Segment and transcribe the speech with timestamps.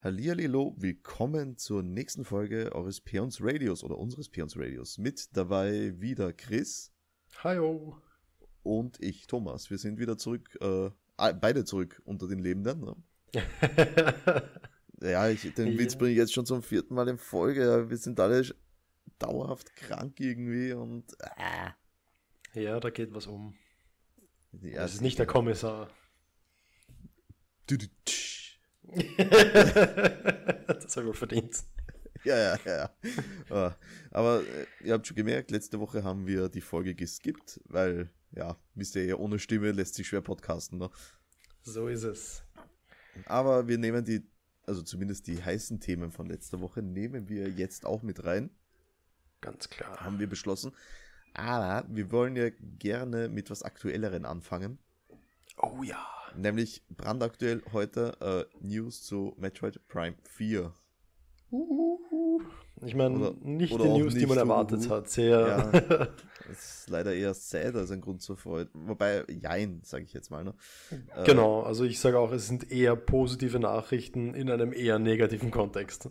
[0.00, 4.96] Hallihallo, willkommen zur nächsten Folge eures Peons Radios oder unseres Peons Radios.
[4.96, 6.92] Mit dabei wieder Chris.
[7.42, 8.00] Hallo.
[8.62, 9.70] Und ich, Thomas.
[9.70, 12.80] Wir sind wieder zurück, äh, beide zurück unter den Lebenden.
[12.80, 12.94] Ne?
[15.02, 17.90] ja, ich, den Witz bringe ich jetzt schon zum vierten Mal in Folge.
[17.90, 18.46] Wir sind alle
[19.18, 21.12] dauerhaft krank irgendwie und.
[22.54, 22.62] Äh.
[22.62, 23.56] Ja, da geht was um.
[24.62, 25.90] Ja, das ist nicht der Kommissar.
[27.66, 27.86] Du, du,
[30.66, 31.62] das habe ich verdient.
[32.24, 32.90] Ja, ja, ja.
[33.50, 33.74] Ah,
[34.10, 38.56] aber äh, ihr habt schon gemerkt, letzte Woche haben wir die Folge geskippt, weil, ja,
[38.74, 40.78] wisst ihr ja, ohne Stimme lässt sich schwer podcasten.
[40.78, 40.90] Ne?
[41.62, 42.42] So ist es.
[43.26, 44.22] Aber wir nehmen die,
[44.66, 48.50] also zumindest die heißen Themen von letzter Woche, nehmen wir jetzt auch mit rein.
[49.40, 50.00] Ganz klar.
[50.00, 50.72] Haben wir beschlossen.
[51.34, 54.78] Aber wir wollen ja gerne mit was Aktuelleren anfangen.
[55.60, 56.06] Oh ja.
[56.36, 60.72] Nämlich brandaktuell heute äh, News zu Metroid Prime 4.
[61.50, 62.42] Uhuhu.
[62.84, 64.90] Ich meine, nicht oder die News, nicht die man erwartet uhuhu.
[64.90, 65.08] hat.
[65.08, 65.40] Sehr.
[65.40, 65.70] Ja,
[66.48, 68.70] das ist leider eher sad als ein Grund zur Freude.
[68.74, 70.44] Wobei, jein, sage ich jetzt mal.
[70.44, 70.54] Ne?
[71.16, 75.50] Äh, genau, also ich sage auch, es sind eher positive Nachrichten in einem eher negativen
[75.50, 76.10] Kontext.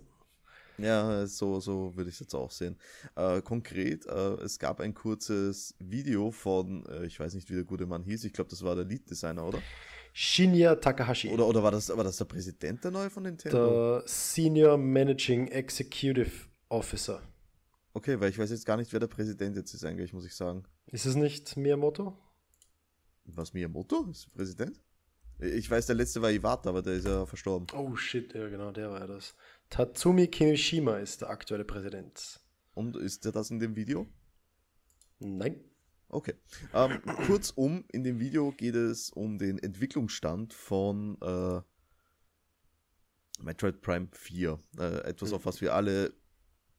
[0.78, 2.78] Ja, so, so würde ich es jetzt auch sehen.
[3.16, 7.64] Äh, konkret, äh, es gab ein kurzes Video von, äh, ich weiß nicht, wie der
[7.64, 9.62] gute Mann hieß, ich glaube, das war der Lead-Designer, oder?
[10.14, 11.30] Shinya Takahashi.
[11.30, 14.00] Oder, oder war, das, war das der Präsident der neue von Nintendo?
[14.00, 17.22] Der Senior Managing Executive Officer.
[17.94, 20.36] Okay, weil ich weiß jetzt gar nicht, wer der Präsident jetzt ist eigentlich, muss ich
[20.36, 20.64] sagen.
[20.88, 22.18] Ist es nicht Miyamoto?
[23.26, 24.08] Was, Miyamoto?
[24.10, 24.82] Ist der Präsident?
[25.40, 27.68] Ich weiß, der letzte war Iwata, aber der ist ja verstorben.
[27.74, 29.36] Oh shit, ja genau, der war ja das.
[29.70, 32.40] Tatsumi Kimishima ist der aktuelle Präsident.
[32.74, 34.08] Und ist der das in dem Video?
[35.20, 35.64] Nein.
[36.10, 36.36] Okay.
[36.74, 41.62] Ähm, kurzum, in dem Video geht es um den Entwicklungsstand von äh,
[43.44, 44.60] Metroid Prime 4.
[44.80, 45.36] Äh, etwas, mhm.
[45.36, 46.14] auf was wir alle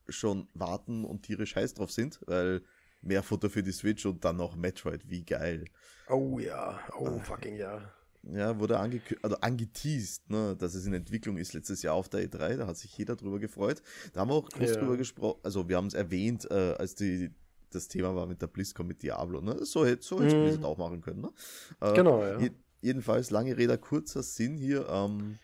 [0.08, 2.62] schon warten und tierisch heiß drauf sind, weil
[3.02, 5.66] mehr Futter für die Switch und dann noch Metroid, wie geil.
[6.08, 7.92] Oh ja, oh fucking ja
[8.22, 12.28] ja, wurde ange also angeteased, ne, dass es in Entwicklung ist letztes Jahr auf der
[12.28, 13.82] E3, da hat sich jeder drüber gefreut.
[14.12, 14.76] Da haben wir auch groß ja.
[14.76, 17.30] drüber gesprochen, also wir haben es erwähnt, äh, als die
[17.70, 19.64] das Thema war mit der BlizzCon mit Diablo, ne?
[19.64, 20.64] So hätte so hätte mhm.
[20.64, 21.32] auch machen können, ne?
[21.80, 22.38] Äh, genau, ja.
[22.38, 25.38] Je jedenfalls lange Rede kurzer Sinn hier, ähm,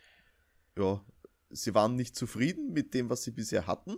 [0.79, 1.05] ja,
[1.51, 3.97] sie waren nicht zufrieden mit dem, was sie bisher hatten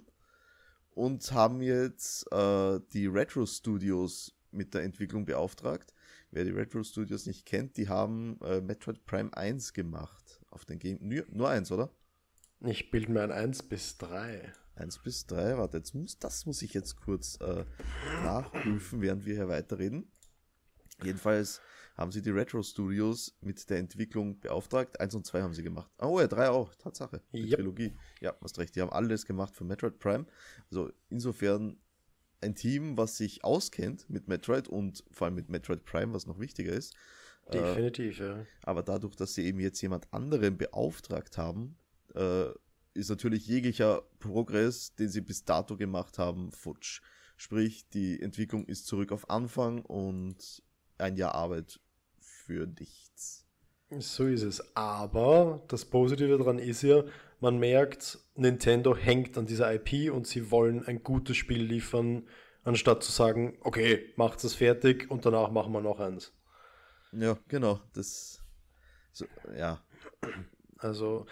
[0.90, 5.92] und haben jetzt äh, die Retro Studios mit der Entwicklung beauftragt
[6.36, 10.38] Wer die Retro Studios nicht kennt, die haben äh, Metroid Prime 1 gemacht.
[10.50, 10.98] Auf den Game.
[11.00, 11.88] Nur, nur eins, oder?
[12.60, 14.52] Ich bilde mir ein 1 bis 3.
[14.74, 17.64] 1 bis 3, warte, jetzt muss, das muss ich jetzt kurz äh,
[18.22, 20.12] nachprüfen, während wir hier weiterreden.
[21.02, 21.62] Jedenfalls
[21.96, 25.00] haben sie die Retro Studios mit der Entwicklung beauftragt.
[25.00, 25.90] 1 und 2 haben sie gemacht.
[25.98, 27.22] Oh ja, 3 auch, Tatsache.
[27.32, 27.56] Die yep.
[27.56, 27.96] Trilogie.
[28.20, 30.26] Ja, hast recht, die haben alles gemacht für Metroid Prime.
[30.70, 31.78] Also insofern
[32.40, 36.38] ein Team, was sich auskennt mit Metroid und vor allem mit Metroid Prime, was noch
[36.38, 36.94] wichtiger ist.
[37.46, 38.46] Äh, Definitiv, äh, ja.
[38.62, 41.76] Aber dadurch, dass sie eben jetzt jemand anderen beauftragt haben,
[42.14, 42.46] äh,
[42.94, 47.02] ist natürlich jeglicher Progress, den sie bis dato gemacht haben, futsch.
[47.36, 50.62] Sprich, die Entwicklung ist zurück auf Anfang und
[50.98, 51.80] ein Jahr Arbeit
[52.18, 53.46] für nichts.
[53.98, 54.76] So ist es.
[54.76, 57.04] Aber das Positive daran ist ja,
[57.40, 62.28] man merkt, Nintendo hängt an dieser IP und sie wollen ein gutes Spiel liefern,
[62.64, 66.32] anstatt zu sagen, okay, macht es fertig und danach machen wir noch eins.
[67.12, 67.80] Ja, genau.
[67.94, 68.40] Das,
[69.12, 69.26] so,
[69.56, 69.82] ja.
[70.78, 71.26] Also,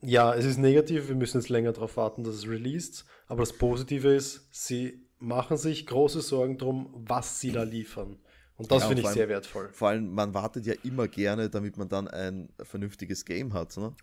[0.00, 3.52] ja, es ist negativ, wir müssen jetzt länger darauf warten, dass es released, aber das
[3.52, 8.18] Positive ist, sie machen sich große Sorgen drum, was sie da liefern.
[8.56, 9.68] Und das ja, finde ich allem, sehr wertvoll.
[9.72, 13.76] Vor allem, man wartet ja immer gerne, damit man dann ein vernünftiges Game hat.
[13.76, 13.94] Ne?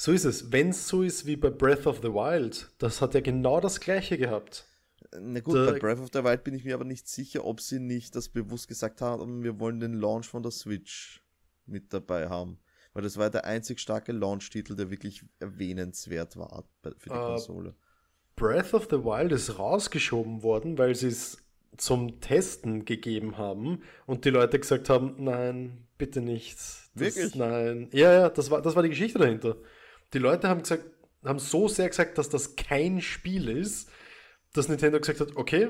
[0.00, 0.50] So ist es.
[0.50, 3.80] Wenn es so ist wie bei Breath of the Wild, das hat ja genau das
[3.80, 4.64] gleiche gehabt.
[5.12, 7.60] Na gut, da, bei Breath of the Wild bin ich mir aber nicht sicher, ob
[7.60, 11.22] sie nicht das bewusst gesagt haben, wir wollen den Launch von der Switch
[11.66, 12.58] mit dabei haben.
[12.94, 17.74] Weil das war der einzig starke Launch-Titel, der wirklich erwähnenswert war für die uh, Konsole.
[18.36, 21.36] Breath of the Wild ist rausgeschoben worden, weil sie es
[21.76, 26.56] zum Testen gegeben haben und die Leute gesagt haben, nein, bitte nicht.
[26.56, 27.34] Das, Wirklich?
[27.34, 27.90] Nein.
[27.92, 29.58] Ja, ja, das war, das war die Geschichte dahinter.
[30.12, 30.84] Die Leute haben gesagt,
[31.24, 33.90] haben so sehr gesagt, dass das kein Spiel ist,
[34.52, 35.68] dass Nintendo gesagt hat, okay,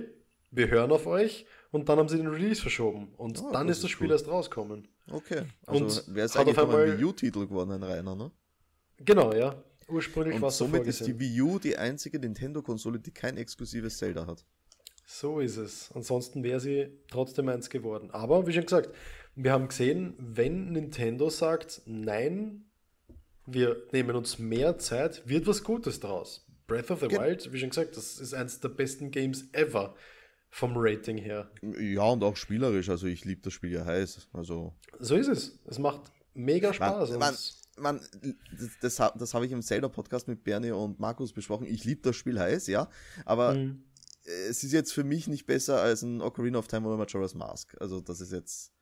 [0.51, 3.83] wir hören auf euch und dann haben sie den Release verschoben und oh, dann ist
[3.85, 4.13] das Spiel cool.
[4.13, 4.89] erst rauskommen.
[5.11, 5.43] Okay.
[5.67, 8.31] Also wäre es eigentlich noch ein Wii U-Titel geworden, ein reiner, ne?
[8.99, 9.63] Genau, ja.
[9.89, 14.27] Ursprünglich war es somit ist die Wii U die einzige Nintendo-Konsole, die kein exklusives Zelda
[14.27, 14.45] hat.
[15.05, 15.91] So ist es.
[15.93, 18.11] Ansonsten wäre sie trotzdem eins geworden.
[18.13, 18.95] Aber wie schon gesagt,
[19.35, 22.70] wir haben gesehen, wenn Nintendo sagt, nein,
[23.53, 26.47] wir nehmen uns mehr Zeit, wird was Gutes draus.
[26.67, 29.95] Breath of the Ge- Wild, wie schon gesagt, das ist eines der besten Games ever
[30.51, 31.51] vom Rating her.
[31.79, 32.89] Ja, und auch spielerisch.
[32.89, 34.29] Also ich liebe das Spiel ja heiß.
[34.33, 35.59] Also So ist es.
[35.67, 36.03] Es macht
[36.35, 37.11] mega Spaß.
[37.11, 37.37] Man, man,
[37.79, 38.01] man,
[38.81, 41.67] das, das, das habe ich im Zelda-Podcast mit Bernie und Markus besprochen.
[41.67, 42.89] Ich liebe das Spiel heiß, ja.
[43.25, 43.83] Aber Mhm.
[44.49, 47.77] es ist jetzt für mich nicht besser als ein Ocarina of Time oder Majora's Mask.
[47.81, 48.73] Also das ist jetzt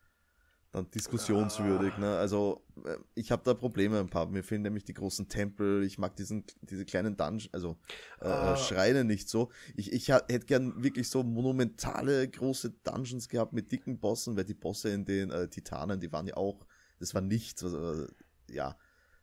[0.71, 1.97] dann diskussionswürdig.
[1.97, 2.17] Ne?
[2.17, 4.27] Also äh, ich habe da Probleme ein paar.
[4.27, 5.83] Mir fehlen nämlich die großen Tempel.
[5.83, 7.77] Ich mag diesen, diese kleinen Dungeon, also
[8.21, 8.55] äh, Ah.
[8.55, 9.49] Schreine nicht so.
[9.75, 14.53] Ich, ich hätte gern wirklich so monumentale große Dungeons gehabt mit dicken Bossen, weil die
[14.53, 16.65] Bosse in den äh, Titanen, die waren ja auch,
[16.99, 17.63] das war nichts.
[17.63, 18.07] Äh,
[18.51, 18.77] ja,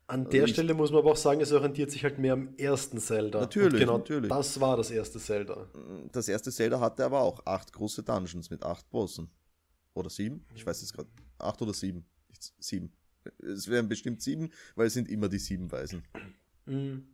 [0.09, 2.55] An der ich- Stelle muss man aber auch sagen, es orientiert sich halt mehr am
[2.57, 3.41] ersten Zelda.
[3.41, 4.29] Natürlich, Und genau natürlich.
[4.31, 5.69] das war das erste Zelda.
[6.11, 9.31] Das erste Zelda hatte aber auch acht große Dungeons mit acht Bossen.
[9.95, 10.45] Oder sieben?
[10.55, 11.09] Ich weiß jetzt gerade.
[11.39, 12.05] Acht oder sieben?
[12.59, 12.93] Sieben.
[13.39, 16.05] Es wären bestimmt sieben, weil es sind immer die sieben Weisen.
[16.67, 17.07] Mhm.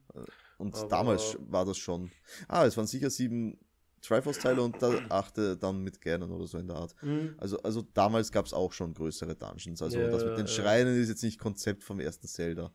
[0.58, 2.10] Und Aber- damals war das schon.
[2.48, 3.58] Ah, es waren sicher sieben
[4.02, 6.94] Triforce-Teile und der achte dann mit Ganon oder so in der Art.
[7.02, 7.34] Mhm.
[7.38, 9.80] Also, also damals gab es auch schon größere Dungeons.
[9.80, 10.52] Also Ja, das mit den ja.
[10.52, 12.72] Schreinen ist jetzt nicht Konzept vom ersten Zelda.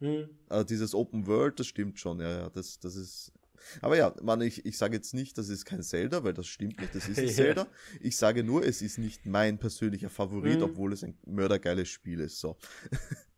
[0.00, 0.28] Mhm.
[0.48, 3.32] Aber dieses Open World, das stimmt schon, ja, ja, das, das ist.
[3.80, 6.80] Aber ja, man, ich, ich sage jetzt nicht, das ist kein Zelda, weil das stimmt
[6.80, 7.28] nicht, das ist ein.
[7.28, 7.66] Zelda.
[8.00, 10.64] Ich sage nur, es ist nicht mein persönlicher Favorit, Mhm.
[10.64, 12.38] obwohl es ein mördergeiles Spiel ist.
[12.40, 12.56] So.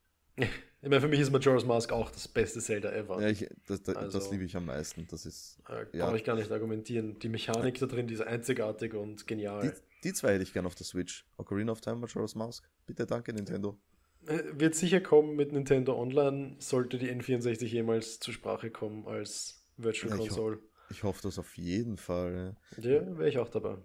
[0.83, 3.21] Ich meine, für mich ist Majora's Mask auch das beste Zelda ever.
[3.21, 5.07] Ja, ich, das, das, das Also- liebe ich am meisten.
[5.11, 5.59] Das ist.
[5.69, 6.15] Äh, Ja.
[6.15, 7.19] Ich gar nicht argumentieren.
[7.19, 9.75] Die Mechanik da drin, die ist einzigartig und Die, genial.
[10.05, 11.25] die zwei hätte ich gerne auf der Switch.
[11.39, 12.69] Ocarina of Time, Majora's Mask.
[12.87, 13.79] Bitte danke, Nintendo.
[14.27, 19.65] Äh, Wird sicher kommen mit Nintendo Online, sollte die N64 jemals zur Sprache kommen als
[19.77, 20.59] Virtual Ja, ich Console.
[20.91, 22.57] Ich hoffe das auf jeden Fall.
[22.77, 23.77] Ja, wäre ich auch dabei.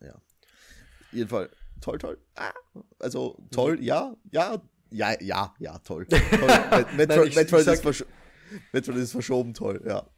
[0.00, 0.14] Ja.
[1.12, 1.28] Jeden
[1.80, 2.18] toll, toll.
[2.34, 2.52] Ah,
[2.98, 6.06] also toll, ja, ja, ja, ja, ja, toll.
[6.10, 6.20] toll.
[6.20, 8.04] Met- Metroid, Nein, ich- Metroid, ich sag- ist versch
[8.72, 10.08] Metroid ist verschoben, toll, ja.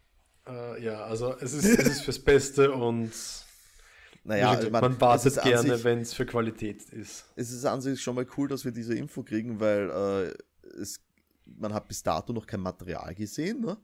[0.47, 3.11] Äh, ja, also es ist, es ist fürs Beste und
[4.25, 7.27] Naja, gesagt, man, man, wartet gerne, wenn es für Qualität ist.
[7.37, 11.01] Es ist an sich schon mal cool, dass wir diese Info kriegen, weil äh, es,
[11.45, 13.79] man hat bis dato noch kein Material gesehen, ne?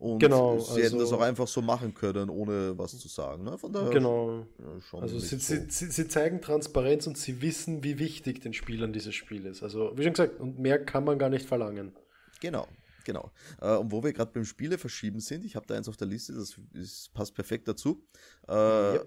[0.00, 3.44] Und Genau, sie hätten das also- auch einfach so machen können, ohne was zu sagen.
[3.44, 3.58] Ne?
[3.58, 4.46] Von daher Genau.
[4.58, 5.54] ja, Also sie, so.
[5.54, 9.62] sie, sie, sie zeigen Transparenz und sie wissen, wie wichtig den Spielern dieses Spiel ist.
[9.62, 11.92] Also, wie schon gesagt, und mehr kann man gar nicht verlangen.
[12.40, 12.66] Genau,
[13.04, 13.30] genau.
[13.60, 16.08] Äh, und wo wir gerade beim Spiele verschieben sind, ich habe da eins auf der
[16.08, 18.02] Liste, das ist, passt perfekt dazu.
[18.48, 18.52] Äh,
[18.96, 19.02] Ja.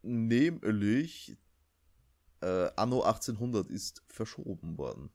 [0.00, 1.36] Nämlich
[2.40, 5.10] äh, Anno 1800 ist verschoben worden.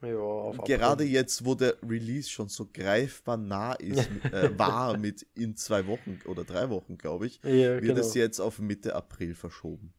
[0.00, 5.56] Ja, Gerade jetzt, wo der Release schon so greifbar nah ist, äh, war mit in
[5.56, 8.00] zwei Wochen oder drei Wochen, glaube ich, Ja, wird genau.
[8.00, 9.92] es jetzt auf Mitte April verschoben.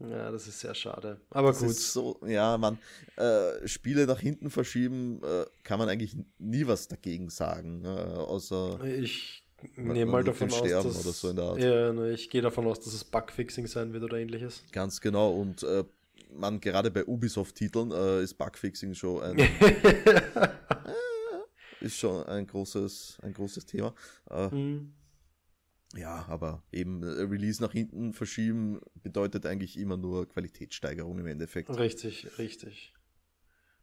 [0.00, 1.20] Ja, das ist sehr schade.
[1.30, 1.74] Aber Das gut.
[1.76, 2.78] so, ja, man,
[3.16, 8.82] äh, Spiele nach hinten verschieben, äh, kann man eigentlich nie was dagegen sagen, äh, außer
[8.84, 9.44] Ich
[9.76, 11.30] nehme mal davon aus, dass, so.
[11.56, 14.64] Ja, ne, ich gehe davon aus, dass es Bugfixing sein wird oder ähnliches.
[14.72, 15.84] ganz genau und äh,
[16.30, 19.38] man gerade bei Ubisoft-Titeln äh, ist Bugfixing schon ein,
[21.80, 23.94] ist schon ein großes, ein großes Thema.
[24.30, 24.94] Äh, Hm.
[25.94, 31.68] Ja, aber eben äh, Release nach hinten verschieben bedeutet eigentlich immer nur Qualitätssteigerung im Endeffekt.
[31.70, 32.94] Richtig, richtig.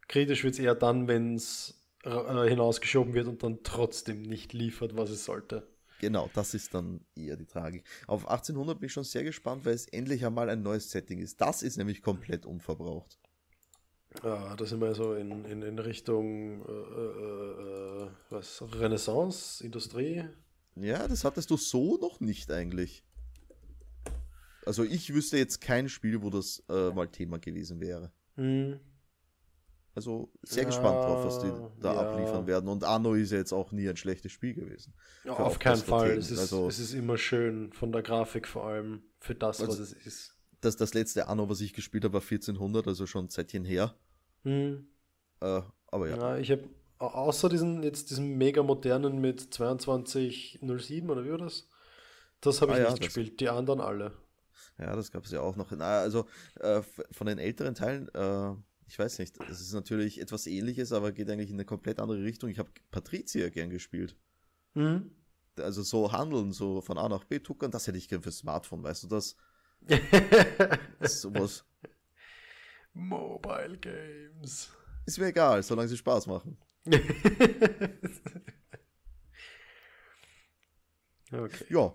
[0.07, 4.97] Kritisch wird es eher dann, wenn es äh, hinausgeschoben wird und dann trotzdem nicht liefert,
[4.97, 5.67] was es sollte.
[5.99, 7.83] Genau, das ist dann eher die Tragik.
[8.07, 11.39] Auf 1800 bin ich schon sehr gespannt, weil es endlich einmal ein neues Setting ist.
[11.41, 13.19] Das ist nämlich komplett unverbraucht.
[14.23, 20.25] Ja, da sind wir so in, in, in Richtung äh, äh, äh, was, Renaissance, Industrie.
[20.75, 23.03] Ja, das hattest du so noch nicht eigentlich.
[24.65, 28.11] Also ich wüsste jetzt kein Spiel, wo das äh, mal Thema gewesen wäre.
[28.35, 28.79] Hm.
[29.95, 31.99] Also sehr Ja, gespannt drauf, was die da ja.
[31.99, 32.69] abliefern werden.
[32.69, 34.93] Und Anno ist ja jetzt auch nie ein schlechtes Spiel gewesen.
[35.25, 36.11] Ja, auf keinen Fall.
[36.11, 39.73] Es ist, Also- es ist immer schön, von der Grafik vor allem, für das, Also-
[39.73, 40.35] was es ist.
[40.61, 43.95] Das, das letzte Anno, was ich gespielt habe, war 1400, also schon ein Zeitchen her.
[44.43, 44.87] Hm.
[45.41, 46.17] Äh, aber ja.
[46.17, 46.63] Ja, ich habe
[46.99, 51.67] außer diesen jetzt diesen mega modernen mit 2207 oder wie war das?
[52.41, 54.11] Das habe ich Ah nicht gespielt, die anderen alle.
[54.77, 55.71] Ja, das gab es ja auch noch.
[55.71, 56.25] Na, also
[56.59, 56.81] äh,
[57.11, 58.53] von den älteren Teilen, äh,
[58.89, 62.23] ich weiß nicht, es ist natürlich etwas ähnliches, aber geht eigentlich in eine komplett andere
[62.23, 62.49] Richtung.
[62.49, 64.17] Ich habe Patricia gern gespielt.
[64.73, 65.11] Mhm.
[65.57, 68.81] Also so handeln, so von A nach B tuckern, das hätte ich gern fürs Smartphone,
[68.81, 69.35] weißt du das?
[70.99, 71.65] das ist sowas.
[72.93, 74.71] Mobile Games.
[75.05, 76.57] Ist mir egal, solange sie Spaß machen.
[81.31, 81.65] okay.
[81.69, 81.93] Ja.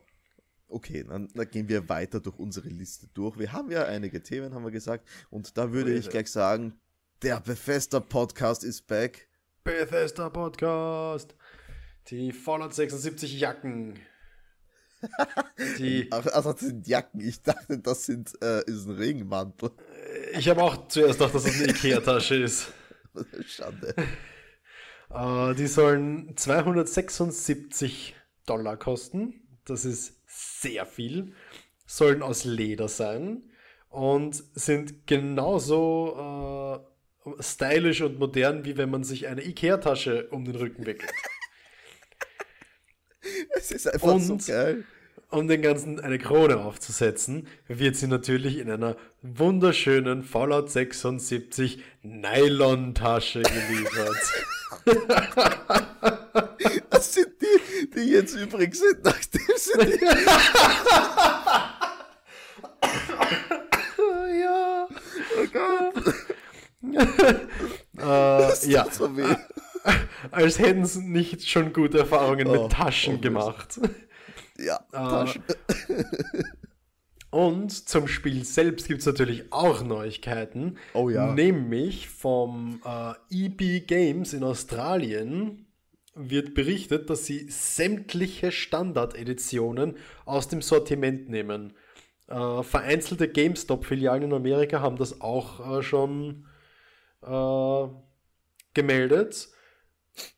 [0.68, 3.36] Okay, dann, dann gehen wir weiter durch unsere Liste durch.
[3.38, 5.08] Wir haben ja einige Themen, haben wir gesagt.
[5.30, 6.80] Und da würde Oh, ich gleich sagen,
[7.22, 9.28] der Bethesda Podcast ist back.
[9.62, 11.34] Bethesda Podcast.
[12.08, 13.98] Die Fallout 76 Jacken.
[15.78, 17.20] Die, also das sind Jacken.
[17.20, 19.70] Ich dachte, das sind, äh, ist ein Regenmantel.
[20.32, 22.72] Ich habe auch zuerst gedacht, dass das eine Ikea-Tasche ist.
[23.46, 23.94] Schande.
[25.10, 28.14] Uh, die sollen 276
[28.46, 29.46] Dollar kosten.
[29.64, 31.34] Das ist sehr viel.
[31.86, 33.50] Sollen aus Leder sein
[33.88, 36.93] und sind genauso uh,
[37.40, 41.12] stylisch und modern, wie wenn man sich eine Ikea-Tasche um den Rücken wickelt.
[43.56, 44.84] Es ist einfach und, so geil.
[45.30, 53.42] Um den Ganzen eine Krone aufzusetzen, wird sie natürlich in einer wunderschönen Fallout 76 Nylon-Tasche
[53.42, 54.16] geliefert.
[56.90, 60.04] Das sind die, die jetzt übrig sind, nachdem sie die
[64.40, 64.88] ja.
[64.88, 65.94] Oh Gott.
[67.98, 68.86] äh, ja.
[68.90, 69.34] So weh.
[70.30, 73.80] Als hätten sie nicht schon gute Erfahrungen oh, mit Taschen oh, gemacht.
[74.58, 75.42] Ja, äh, Taschen.
[77.34, 80.76] Und zum Spiel selbst gibt es natürlich auch Neuigkeiten.
[80.92, 81.32] Oh ja.
[81.34, 85.66] Nämlich vom äh, EB Games in Australien
[86.14, 91.72] wird berichtet, dass sie sämtliche Standard-Editionen aus dem Sortiment nehmen.
[92.28, 96.46] Äh, vereinzelte GameStop-Filialen in Amerika haben das auch äh, schon
[97.24, 97.88] äh,
[98.74, 99.48] gemeldet.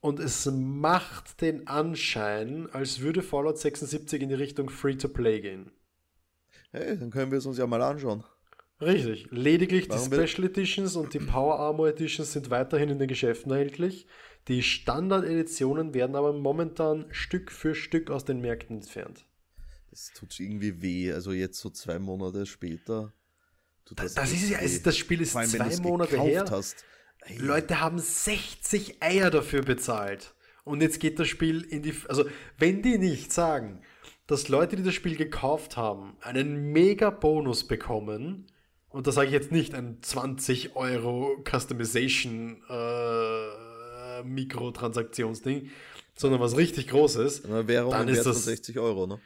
[0.01, 5.71] Und es macht den Anschein, als würde Fallout 76 in die Richtung Free-to-Play gehen.
[6.71, 8.25] Hey, dann können wir es uns ja mal anschauen.
[8.81, 9.29] Richtig.
[9.31, 13.51] Lediglich Warum die Special Editions und die Power Armor Editions sind weiterhin in den Geschäften
[13.51, 14.07] erhältlich.
[14.49, 19.27] Die Standard-Editionen werden aber momentan Stück für Stück aus den Märkten entfernt.
[19.91, 21.13] Das tut irgendwie weh.
[21.13, 23.13] Also jetzt so zwei Monate später.
[23.95, 26.45] Das, das ist ja, also das Spiel ist allem, zwei Monate her.
[26.51, 26.85] Hast.
[27.39, 30.35] Leute haben 60 Eier dafür bezahlt.
[30.65, 31.95] Und jetzt geht das Spiel in die.
[32.09, 32.25] Also,
[32.59, 33.83] wenn die nicht sagen,
[34.27, 38.47] dass Leute, die das Spiel gekauft haben, einen mega Bonus bekommen.
[38.89, 45.71] Und da sage ich jetzt nicht ein 20 Euro Customization äh, Mikrotransaktionsding,
[46.17, 47.45] sondern was richtig Großes.
[47.45, 49.21] Eine Währung dann ist das 60 Euro, ne?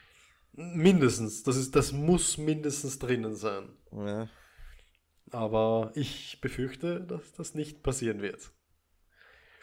[0.53, 1.45] Mindestens.
[1.45, 3.69] Das, ist, das muss mindestens drinnen sein.
[3.93, 4.29] Ja.
[5.31, 8.53] Aber ich befürchte, dass das nicht passieren wird.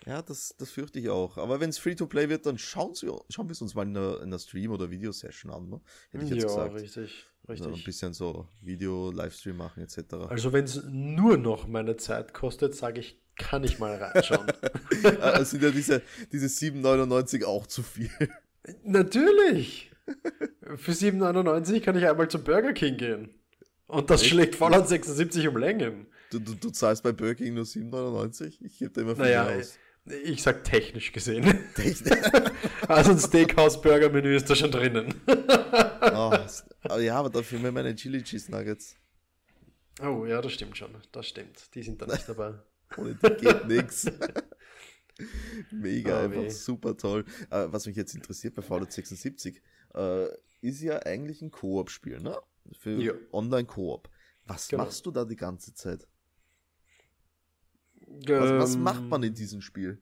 [0.08, 1.38] Ja, das, das fürchte ich auch.
[1.38, 4.22] Aber wenn es Free-to-Play wird, dann schauen, Sie, schauen wir es uns mal in der,
[4.22, 5.68] in der Stream- oder Videosession an.
[5.68, 5.82] Ne?
[6.12, 6.76] Hätte ich jetzt ja, gesagt.
[6.76, 7.28] richtig.
[7.50, 7.68] richtig.
[7.68, 10.14] ein bisschen so Video-Livestream machen etc.
[10.30, 14.48] Also wenn es nur noch meine Zeit kostet, sage ich, kann ich mal reinschauen.
[15.40, 18.10] Es sind ja diese, diese 7,99 auch zu viel.
[18.84, 19.92] Natürlich!
[20.78, 23.30] Für 7,99 kann ich einmal zum Burger King gehen.
[23.88, 24.32] Und das Echt?
[24.32, 26.08] schlägt Fallout 76 um Längen.
[26.30, 28.58] Du, du, du zahlst bei Burger King nur 7,99?
[28.62, 29.78] Ich gebe da immer viel naja, aus.
[30.24, 31.44] Ich sag technisch gesehen.
[31.76, 32.20] Technisch.
[32.88, 35.14] also ein Steakhouse-Burger-Menü ist da schon drinnen.
[35.28, 38.96] oh, ja, aber dafür mir meine Chili Cheese Nuggets.
[40.02, 40.92] Oh, ja, das stimmt schon.
[41.12, 41.74] Das stimmt.
[41.74, 42.54] Die sind da nicht dabei.
[42.98, 44.06] Ohne die geht nichts.
[45.72, 46.50] Mega, oh, einfach weh.
[46.50, 47.26] super toll.
[47.50, 49.62] Äh, was mich jetzt interessiert bei Fallout 76,
[49.96, 50.26] äh,
[50.62, 52.38] ist ja eigentlich ein Koop-Spiel, ne?
[52.74, 53.14] Für ja.
[53.32, 54.10] Online-Koop.
[54.46, 54.84] Was genau.
[54.84, 56.08] machst du da die ganze Zeit?
[58.08, 60.02] Was, was ähm, macht man in diesem Spiel?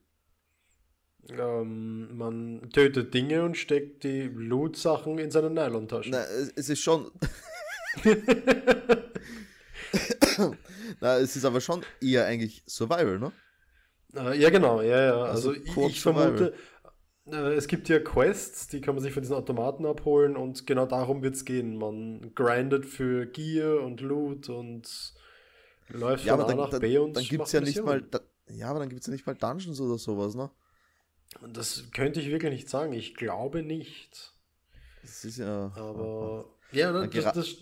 [1.28, 6.10] Ähm, man tötet Dinge und steckt die Loot-Sachen in seine Nylon-Tasche.
[6.10, 7.10] Na, es ist schon.
[11.00, 13.32] Na, es ist aber schon eher eigentlich Survival, ne?
[14.14, 15.22] Äh, ja, genau, ja, ja.
[15.24, 16.56] Also, also ich, vermute, äh,
[17.30, 21.22] es gibt ja Quests, die kann man sich von diesen Automaten abholen und genau darum
[21.22, 21.76] wird es gehen.
[21.76, 25.14] Man grindet für Gear und Loot und
[25.88, 28.80] Läuft ja, von A nach B und dann gibt's ja nicht mal, da, ja, aber
[28.80, 30.50] dann gibt es ja nicht mal Dungeons oder sowas, ne?
[31.52, 32.92] Das könnte ich wirklich nicht sagen.
[32.92, 34.32] Ich glaube nicht.
[35.02, 35.72] Das ist ja.
[35.76, 37.56] Aber ja, das, das, das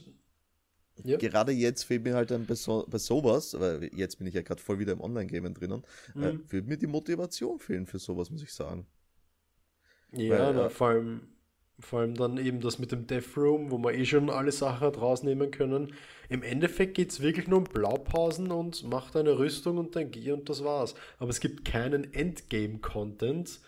[1.02, 1.16] ja.
[1.18, 4.42] Gerade jetzt fehlt mir halt dann bei, so, bei sowas, weil jetzt bin ich ja
[4.42, 5.82] gerade voll wieder im Online-Gamen drinnen,
[6.14, 6.24] äh, mhm.
[6.24, 8.86] äh, wird mir die Motivation fehlen für sowas, muss ich sagen.
[10.16, 11.34] Ja, weil, na, äh, vor allem
[11.80, 14.80] vor allem dann eben das mit dem Death Room, wo man eh schon alle Sachen
[14.80, 15.92] hat rausnehmen können.
[16.28, 20.36] Im Endeffekt geht es wirklich nur um Blaupausen und macht eine Rüstung und dein Gear
[20.36, 20.94] und das war's.
[21.18, 23.60] Aber es gibt keinen Endgame-Content,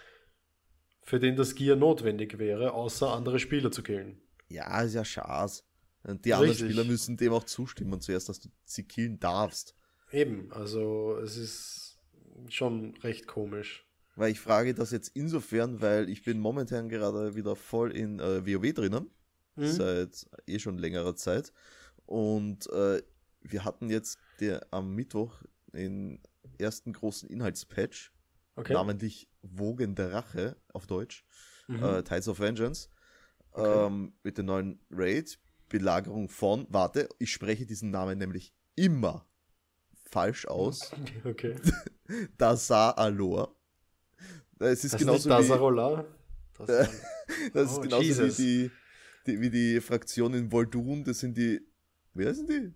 [1.02, 4.20] für den das Gear notwendig wäre, außer andere Spieler zu killen.
[4.48, 5.52] Ja, ist ja schade.
[6.24, 6.68] Die anderen Richtig.
[6.68, 9.74] Spieler müssen dem auch zustimmen zuerst, dass du sie killen darfst.
[10.12, 11.98] Eben, also es ist
[12.48, 13.85] schon recht komisch.
[14.16, 18.44] Weil ich frage das jetzt insofern, weil ich bin momentan gerade wieder voll in äh,
[18.46, 19.10] WoW drinnen.
[19.56, 19.66] Mhm.
[19.66, 21.52] Seit eh schon längerer Zeit.
[22.06, 23.02] Und äh,
[23.42, 25.42] wir hatten jetzt der, am Mittwoch
[25.72, 26.20] den
[26.58, 28.12] ersten großen Inhaltspatch
[28.58, 28.72] Okay.
[28.72, 31.24] namentlich Wogen der Rache auf Deutsch,
[31.68, 31.82] Mhm.
[31.82, 32.88] äh, Tides of Vengeance,
[33.52, 33.86] Okay.
[33.86, 39.26] ähm, mit dem neuen Raid, Belagerung von, warte, ich spreche diesen Namen nämlich immer
[40.10, 40.90] falsch aus,
[41.24, 41.56] Okay.
[42.38, 43.55] Dazar Alor.
[44.58, 45.32] Es ist Das ist nicht genauso wie.
[46.58, 46.86] Das Äh,
[47.52, 48.70] das ist Oh, genauso wie die,
[49.26, 51.60] die, wie die Fraktion in Voldun, das sind die,
[52.14, 52.72] wer sind die?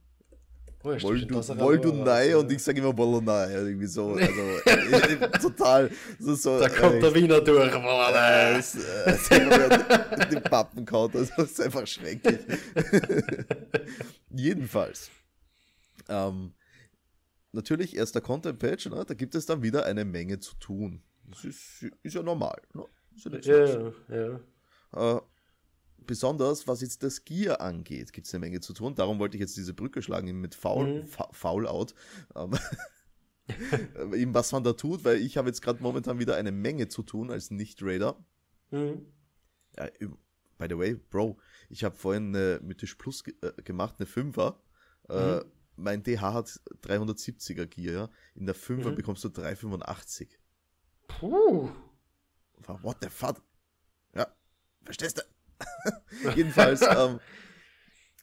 [0.83, 6.59] oh, Voldunai war's, und ich sage immer Volonai, irgendwie so, also äh, total, so, so
[6.59, 7.73] Da kommt äh, der Wiener durch.
[7.75, 12.41] äh, es, äh, es ist die Pappen kaut, also das ist einfach schrecklich.
[14.31, 15.11] Jedenfalls,
[16.09, 16.55] ähm,
[17.53, 21.03] natürlich erster Content-Page, ne, da gibt es dann wieder eine Menge zu tun.
[21.31, 22.61] Das ist, ist ja normal.
[22.75, 22.85] Ne?
[23.15, 23.93] Ist ja.
[24.09, 24.41] Ja,
[24.93, 25.17] ja.
[25.17, 25.21] Äh,
[25.99, 28.95] besonders was jetzt das Gear angeht, gibt es eine Menge zu tun.
[28.95, 31.09] Darum wollte ich jetzt diese Brücke schlagen mit Foul, Mhm.
[31.33, 31.95] Foul-Out.
[32.35, 32.53] Ähm,
[34.15, 37.03] eben was man da tut, weil ich habe jetzt gerade momentan wieder eine Menge zu
[37.03, 38.17] tun als Nicht-Raider.
[38.71, 39.07] Mhm.
[39.79, 39.87] Ja,
[40.59, 44.57] by the way, Bro, ich habe vorhin eine Mythisch Plus ge äh, gemacht, eine 5er.
[45.09, 45.45] Äh, Mhm.
[45.77, 48.11] mein DH hat 370er Gear, ja.
[48.35, 48.95] In der 5er Mhm.
[48.97, 50.39] bekommst du 385.
[51.19, 51.71] Puh.
[52.83, 53.43] What the fuck?
[54.15, 54.27] Ja,
[54.85, 55.23] verstehst du?
[56.37, 57.21] Jedenfalls, ähm,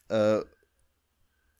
[0.08, 0.38] äh,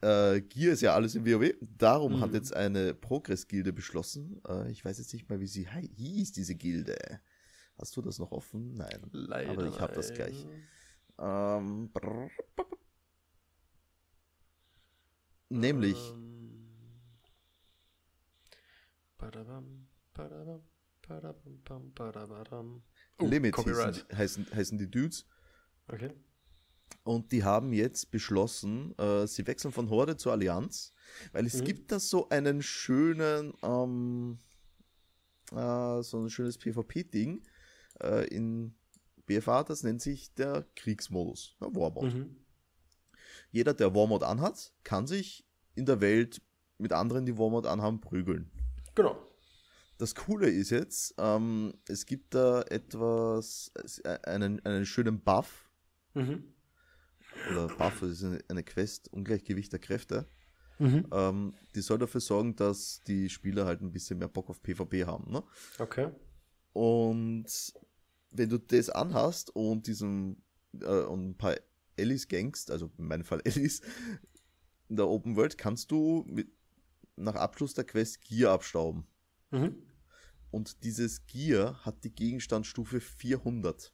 [0.01, 1.55] äh, Gear ist ja alles im WoW.
[1.61, 2.37] Darum hat Mhm.
[2.37, 4.41] jetzt eine Progress-Gilde beschlossen.
[4.49, 6.97] Äh, ich weiß jetzt nicht mal, wie sie hieß, diese Gilde.
[7.79, 8.75] Hast du das noch offen?
[8.75, 9.03] Nein.
[9.13, 9.51] Leider.
[9.51, 10.47] Aber ich habe das gleich.
[11.19, 12.77] Ähm, brr, b- b-
[15.49, 16.71] nämlich, Ähm,
[19.19, 20.63] badabam, badabam.
[23.19, 25.27] Oh, Limit hießen, heißen, heißen die Dudes.
[25.89, 26.13] Okay.
[27.05, 30.93] Und die haben jetzt beschlossen, äh, sie wechseln von Horde zur Allianz,
[31.33, 31.65] weil es Mhm.
[31.65, 34.39] gibt da so einen schönen, ähm,
[35.53, 37.43] äh, so ein schönes PvP-Ding
[38.03, 38.75] äh, in
[39.27, 42.15] BFA, das nennt sich der Kriegsmodus, ja, Warmod.
[42.15, 42.37] Mhm.
[43.51, 46.43] Jeder, der Warmod anhat, kann sich in der Welt
[46.79, 48.51] mit anderen, die Warmod anhaben, prügeln.
[48.95, 49.17] Genau.
[49.99, 53.73] Das Coole ist jetzt, ähm, es gibt da etwas,
[54.05, 55.69] äh, einen, einen schönen Buff,
[56.15, 56.43] Mhm.
[57.51, 60.27] oder Buff, das ist eine, eine Quest, Ungleichgewicht der Kräfte.
[60.79, 61.07] Mhm.
[61.13, 65.05] Ähm, die soll dafür sorgen, dass die Spieler halt ein bisschen mehr Bock auf PvP
[65.05, 65.31] haben.
[65.33, 65.43] Ne?
[65.79, 66.11] Okay.
[66.73, 67.47] Und
[68.31, 70.43] wenn du das anhast und diesen
[70.81, 71.57] äh, und ein paar
[71.97, 73.81] Ellis gangst, also in meinem Fall Ellis,
[74.89, 76.49] in der Open World kannst du mit,
[77.17, 79.05] nach Abschluss der Quest Gear abstauben.
[79.51, 79.75] Mhm.
[80.51, 83.93] Und dieses Gear hat die Gegenstandsstufe 400.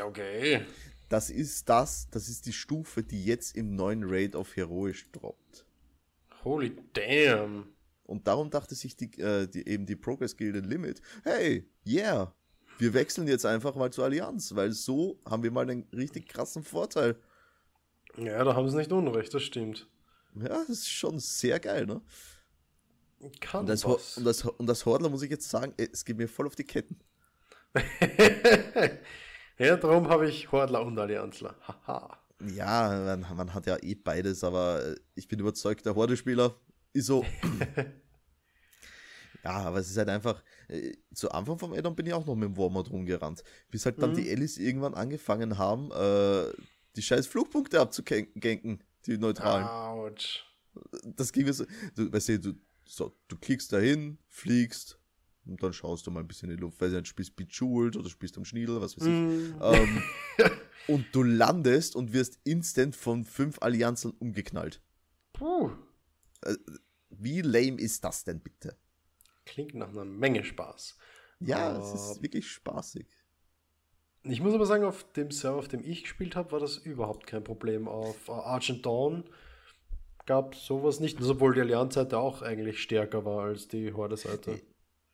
[0.00, 0.64] Okay.
[1.08, 5.64] Das ist das, das ist die Stufe, die jetzt im neuen Raid auf Heroisch droppt.
[6.44, 7.68] Holy damn.
[8.04, 12.34] Und darum dachte sich die, äh, die, eben die Progress Guild Limit, hey, yeah,
[12.78, 16.62] wir wechseln jetzt einfach mal zur Allianz, weil so haben wir mal einen richtig krassen
[16.62, 17.16] Vorteil.
[18.16, 19.88] Ja, da haben sie nicht unrecht, das stimmt.
[20.34, 22.00] Ja, das ist schon sehr geil, ne?
[23.40, 24.16] Kann Und was.
[24.16, 26.64] und als, und als Hordler muss ich jetzt sagen, es geht mir voll auf die
[26.64, 27.00] Ketten.
[29.58, 31.56] ja, darum habe ich Hordler und Allianzler.
[31.66, 32.18] Haha.
[32.54, 36.54] Ja, man, man hat ja eh beides, aber äh, ich bin überzeugt, der Horde-Spieler
[36.92, 37.24] ist so.
[39.44, 42.36] ja, aber es ist halt einfach, äh, zu Anfang vom Addon bin ich auch noch
[42.36, 43.42] mit dem Warmod rumgerannt.
[43.70, 44.16] Bis halt dann Mhm.
[44.16, 46.52] die Ellis irgendwann angefangen haben, äh,
[46.96, 49.64] die scheiß Flugpunkte abzugenken, die neutralen.
[49.66, 50.44] Autsch.
[51.02, 51.64] Das ging mir so,
[51.96, 52.52] du, weißt du, du,
[52.88, 54.98] so, du klickst dahin, fliegst
[55.46, 58.08] und dann schaust du mal ein bisschen in die Luft, weil du spielst Bejeweled oder
[58.08, 59.12] spielst am Schniedel, was weiß ich.
[59.12, 59.54] Mm.
[59.62, 60.02] Ähm,
[60.88, 64.80] und du landest und wirst instant von fünf Allianzen umgeknallt.
[65.32, 65.70] Puh.
[67.10, 68.76] Wie lame ist das denn bitte?
[69.44, 70.96] Klingt nach einer Menge Spaß.
[71.40, 71.78] Ja, Ah.
[71.78, 73.06] es ist wirklich spaßig.
[74.24, 77.26] Ich muss aber sagen, auf dem Server, auf dem ich gespielt habe, war das überhaupt
[77.26, 77.88] kein Problem.
[77.88, 79.24] Auf äh, Argent Dawn
[80.28, 84.60] gab sowas nicht, also obwohl die Allianz-Seite auch eigentlich stärker war als die Horde-Seite.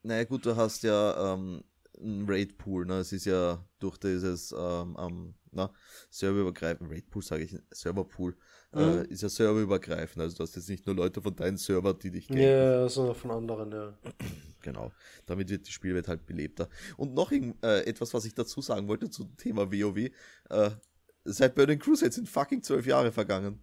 [0.03, 1.63] Naja, gut, du hast ja ähm,
[1.99, 2.99] einen Raid-Pool, ne?
[2.99, 5.73] Es ist ja durch dieses ähm, ähm, na,
[6.11, 8.37] serverübergreifend, Raid-Pool sage ich, Server-Pool,
[8.75, 9.05] äh, Mhm.
[9.05, 10.21] ist ja serverübergreifend.
[10.21, 13.31] Also du hast jetzt nicht nur Leute von deinen Server, die dich Ja, sondern von
[13.31, 13.99] anderen, ja.
[14.63, 14.91] Genau.
[15.27, 16.69] Damit wird die Spielwelt halt belebter.
[16.97, 20.11] Und noch äh, etwas, was ich dazu sagen wollte zum Thema WoW.
[20.51, 20.71] Äh,
[21.25, 23.61] seit Burning Crusade sind fucking zwölf Jahre vergangen.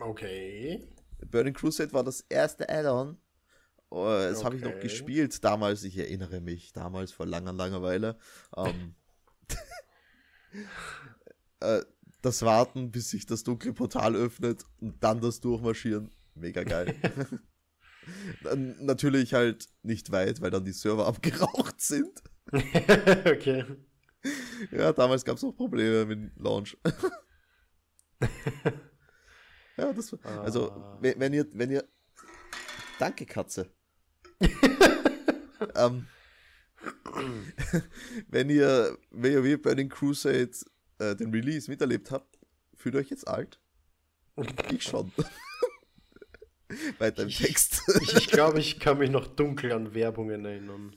[0.00, 0.86] Okay.
[1.30, 3.18] Burning Crusade war das erste Add-on.
[3.90, 4.82] Oh, das habe ich noch Okay.
[4.82, 8.18] gespielt damals, ich erinnere mich, damals vor langer, langer Weile.
[8.56, 8.94] Ähm,
[11.60, 11.82] äh,
[12.22, 16.94] das Warten, bis sich das dunkle Portal öffnet und dann das Durchmarschieren, mega geil.
[18.78, 22.22] Natürlich halt nicht weit, weil dann die Server abgeraucht sind.
[22.52, 23.64] okay.
[24.70, 26.76] Ja, damals gab es auch Probleme mit dem Launch.
[29.80, 30.98] Ja, das war, also, Ah.
[31.00, 31.84] wenn, wenn ihr, wenn ihr,
[32.98, 33.70] danke Katze.
[35.74, 36.06] ähm,
[38.28, 40.50] wenn ihr WoW Burning Crusade
[40.98, 42.38] äh, den Release miterlebt habt,
[42.74, 43.60] fühlt euch jetzt alt?
[44.70, 45.12] Ich schon.
[46.98, 47.82] Weiter im Text.
[48.00, 50.94] Ich, ich glaube, ich kann mich noch dunkel an Werbungen erinnern.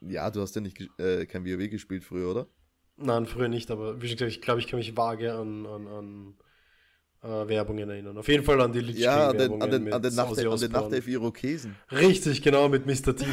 [0.00, 2.48] ja, du hast ja nicht äh, kein WoW gespielt früher, oder?
[2.96, 5.86] Nein, früher nicht, aber wie schon gesagt, ich glaube, ich kann mich vage an, an,
[5.86, 6.34] an
[7.22, 8.18] äh, Werbungen erinnern.
[8.18, 10.36] Auf jeden Fall an die Lich Ja, an den, an den, an den, Nacht, an
[10.36, 10.72] den Osbourne.
[10.72, 11.76] Nachtelf Irokesen.
[11.90, 13.14] Richtig, genau, mit Mr.
[13.16, 13.24] T.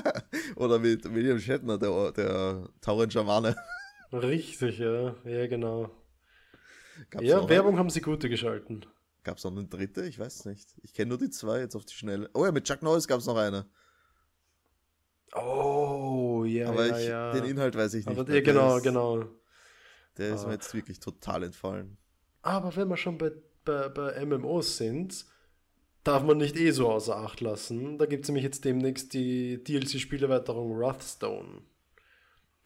[0.56, 3.54] Oder mit William Shatner, der, der Tauren Schamane.
[4.12, 5.14] Richtig, ja.
[5.24, 5.90] Ja, genau.
[7.10, 8.86] Gab's ja, Werbung haben sie gute geschalten.
[9.22, 10.06] Gab es noch eine dritte?
[10.06, 10.68] Ich weiß nicht.
[10.82, 12.30] Ich kenne nur die zwei jetzt auf die Schnelle.
[12.32, 13.66] Oh ja, mit Chuck Norris gab es noch eine.
[15.34, 17.32] Oh, ja, Aber ja, ich, ja.
[17.32, 18.18] den Inhalt weiß ich nicht.
[18.18, 19.24] aber, ja, genau, der ist, genau.
[20.16, 20.46] Der ist Ah.
[20.46, 21.98] mir jetzt wirklich total entfallen.
[22.46, 23.32] Aber wenn wir schon bei,
[23.64, 25.26] bei, bei MMOs sind,
[26.04, 27.98] darf man nicht eh so außer Acht lassen.
[27.98, 31.62] Da gibt es nämlich jetzt demnächst die DLC-Spielerweiterung Wrathstone.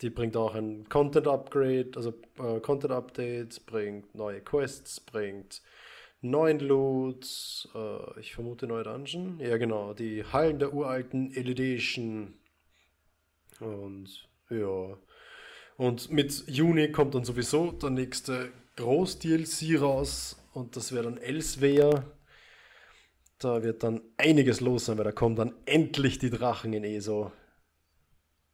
[0.03, 5.63] Die bringt auch ein Content-Upgrade, also äh, Content-Updates, bringt neue Quests, bringt
[6.21, 9.41] neuen Loot, äh, ich vermute neue Dungeon.
[9.41, 12.35] Ja, genau, die Hallen der uralten Elidation.
[13.61, 14.99] Und ja.
[15.79, 22.05] Und mit Juni kommt dann sowieso der nächste Groß-DLC raus und das wäre dann Elsewhere.
[23.39, 27.33] Da wird dann einiges los sein, weil da kommen dann endlich die Drachen in ESO.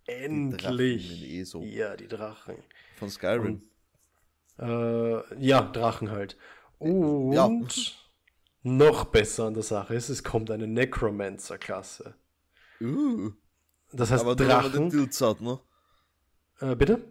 [0.06, 1.08] Endlich.
[1.08, 1.62] Drachen in ESO.
[1.62, 2.56] Ja, die Drachen.
[2.96, 3.62] Von Skyrim.
[4.58, 6.36] Äh, ja, Drachen halt.
[6.78, 7.50] Und Ja.
[8.62, 12.14] noch besser an der Sache ist, es kommt eine Necromancer-Klasse.
[12.80, 13.32] Uh,
[13.92, 14.90] Das heißt, aber nur wenn man den Drachen.
[14.90, 15.58] Dills hat, ne?
[16.60, 17.02] Äh, bitte?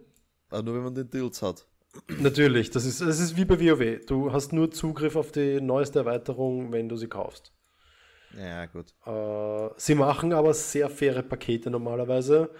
[0.48, 1.66] Aber nur wenn man den Dills hat.
[2.20, 4.04] Natürlich, das ist, das ist wie bei WoW.
[4.06, 7.52] Du hast nur Zugriff auf die neueste Erweiterung, wenn du sie kaufst.
[8.36, 8.94] Ja, gut.
[9.06, 12.50] Äh, sie machen aber sehr faire Pakete normalerweise.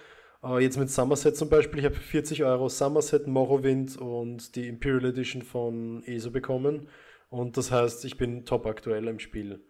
[0.43, 4.67] Äh, jetzt mit Somerset zum Beispiel, ich habe für 40 Euro Somerset, Morrowind und die
[4.67, 6.89] Imperial Edition von ESO bekommen.
[7.29, 9.65] Und das heißt, ich bin top aktuell im Spiel.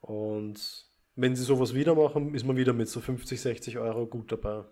[0.00, 4.32] Und wenn sie sowas wieder machen, ist man wieder mit so 50, 60 Euro gut
[4.32, 4.64] dabei.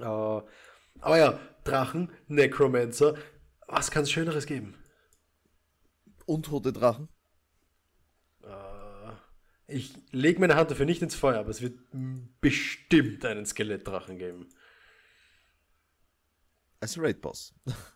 [0.00, 0.42] Äh,
[1.00, 3.16] aber ja, Drachen, Necromancer,
[3.66, 4.74] was kann es Schöneres geben?
[6.26, 7.08] Untote Drachen.
[8.42, 9.12] Äh,
[9.66, 11.78] ich lege meine Hand dafür nicht ins Feuer, aber es wird
[12.40, 14.48] bestimmt einen Skelettdrachen geben.
[16.80, 17.54] Als Raid-Boss.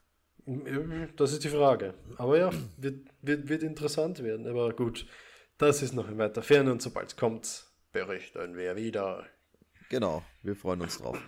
[1.17, 1.93] Das ist die Frage.
[2.17, 4.47] Aber ja, wird, wird, wird interessant werden.
[4.47, 5.07] Aber gut,
[5.59, 9.27] das ist noch in weiter Ferne und sobald es kommt, berichten wir wieder.
[9.91, 11.21] Genau, wir freuen uns drauf.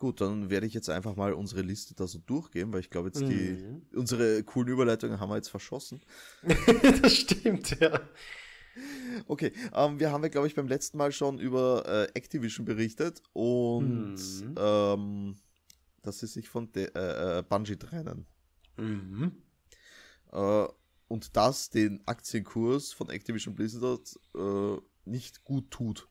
[0.00, 3.08] Gut, dann werde ich jetzt einfach mal unsere Liste da so durchgehen, weil ich glaube
[3.08, 3.82] jetzt die, Mhm.
[3.94, 6.00] unsere coolen Überleitungen haben wir jetzt verschossen.
[7.02, 8.00] das stimmt, ja.
[9.26, 13.22] Okay, ähm, wir haben ja, glaube ich, beim letzten Mal schon über äh, Activision berichtet
[13.34, 14.54] und Mhm.
[14.58, 15.36] ähm,
[16.00, 18.26] dass sie sich von De äh, äh, Bungie trennen.
[18.78, 19.42] Mhm.
[20.32, 20.66] Äh,
[21.08, 26.08] und das den Aktienkurs von Activision Blizzard äh, nicht gut tut.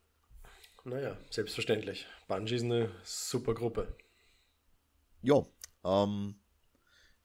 [0.90, 2.08] Naja, selbstverständlich.
[2.28, 3.96] Bungie ist eine super Gruppe.
[5.22, 5.46] Ja,
[5.84, 6.36] ähm,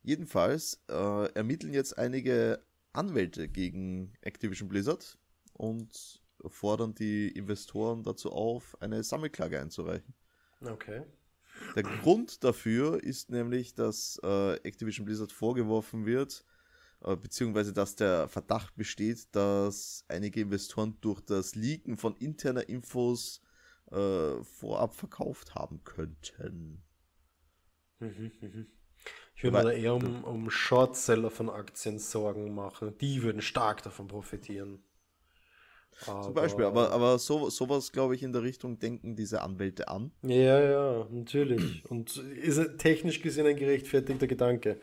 [0.03, 5.17] jedenfalls äh, ermitteln jetzt einige Anwälte gegen Activision Blizzard
[5.55, 10.13] und fordern die Investoren dazu auf, eine Sammelklage einzureichen.
[10.61, 11.03] Okay.
[11.75, 16.45] Der Grund dafür ist nämlich, dass äh, Activision Blizzard vorgeworfen wird,
[17.01, 23.41] äh, beziehungsweise dass der Verdacht besteht, dass einige Investoren durch das Leaken von interner Infos
[23.91, 26.83] äh, vorab verkauft haben könnten.
[28.01, 32.97] Ich würde mir Aber- da eher um, um Shortseller von Aktien Sorgen machen.
[32.99, 34.83] Die würden stark davon profitieren.
[36.01, 40.11] Zum Beispiel, aber, aber so, sowas, glaube ich, in der Richtung denken diese Anwälte an.
[40.23, 41.85] Ja, ja, natürlich.
[41.89, 44.81] Und ist technisch gesehen ein gerechtfertigter Gedanke.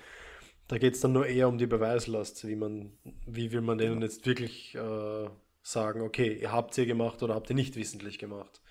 [0.70, 2.94] Da geht es dann nur eher um die Beweislast, wie man,
[3.28, 5.30] wie will man denen jetzt wirklich äh,
[5.62, 8.62] sagen, okay, ihr habt ihr gemacht oder habt ihr nicht wissentlich gemacht.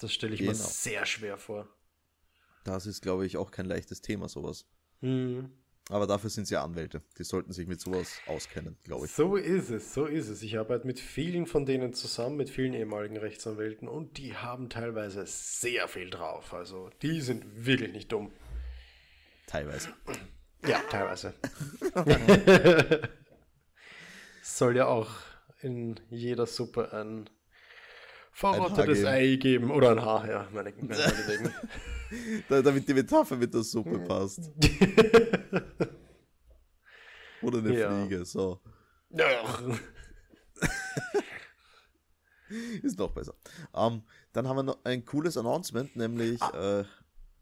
[0.00, 0.64] Das stelle ich mir Genau.
[0.64, 1.68] sehr schwer vor.
[2.64, 4.66] Das ist, glaube ich, auch kein leichtes Thema, sowas.
[5.00, 5.50] Hm.
[5.90, 7.02] Aber dafür sind sie ja Anwälte.
[7.18, 9.12] Die sollten sich mit sowas auskennen, glaube ich.
[9.12, 10.42] So ist es, so ist es.
[10.42, 15.24] Ich arbeite mit vielen von denen zusammen, mit vielen ehemaligen Rechtsanwälten und die haben teilweise
[15.26, 16.54] sehr viel drauf.
[16.54, 18.32] Also die sind wirklich nicht dumm.
[19.46, 19.90] Teilweise.
[20.66, 21.34] Ja, teilweise.
[24.42, 25.10] Soll ja auch
[25.60, 27.28] in jeder Suppe ein
[28.34, 29.70] verrottetes Ei geben.
[29.70, 31.54] Oder ein Haar, ja, meine, meinetwegen.
[32.48, 34.40] Damit die Metapher mit der Suppe passt.
[37.42, 37.90] Oder eine ja.
[37.90, 38.60] Fliege, so.
[42.82, 43.34] Ist noch besser.
[43.72, 46.40] Um, ähm, dann haben wir noch ein cooles Announcement, nämlich.
[46.42, 46.84] Ah, äh,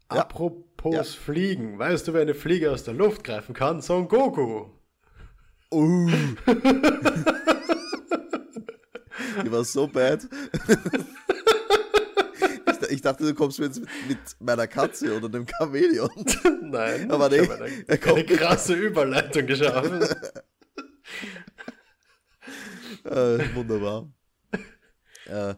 [0.07, 1.03] apropos ja.
[1.03, 1.79] Fliegen.
[1.79, 3.81] Weißt du, wer eine Fliege aus der Luft greifen kann?
[3.81, 4.69] Son Goku.
[5.71, 6.09] Uh.
[9.43, 10.27] Die war so bad.
[12.89, 16.09] Ich dachte, du kommst jetzt mit, mit meiner Katze oder einem Chamäleon.
[16.61, 20.03] Nein, aber nee, eine, er kommt eine krasse Überleitung geschaffen.
[23.05, 24.11] äh, wunderbar.
[25.25, 25.55] Äh,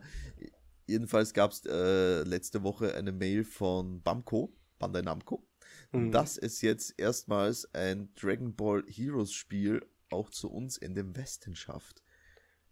[0.86, 5.46] jedenfalls gab es äh, letzte Woche eine Mail von Bamco, Bandai Namco,
[5.92, 6.12] mhm.
[6.12, 11.56] dass es jetzt erstmals ein Dragon Ball Heroes Spiel auch zu uns in dem Westen
[11.56, 12.04] schafft.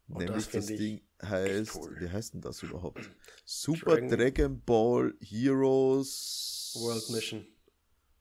[0.07, 1.95] Und Nämlich das, das Ding heißt, cool.
[1.99, 3.09] wie heißt denn das überhaupt?
[3.45, 7.47] Super Dragon, Dragon Ball Heroes World Mission.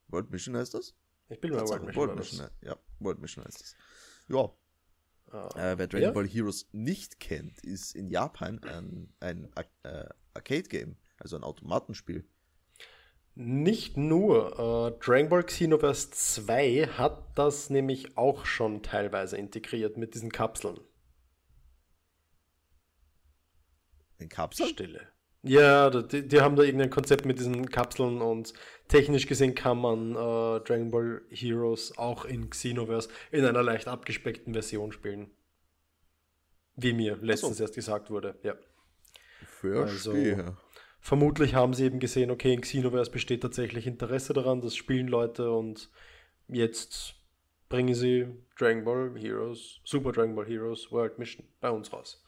[0.08, 0.94] World Mission heißt das?
[1.28, 1.96] Ich bin mal World Mission.
[1.96, 3.76] World Mission ja, World Mission heißt das.
[4.28, 4.50] Ja.
[5.32, 6.10] Uh, äh, wer Dragon ja?
[6.10, 9.50] Ball Heroes nicht kennt, ist in Japan ein, ein
[9.82, 12.24] äh, Arcade-Game, also ein Automatenspiel.
[13.34, 20.14] Nicht nur, äh, Dragon Ball Xenoverse 2 hat das nämlich auch schon teilweise integriert mit
[20.14, 20.78] diesen Kapseln.
[24.22, 24.70] In Kapseln?
[24.70, 25.08] Stille.
[25.42, 28.52] Ja, die, die, haben da irgendein Konzept mit diesen Kapseln und
[28.86, 34.52] technisch gesehen kann man äh, Dragon Ball Heroes auch in Xenoverse in einer leicht abgespeckten
[34.52, 35.30] Version spielen.
[36.76, 37.64] Wie mir letztens so.
[37.64, 38.54] erst gesagt wurde, ja.
[39.44, 40.36] Verstehe.
[40.36, 40.56] Also,
[41.00, 45.50] vermutlich haben sie eben gesehen, okay, in Xenoverse besteht tatsächlich Interesse daran, das spielen Leute
[45.50, 45.90] und
[46.46, 47.16] jetzt
[47.68, 52.21] bringen sie Dragon Ball Heroes, Super Dragon Ball Heroes World Mission bei uns raus.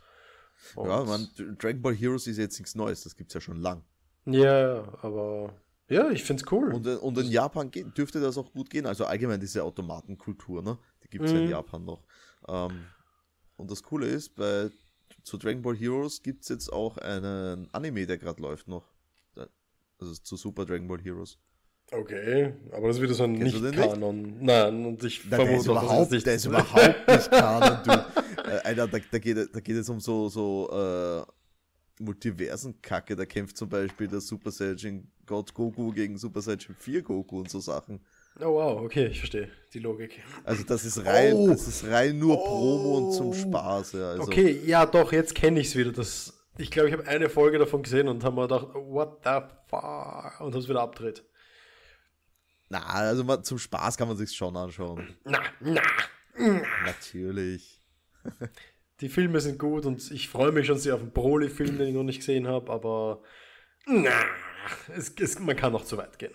[0.75, 3.59] Und ja, man, Dragon Ball Heroes ist jetzt nichts Neues, das gibt es ja schon
[3.59, 3.83] lang.
[4.27, 5.55] Ja, aber
[5.89, 6.73] ja, ich finde es cool.
[6.73, 8.87] Und, äh, und in Japan geht, dürfte das auch gut gehen.
[8.87, 10.79] Also allgemein diese Automatenkultur, ne?
[11.03, 11.37] Die gibt es mhm.
[11.37, 11.53] ja in mhm.
[11.53, 12.03] Japan noch.
[12.49, 12.87] Ähm,
[13.57, 14.71] und das Coole ist, bei
[15.23, 18.93] zu Dragon Ball Heroes gibt es jetzt auch einen Anime, der gerade läuft noch.
[19.99, 21.39] Also zu Super Dragon Ball Heroes.
[21.91, 24.37] Okay, aber das ist wieder so ein Nicht-Kanon.
[24.41, 26.27] Nein, und ich Nein, vermute, der überhaupt, nicht.
[26.27, 28.05] Der ist überhaupt nicht Kanon, du.
[28.45, 33.17] Äh, Alter, da, da, geht, da geht es um so, so äh, Multiversen-Kacke.
[33.17, 37.51] Da kämpft zum Beispiel der Super Saiyan God Goku gegen Super Saiyan 4 Goku und
[37.51, 38.01] so Sachen.
[38.41, 40.21] Oh wow, okay, ich verstehe die Logik.
[40.43, 41.49] Also das ist rein, oh.
[41.49, 42.45] das ist rein nur oh.
[42.45, 43.93] Promo und zum Spaß.
[43.93, 44.23] Ja, also.
[44.25, 45.93] Okay, ja doch, jetzt kenne ich es wieder.
[45.93, 49.41] Das, ich glaube, ich habe eine Folge davon gesehen und habe mir gedacht, what the
[49.69, 50.41] fuck?
[50.41, 51.25] Und habe es wieder abgedreht.
[52.75, 55.17] Na, also man, zum Spaß kann man sich schon anschauen.
[55.23, 55.83] Na, na.
[56.85, 57.81] Natürlich.
[59.01, 61.95] Die Filme sind gut und ich freue mich schon sehr auf den Broly-Film, den ich
[61.95, 63.23] noch nicht gesehen habe, aber
[63.87, 64.11] na,
[64.93, 66.35] es, es, man kann noch zu weit gehen.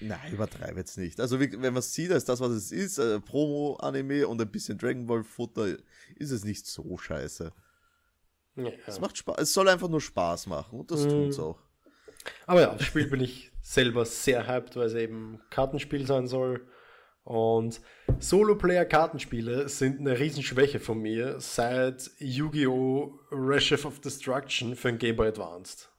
[0.00, 1.18] Nein, übertreibe jetzt nicht.
[1.20, 4.76] Also, wenn man es sieht, als das, was es ist, äh, Promo-Anime und ein bisschen
[4.76, 5.78] Dragon Ball-Futter,
[6.16, 7.50] ist es nicht so scheiße.
[8.56, 8.70] Ja.
[8.86, 9.36] Es macht Spaß.
[9.38, 11.08] Es soll einfach nur Spaß machen und das mhm.
[11.08, 11.58] tut es auch.
[12.46, 16.66] Aber ja, das Spiel bin ich selber sehr hyped, weil es eben Kartenspiel sein soll.
[17.24, 17.80] Und
[18.20, 23.18] Solo-Player-Kartenspiele sind eine Riesenschwäche von mir seit Yu-Gi-Oh!
[23.30, 25.90] Wrath of Destruction für ein Game Boy Advanced.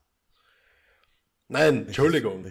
[1.48, 2.50] Nein, Entschuldigung.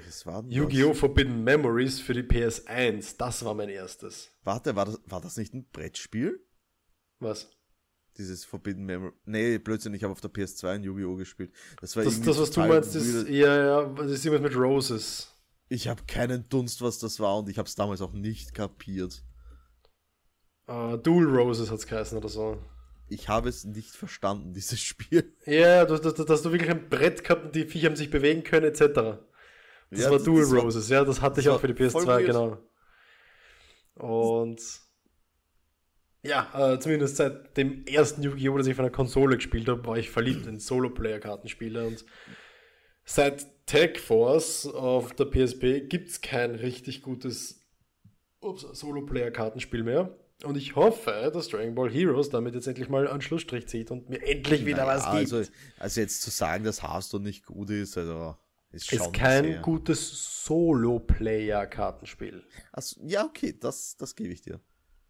[0.50, 0.94] Yu-Gi-Oh!
[0.94, 3.18] Forbidden Memories für die PS1.
[3.18, 4.32] Das war mein erstes.
[4.44, 6.40] Warte, war das, war das nicht ein Brettspiel?
[7.20, 7.50] Was?
[8.18, 9.14] Dieses Forbidden Memory.
[9.26, 11.16] Nee, Blödsinn, ich habe auf der PS2 ein Yu-Gi-Oh!
[11.16, 11.52] gespielt.
[11.82, 15.34] Das war das, das was du meinst, ist, ja, ja, das ist jemand mit Roses.
[15.70, 19.24] Ich habe keinen Dunst, was das war und ich habe es damals auch nicht kapiert.
[20.70, 22.58] Uh, Dual Roses hat es geheißen oder so
[23.10, 25.34] ich habe es nicht verstanden, dieses Spiel.
[25.46, 28.44] Ja, dass, dass, dass du wirklich ein Brett gehabt und die Viecher haben sich bewegen
[28.44, 28.80] können, etc.
[29.90, 31.74] Das ja, war das, Dual das Roses, war, ja, das hatte ich auch für die
[31.74, 32.58] PS2, genau.
[33.96, 34.62] Und
[36.28, 39.98] ja, äh, zumindest seit dem ersten Yu-Gi-Oh!, das ich von der Konsole gespielt habe, war
[39.98, 42.06] ich verliebt in Solo-Player-Kartenspiele und
[43.06, 47.62] seit Tag Force auf der PSP gibt es kein richtig gutes
[48.42, 50.16] Solo-Player-Kartenspiel mehr.
[50.44, 54.08] Und ich hoffe, dass Dragon Ball Heroes damit jetzt endlich mal einen Schlussstrich zieht und
[54.10, 55.34] mir endlich wieder naja, was gibt.
[55.34, 58.38] Also, also jetzt zu sagen, dass Hearthstone nicht gut ist, also
[58.72, 59.62] ist schon ist kein sehr.
[59.62, 62.44] gutes Solo-Player-Kartenspiel.
[62.72, 64.60] Also, ja, okay, das, das gebe ich dir.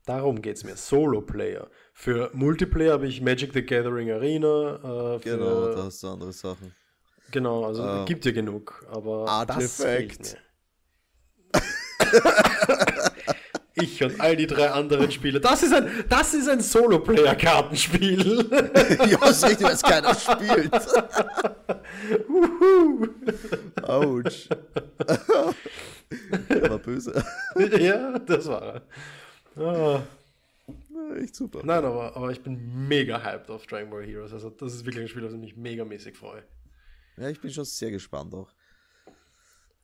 [0.08, 0.78] Darum geht es mir.
[0.78, 1.67] Solo-Player.
[1.93, 5.17] Für Multiplayer habe ich Magic the Gathering Arena.
[5.17, 6.74] Äh, genau, da hast du andere Sachen.
[7.32, 10.38] Genau, also äh, gibt ja genug, aber Artifact.
[13.80, 15.39] Ich und all die drei anderen Spieler.
[15.39, 18.50] Das ist ein, das ist ein Solo-Player-Kartenspiel.
[19.12, 20.74] ja, ist richtig, weil es keiner spielt.
[23.84, 24.50] Autsch.
[26.50, 27.24] Der war böse.
[27.78, 28.82] ja, das war er.
[29.58, 30.04] Ah.
[31.17, 31.62] Echt super.
[31.63, 34.34] Nein, aber, aber ich bin mega hyped auf Dragon Ball Heroes.
[34.34, 36.43] Also das ist wirklich ein Spiel, auf das ich mich megamäßig freue.
[37.17, 38.52] Ja, ich bin schon sehr gespannt auch.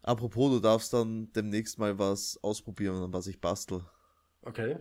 [0.02, 3.86] Apropos, du darfst dann demnächst mal was ausprobieren, was ich bastel.
[4.42, 4.78] Okay.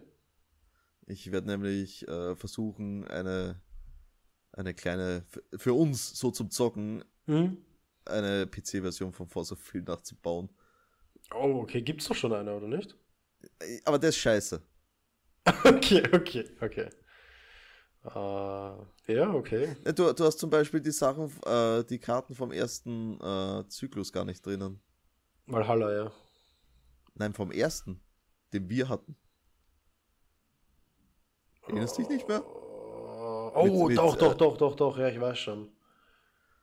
[1.07, 3.61] Ich werde nämlich äh, versuchen, eine,
[4.53, 5.25] eine kleine,
[5.57, 7.57] für uns so zum Zocken, Hm?
[8.05, 10.49] eine PC-Version von Forza Field nachzubauen.
[11.33, 11.83] Oh, okay.
[11.83, 12.97] Gibt's doch schon eine, oder nicht?
[13.61, 14.61] Äh, Aber der ist scheiße.
[15.65, 16.89] Okay, okay, okay.
[18.05, 18.13] Äh,
[19.15, 19.77] ja, okay.
[19.95, 24.25] Du, du hast zum Beispiel die Sachen, äh, die Karten vom ersten äh, Zyklus gar
[24.25, 24.81] nicht drinnen.
[25.47, 26.13] Valhalla, ja.
[27.15, 28.01] Nein, vom ersten,
[28.53, 29.17] den wir hatten.
[31.67, 32.43] Erinnerst dich nicht mehr?
[32.45, 35.69] Oh, Mit- mit, doch, äh, doch, doch, doch, doch, ja, ich weiß schon.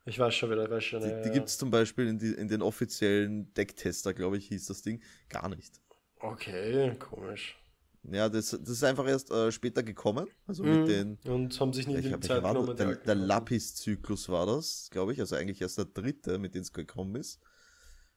[0.05, 1.01] Ich weiß schon wieder, ich weiß schon.
[1.01, 1.33] Die, ja, die ja.
[1.33, 5.01] gibt es zum Beispiel in, die, in den offiziellen Decktester, glaube ich, hieß das Ding,
[5.29, 5.79] gar nicht.
[6.21, 7.58] Okay, komisch.
[8.03, 10.27] Ja, das, das ist einfach erst äh, später gekommen.
[10.47, 10.79] Also Mhm.
[10.79, 11.17] mit den.
[11.25, 12.69] Und haben sich nie Ich die Zeit genommen.
[12.71, 13.15] die der der.
[13.15, 15.19] Lapis-Zyklus war das, glaube ich.
[15.19, 17.39] Also eigentlich erst der dritte, mit dem es gekommen ist.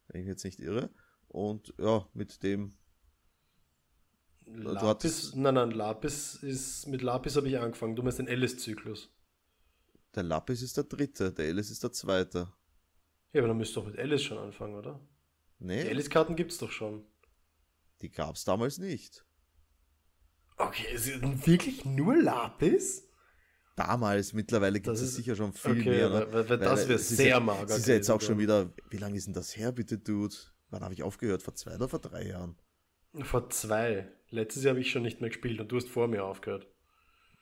[0.08, 0.90] Wenn ich mich jetzt nicht irre.
[1.28, 2.74] Und ja, mit dem.
[4.44, 7.96] Lapis, hattest- nein, nein, Lapis ist, mit Lapis habe ich angefangen.
[7.96, 9.08] Du meinst den Alice-Zyklus.
[10.14, 12.52] Der Lapis ist der dritte, der Alice ist der zweite.
[13.32, 15.00] Ja, aber dann müsst ihr doch mit Alice schon anfangen, oder?
[15.58, 17.04] Die Nee, Alice-Karten gibt's doch schon.
[18.02, 19.24] die gab es damals nicht.
[20.66, 23.08] Okay, es ist wirklich nur Lapis?
[23.76, 26.08] Damals, mittlerweile gibt Das es sicher schon viel okay, mehr.
[26.10, 26.26] Ne?
[26.30, 28.38] weil- weil das wär es ist sehr ja, mager Es ist ja jetzt auch schon
[28.38, 30.34] wieder, wie lange ist denn das her, bitte, Dude?
[30.70, 31.42] Wann habe ich aufgehört?
[31.42, 32.56] Vor zwei oder vor drei Jahren?
[33.22, 34.08] Vor zwei.
[34.30, 36.66] Letztes Jahr habe ich schon nicht mehr gespielt und du hast vor mir aufgehört.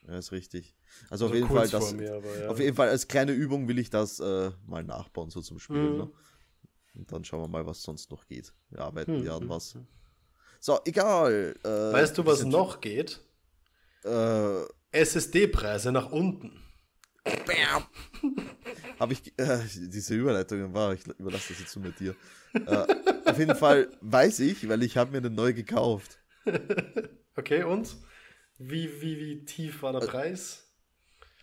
[0.07, 0.75] Ja, ist richtig.
[1.09, 2.49] Also auf Also jeden Fall, das, vor mir, aber ja.
[2.49, 5.91] auf jeden Fall als kleine Übung will ich das äh, mal nachbauen, so zum Spielen.
[5.93, 5.97] Mhm.
[5.97, 6.11] Ne?
[6.95, 8.53] Und dann schauen wir mal, was sonst noch geht.
[8.69, 9.25] Wir arbeiten Mhm.
[9.25, 9.77] ja an was.
[10.63, 11.55] So, egal.
[11.63, 13.19] Äh, Weißt du, was noch geht?
[14.05, 16.61] Äh, SSD-Preise nach unten.
[18.99, 22.15] habe ich, äh, diese Überleitung war, ich überlasse das jetzt nur mit dir.
[22.53, 22.85] äh,
[23.25, 26.19] auf jeden Fall weiß ich, weil ich habe mir eine neue gekauft.
[27.35, 27.95] Okay, und?
[28.59, 30.67] Wie, wie, wie tief war Äh, der Preis?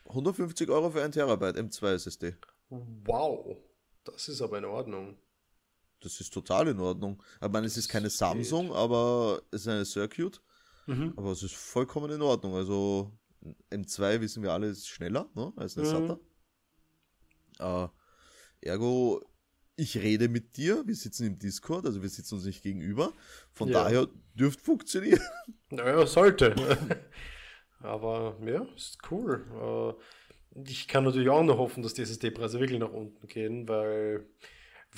[0.06, 2.36] 150 Euro für ein Terabyte M2 SSD.
[2.70, 3.56] Wow.
[4.04, 5.16] Das ist aber in Ordnung.
[6.00, 7.22] Das ist total in Ordnung.
[7.42, 10.40] Ich meine, es ist keine Samsung, aber es ist eine Circuit.
[10.86, 11.12] Mhm.
[11.16, 12.54] Aber es ist vollkommen in Ordnung.
[12.54, 13.12] Also
[13.70, 16.18] M2 wissen wir alle, ist schneller ne, als eine Mhm.
[17.58, 17.88] SATA.
[18.62, 19.22] Äh, ergo,
[19.76, 23.12] ich rede mit dir, wir sitzen im Discord, also wir sitzen uns nicht gegenüber.
[23.52, 23.84] Von Ja.
[23.84, 25.20] daher dürft funktionieren.
[25.70, 26.54] Naja, sollte.
[27.80, 29.96] Aber ja, ist cool.
[29.96, 34.26] Äh, Ich kann natürlich auch nur hoffen, dass die SSD-Preise wirklich nach unten gehen, weil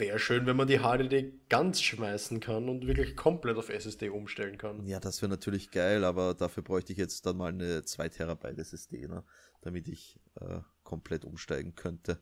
[0.01, 4.59] wäre schön, wenn man die HDD ganz schmeißen kann und wirklich komplett auf SSD umstellen
[4.59, 4.85] kann.
[4.87, 8.59] Ja, das wäre natürlich geil, aber dafür bräuchte ich jetzt dann mal eine 2 Terabyte
[8.59, 9.23] SSD, ne,
[9.61, 12.19] damit ich äh, komplett umsteigen könnte.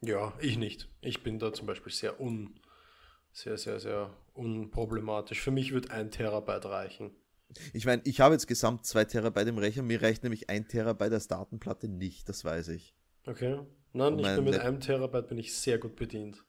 [0.00, 0.88] Ja, ich nicht.
[1.00, 2.58] Ich bin da zum Beispiel sehr un,
[3.32, 5.40] sehr, sehr, sehr unproblematisch.
[5.40, 7.10] Für mich wird ein Terabyte reichen.
[7.72, 11.12] Ich meine, ich habe jetzt gesamt 2 Terabyte im Rechner, mir reicht nämlich ein Terabyte
[11.12, 12.94] als Datenplatte nicht, das weiß ich.
[13.26, 13.60] Okay?
[13.92, 16.42] Nein, ich bin mit einem Terabyte bin ich sehr gut bedient.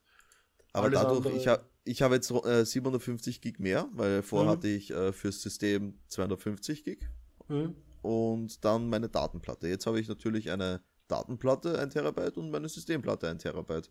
[0.73, 4.47] Aber Alles dadurch, andere- ich habe ich hab jetzt äh, 750 Gig mehr, weil vorher
[4.49, 4.51] Mhm.
[4.57, 6.99] hatte ich äh, fürs System 250 Gig
[7.47, 7.75] Hm?
[8.01, 9.67] und dann meine Datenplatte.
[9.67, 13.89] Jetzt habe ich natürlich eine Datenplatte, ein Terabyte und meine Systemplatte, ein Terabyte.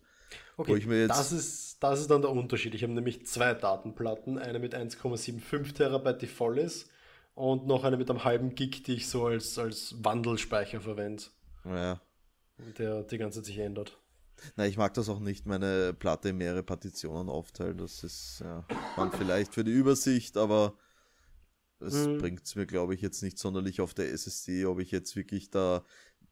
[0.57, 2.73] Wo Okay, das, ist, das ist dann der Unterschied.
[2.73, 6.89] Ich habe nämlich zwei Datenplatten, eine mit 1,75 Terabyte, die voll ist,
[7.35, 11.23] und noch eine mit einem halben Gig, die ich so als, als Wandelspeicher verwende,
[11.63, 12.01] Naja,
[12.77, 13.97] der die ganze Zeit sich ändert.
[14.55, 17.77] Na, ich mag das auch nicht, meine Platte in mehrere Partitionen aufteilen.
[17.77, 18.65] Das ist ja,
[18.97, 20.77] man vielleicht für die Übersicht, aber
[21.79, 22.17] es Mhm.
[22.17, 25.49] bringt es mir, glaube ich, jetzt nicht sonderlich auf der SSD, ob ich jetzt wirklich
[25.49, 25.83] da,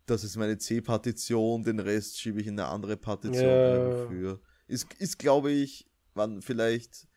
[0.06, 4.08] das ist meine C-Partition, den Rest schiebe ich in eine andere Partition Ja.
[4.08, 4.42] für.
[4.68, 7.08] Ist, ist glaube ich, wann vielleicht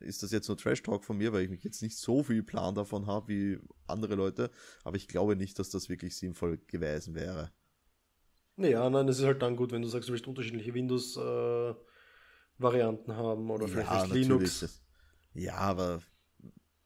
[0.00, 2.42] ist das jetzt nur Trash Talk von mir, weil ich mich jetzt nicht so viel
[2.42, 4.50] Plan davon habe wie andere Leute,
[4.82, 7.52] aber ich glaube nicht, dass das wirklich sinnvoll gewesen wäre.
[8.56, 13.50] Naja, nein, es ist halt dann gut, wenn du sagst, du willst unterschiedliche Windows-Varianten haben
[13.50, 14.04] oder vielleicht ja.
[14.04, 14.80] Linux.
[15.34, 16.00] Ja, aber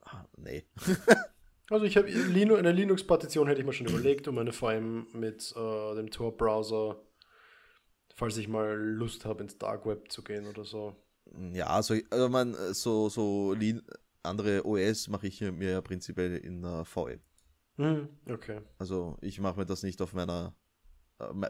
[0.02, 0.64] ah, nee.
[1.70, 5.52] Also ich habe Linu eine Linux-Partition hätte ich mir schon überlegt, um eine allem mit
[5.54, 6.98] äh, dem Tor-Browser,
[8.14, 10.96] falls ich mal Lust habe, ins Dark Web zu gehen oder so.
[11.52, 13.82] Ja, also, also man, so, so Lin
[14.22, 17.20] andere OS mache ich mir ja prinzipiell in uh, VM.
[17.76, 18.62] Hm, okay.
[18.78, 20.52] Also ich mache mir das nicht auf meiner äh,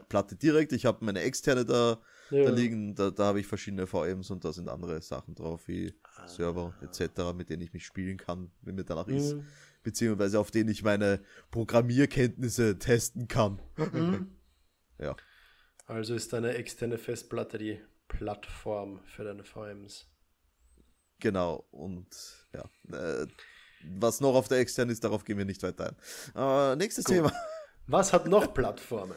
[0.09, 0.71] Platte direkt.
[0.71, 1.99] Ich habe meine externe da,
[2.31, 2.45] Ja.
[2.45, 2.95] da liegen.
[2.95, 5.93] Da, da habe ich verschiedene VMs und da sind andere Sachen drauf, wie
[6.25, 9.33] Server etc., mit denen ich mich spielen kann, wenn mir danach ist.
[9.33, 9.45] Hm.
[9.83, 13.61] Beziehungsweise auf denen ich meine Programmierkenntnisse testen kann.
[13.77, 14.35] Mhm.
[15.01, 15.15] Ja.
[15.85, 20.07] Also ist deine externe Festplatte die Plattform für deine VMs.
[21.19, 22.07] Genau, und
[22.53, 22.69] ja.
[22.97, 23.27] Äh,
[23.97, 25.95] was noch auf der externen ist, darauf gehen wir nicht weiter
[26.35, 26.73] ein.
[26.73, 27.31] Äh, nächstes Thema.
[27.87, 29.15] Was hat noch Plattformen?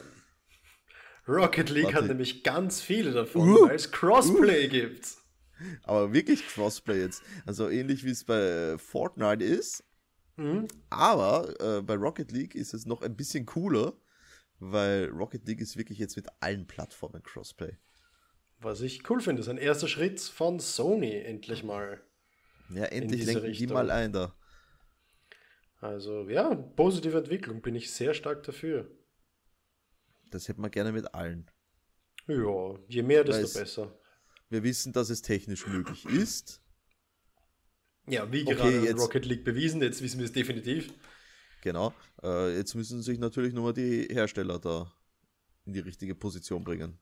[1.27, 1.97] Rocket League Warte.
[1.97, 3.67] hat nämlich ganz viele davon, Uh.
[3.67, 5.07] weil es Crossplay gibt.
[5.83, 7.23] Aber wirklich Crossplay jetzt.
[7.45, 9.83] Also ähnlich wie es bei Fortnite ist.
[10.35, 10.67] Mhm.
[10.89, 13.93] Aber äh, bei Rocket League ist es noch ein bisschen cooler,
[14.59, 17.77] weil Rocket League ist wirklich jetzt mit allen Plattformen Crossplay.
[18.59, 22.01] Was ich cool finde, ist ein erster Schritt von Sony endlich mal.
[22.69, 23.73] Ja, endlich lenken die Richtung.
[23.73, 24.33] mal ein da.
[25.81, 28.89] Also ja, positive Entwicklung, bin ich sehr stark dafür.
[30.33, 31.49] Das hätten wir gerne mit allen.
[32.27, 33.99] Ja, je mehr, desto Weiß- besser.
[34.49, 36.61] Wir wissen, dass es technisch möglich ist.
[38.07, 40.91] Ja, wie Okay, gerade jetzt- Rocket League bewiesen, jetzt wissen wir es definitiv.
[41.61, 41.93] Genau.
[42.21, 44.91] Äh, jetzt müssen sich natürlich nur die Hersteller da
[45.65, 46.99] in die richtige Position bringen.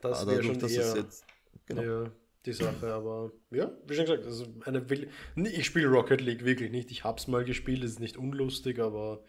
[0.00, 1.24] Das wäre schon dass eher es jetzt.
[1.66, 1.82] Genau.
[1.82, 2.12] ja,
[2.46, 6.70] die Sache, aber ja, wie schon gesagt, also eine will ich spiele Rocket League wirklich
[6.70, 6.90] nicht.
[6.90, 9.22] Ich hab's mal gespielt, es ist nicht unlustig, aber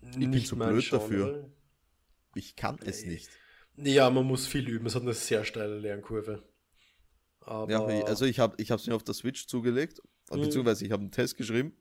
[0.00, 1.00] bin nicht zu mein blöd Genre.
[1.02, 1.50] dafür.
[2.36, 3.12] Ich kann es Nee.
[3.12, 3.30] nicht.
[3.76, 4.86] Ja, man muss viel üben.
[4.86, 6.42] Es hat eine sehr steile Lernkurve.
[7.40, 10.40] Aber Ja, also ich habe ich es mir auf der Switch zugelegt, Mhm.
[10.40, 11.76] beziehungsweise ich habe einen Test geschrieben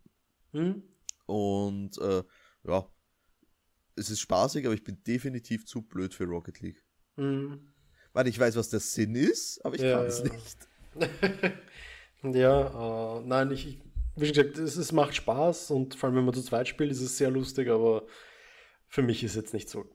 [0.52, 0.84] hm?
[1.26, 2.24] und äh,
[2.68, 2.88] ja,
[3.96, 6.84] es ist spaßig, aber ich bin definitiv zu blöd für Rocket League.
[7.16, 7.74] Hm.
[8.14, 10.32] Weil ich weiß, was der Sinn ist, aber ich Ja, kann es ja.
[10.34, 11.56] nicht.
[12.36, 13.82] ja, äh, nein, ich, ich-
[14.18, 16.92] wie schon gesagt, es, es macht Spaß und vor allem, wenn man zu zweit spielt,
[16.92, 18.06] ist es sehr lustig, aber
[18.88, 19.86] für mich ist jetzt nicht so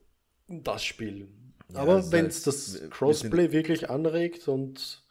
[0.63, 1.29] das Spiel.
[1.69, 5.03] Ja, aber wenn halt- es das wir- wir Crossplay wirklich anregt und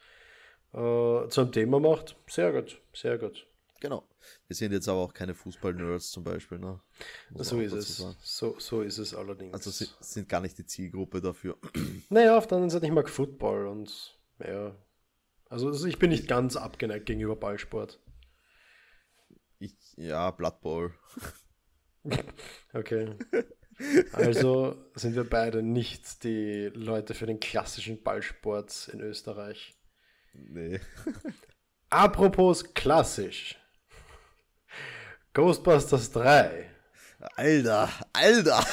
[0.73, 3.47] äh, zu einem Thema macht, sehr gut, sehr gut.
[3.81, 4.07] Genau.
[4.47, 6.81] Wir sind jetzt aber auch keine Fußball-Nerds zum Beispiel, ne?
[7.31, 7.97] Muss So ist es.
[7.97, 8.17] sagen.
[8.23, 9.55] So, so ist es allerdings.
[9.55, 11.57] Also sind, sind gar nicht die Zielgruppe dafür.
[12.11, 14.77] Naja, auf der anderen Seite, ich mag Football und ja.
[15.49, 17.99] Also, also ich bin nicht ganz abgeneigt gegenüber Ballsport.
[19.59, 20.95] Ich, ja, Blood Bowl.
[22.73, 23.15] Okay.
[24.13, 29.75] Also sind wir beide nicht die Leute für den klassischen Ballsport in Österreich.
[30.35, 30.81] Nee.
[31.91, 33.57] Apropos klassisch.
[35.33, 36.71] Ghostbusters 3.
[37.37, 38.67] Alter, Alter!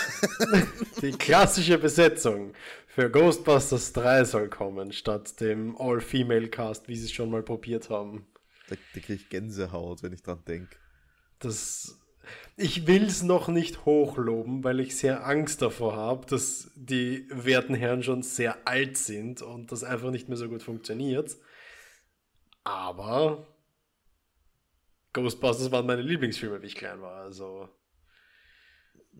[1.02, 2.54] Die klassische Besetzung
[2.88, 8.26] für Ghostbusters 3 soll kommen, statt dem All-Female-Cast, wie sie es schon mal probiert haben.
[8.70, 10.76] Da, da kriege ich Gänsehaut, wenn ich dran denke.
[11.40, 12.00] Das.
[12.56, 17.76] Ich will es noch nicht hochloben, weil ich sehr Angst davor habe, dass die werten
[17.76, 21.36] Herren schon sehr alt sind und das einfach nicht mehr so gut funktioniert.
[22.64, 23.48] Aber
[25.14, 27.22] Ghostbusters waren meine Lieblingsfilme, wie ich klein war.
[27.22, 27.70] Also.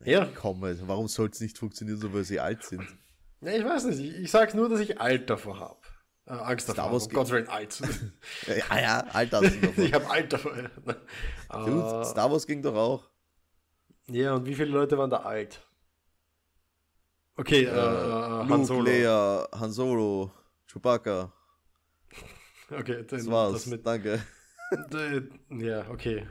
[0.04, 2.84] Ja, Komm, also warum soll es nicht funktionieren, so weil sie alt sind?
[3.42, 4.00] ja ich weiß nicht.
[4.00, 5.80] Ich, ich sag's nur, dass ich alt davor habe.
[6.28, 7.00] Äh, Angst davor.
[7.00, 7.30] Star habe.
[7.32, 7.82] Wars alt.
[8.48, 9.74] Ja, ja, hast du davon.
[9.86, 10.52] ich habe alt davor.
[10.56, 11.02] Dude,
[12.02, 13.10] Äh, Star Wars ging doch auch.
[14.08, 15.62] Ja, und wie viele Leute waren da alt?
[17.38, 18.82] Okay, äh, äh, Han Luke, Solo.
[18.84, 20.32] Leia, Han Solo,
[20.72, 21.32] Chewbacca.
[22.72, 23.54] Okay, dann, Das war's.
[23.54, 23.86] das mit.
[23.86, 24.22] Danke.
[24.92, 26.28] Äh, ja, okay.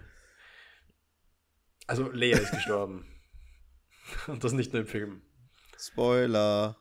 [1.87, 3.07] Also, Leia ist gestorben.
[4.27, 5.23] Und das nicht nur im Film.
[5.79, 6.77] Spoiler.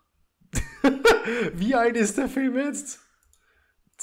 [1.54, 3.00] Wie alt ist der Film jetzt?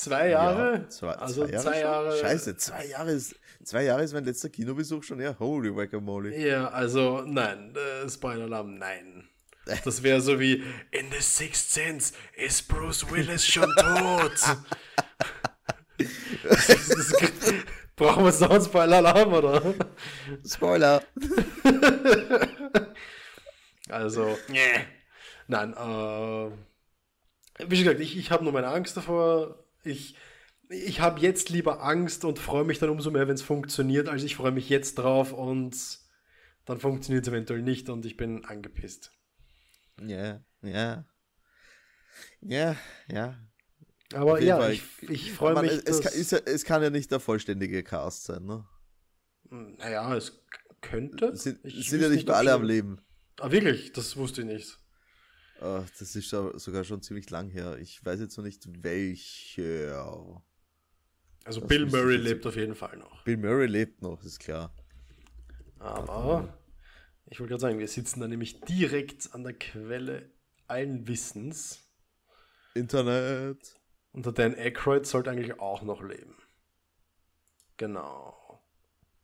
[0.02, 0.72] Zwei Jahre?
[0.72, 1.62] Ja, zwei, also zwei Jahre.
[1.62, 1.80] zwei?
[1.80, 2.16] Jahre.
[2.18, 5.36] Scheiße, zwei Jahre ist, zwei Jahre ist mein letzter Kinobesuch schon her.
[5.38, 6.36] Holy Guacamole.
[6.36, 9.28] Ja, also nein, äh, Spoiler-Alarm, nein.
[9.84, 10.54] Das wäre so wie
[10.90, 14.32] In The Sixth Sense ist Bruce Willis schon tot.
[16.48, 17.24] das ist, das ist,
[17.94, 19.74] brauchen wir jetzt noch einen Spoiler-Alarm, oder?
[20.44, 21.02] Spoiler.
[23.88, 24.86] Also, nee.
[25.48, 26.50] Nein, äh,
[27.68, 29.61] wie gesagt, ich, ich habe nur meine Angst davor.
[29.84, 30.16] Ich,
[30.68, 34.22] ich habe jetzt lieber Angst und freue mich dann umso mehr, wenn es funktioniert, als
[34.22, 35.76] ich freue mich jetzt drauf und
[36.64, 39.12] dann funktioniert es eventuell nicht und ich bin angepisst.
[40.00, 41.04] Ja, ja.
[42.40, 42.76] Ja,
[43.08, 43.38] ja.
[44.14, 44.72] Aber ja, Fall.
[44.72, 45.72] ich, ich freue mich.
[45.72, 48.66] es, es, kann, dass- ist ja, es kann ja nicht der vollständige Cast sein, ne?
[49.50, 50.42] naja, es
[50.80, 51.26] könnte.
[51.26, 53.00] Es sind, es sind ja nicht alle am Leben.
[53.38, 53.92] Ah, wirklich?
[53.92, 54.78] Das wusste ich nicht.
[55.62, 57.78] Ah, das ist sogar schon ziemlich lang her.
[57.78, 59.94] Ich weiß jetzt noch nicht welche.
[61.44, 63.22] Also Das Bill Murray lebt auf jeden Fall noch.
[63.22, 64.74] Bill Murray lebt noch, ist klar.
[65.78, 66.58] Aber
[67.26, 70.30] ich wollte gerade sagen, wir sitzen da nämlich direkt an der Quelle
[70.66, 71.80] allen Wissens.
[72.74, 73.80] Internet.
[74.10, 76.36] Und der Dan Aykroyd sollte eigentlich auch noch leben.
[77.76, 78.62] Genau.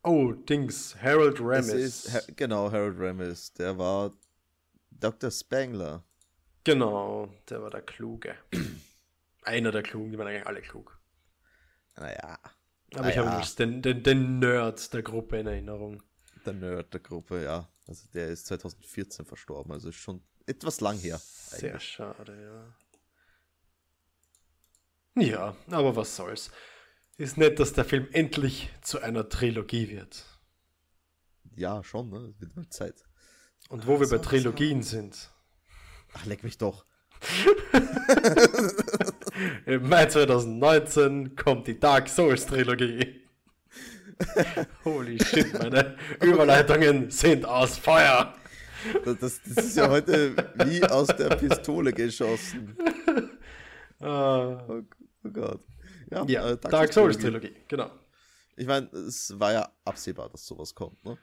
[0.03, 2.05] Oh, Dings, Harold Ramis.
[2.05, 3.53] ist, genau, Harold Ramis.
[3.53, 4.17] Der war
[4.89, 5.31] Dr.
[5.31, 6.05] Spangler.
[6.63, 8.35] Genau, der war der Kluge.
[9.43, 10.99] Einer der Klugen, die waren eigentlich alle klug.
[11.95, 12.39] Naja,
[12.93, 16.03] Aber Ah ich habe den, den, den Nerd der Gruppe in Erinnerung.
[16.45, 17.67] der Nerd der Gruppe, ja.
[17.87, 21.19] Also der ist 2014 verstorben, also ist schon etwas lang her.
[21.19, 21.83] Sehr eigentlich.
[21.83, 22.75] schade,
[25.15, 25.23] ja.
[25.23, 26.51] Ja, aber was soll's.
[27.17, 30.23] Ist nett, dass der Film endlich zu einer Trilogie wird.
[31.55, 32.33] Ja, schon, ne?
[32.33, 33.03] Es wird mal Zeit.
[33.67, 35.29] Und wo wir so, bei Trilogien sind.
[36.13, 36.85] Ach, leck mich doch.
[39.65, 43.21] Im Mai 2019 kommt die Dark Souls Trilogie.
[44.85, 48.33] Holy shit, meine Überleitungen sind aus Feuer.
[49.05, 50.35] Das, das, ist ja heute
[50.65, 52.77] wie aus der Pistole geschossen.
[54.01, 54.81] Ah, Oh,
[55.25, 55.59] oh Gott.
[56.09, 57.91] Ja, ja, äh, Dark Souls Trilogie, genau.
[58.55, 61.17] Ich meine, es war ja absehbar, dass sowas kommt, ne?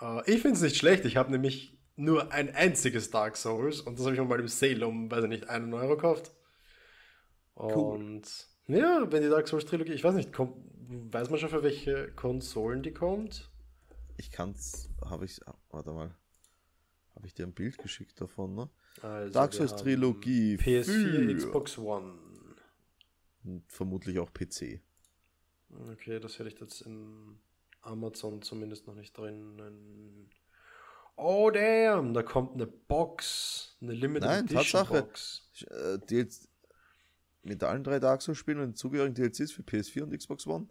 [0.00, 1.04] Äh, ich finde es nicht schlecht.
[1.04, 4.48] Ich habe nämlich nur ein einziges Dark Souls und das habe ich mir mal im
[4.48, 6.32] Sale um, weiß ich nicht, einen Euro gekauft.
[7.54, 8.22] Und
[8.66, 10.56] ja, wenn die Dark Souls Trilogie, ich weiß nicht, kommt,
[11.12, 13.50] weiß man schon für welche Konsolen die kommt?
[14.16, 15.40] Ich kann's, habe ich,
[15.70, 16.14] warte mal,
[17.14, 18.70] habe ich dir ein Bild geschickt davon, ne?
[19.02, 22.14] Also, Dark Souls Trilogie PS4, für- Xbox One.
[23.44, 24.80] Und vermutlich auch PC.
[25.90, 27.38] Okay, das hätte ich jetzt in
[27.80, 30.28] Amazon zumindest noch nicht drinnen.
[31.16, 35.02] Oh damn, da kommt eine Box, eine Limited Nein, Edition Tatsache.
[35.02, 35.48] Box.
[35.70, 36.48] Äh, DLC
[37.44, 40.68] mit allen drei Dark Souls Spielen und den zugehörigen DLCs für PS4 und Xbox One.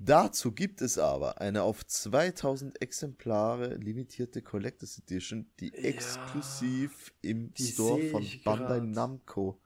[0.00, 7.52] Dazu gibt es aber eine auf 2000 Exemplare limitierte Collectors Edition, die Ja, exklusiv im
[7.54, 8.88] die Store von Bandai grad.
[8.88, 9.60] Namco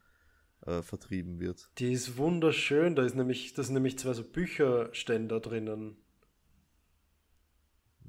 [0.65, 1.71] äh, vertrieben wird.
[1.79, 5.97] Die ist wunderschön, da ist nämlich, das sind nämlich zwei so Bücherständer drinnen.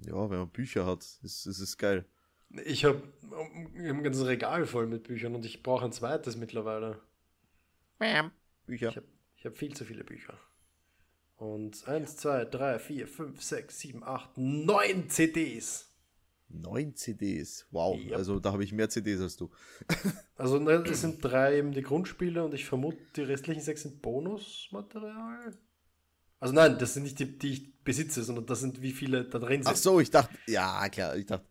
[0.05, 2.05] Ja, wenn man Bücher hat, ist, ist es geil.
[2.65, 3.01] Ich habe
[3.77, 6.99] ein ganzes Regal voll mit Büchern und ich brauche ein zweites mittlerweile.
[8.65, 8.89] Bücher.
[8.89, 9.07] Ich habe
[9.43, 10.37] hab viel zu viele Bücher.
[11.37, 15.89] Und 1, 2, 3, 4, 5, 6, 7, 8, 9 CDs.
[16.53, 17.65] Neun CDs.
[17.71, 17.97] Wow.
[17.97, 18.15] Yep.
[18.15, 19.49] Also da habe ich mehr CDs als du.
[20.35, 24.01] Also ne, es sind drei eben die Grundspiele und ich vermute, die restlichen sechs sind
[24.01, 25.53] Bonusmaterial.
[26.43, 29.39] Also nein, das sind nicht die, die ich besitze, sondern das sind wie viele da
[29.39, 29.71] drin sind.
[29.71, 31.45] Ach so, ich dachte, ja klar, ich dachte,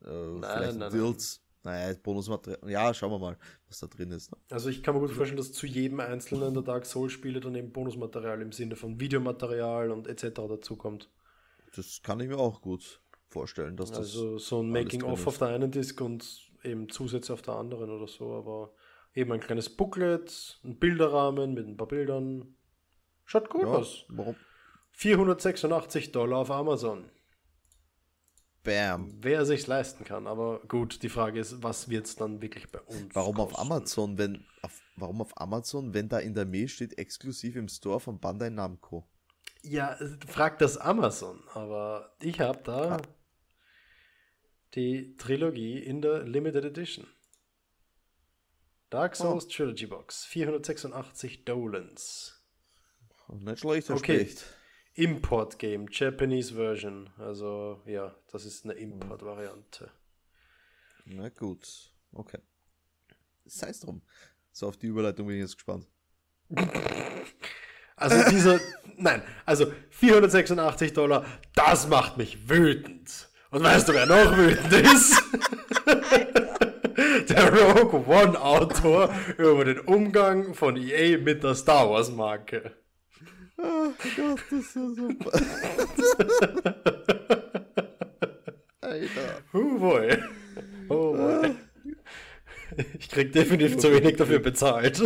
[0.00, 1.40] äh, vielleicht nein, Dills.
[1.62, 2.68] Naja, Bonusmaterial.
[2.68, 3.38] Ja, schauen wir mal,
[3.68, 4.32] was da drin ist.
[4.32, 4.38] Ne?
[4.50, 7.54] Also ich kann mir gut vorstellen, dass zu jedem einzelnen der Dark Souls Spiele dann
[7.54, 10.40] eben Bonusmaterial im Sinne von Videomaterial und etc.
[10.48, 11.08] dazukommt.
[11.76, 13.98] Das kann ich mir auch gut vorstellen, dass das.
[13.98, 15.26] Also so ein alles Making drin of ist.
[15.28, 18.72] auf der einen Disk und eben Zusätze auf der anderen oder so, aber
[19.14, 22.56] eben ein kleines Booklet, ein Bilderrahmen mit ein paar Bildern.
[23.32, 24.04] Schaut gut ja, aus.
[24.08, 24.36] warum?
[24.90, 27.08] 486 Dollar auf Amazon.
[28.62, 29.10] Bam.
[29.22, 33.14] Wer sich's leisten kann, aber gut, die Frage ist, was wird's dann wirklich bei uns?
[33.14, 33.72] Warum auf kosten?
[33.72, 38.00] Amazon, wenn auf, warum auf Amazon, wenn da in der Mail steht, exklusiv im Store
[38.00, 39.08] von Bandai Namco?
[39.62, 39.96] Ja,
[40.28, 43.02] fragt das Amazon, aber ich habe da Ah.
[44.74, 47.06] die Trilogie in der Limited Edition.
[48.90, 52.41] Dark Souls Trilogy Box, 486 Dolans.
[53.40, 54.18] Nicht schlecht, Okay.
[54.26, 54.44] schlecht.
[54.94, 57.10] Import Game, Japanese Version.
[57.18, 59.90] Also ja, das ist eine Import-Variante.
[61.06, 61.66] Na gut,
[62.12, 62.38] okay.
[63.44, 64.02] Sei es drum.
[64.52, 65.86] So, auf die Überleitung bin ich jetzt gespannt.
[67.94, 68.58] Also dieser,
[68.96, 71.24] nein, also 486 Dollar,
[71.54, 73.28] das macht mich wütend.
[73.50, 75.22] Und weißt du, wer noch wütend ist?
[77.28, 82.72] Der Rogue One Autor über den Umgang von EA mit der Star Wars Marke.
[83.58, 85.32] Oh Gott, das ist ja super.
[88.80, 89.42] Alter.
[89.52, 90.18] Oh boy.
[90.88, 91.54] Oh boy.
[92.98, 95.00] Ich krieg definitiv zu wenig dafür bezahlt.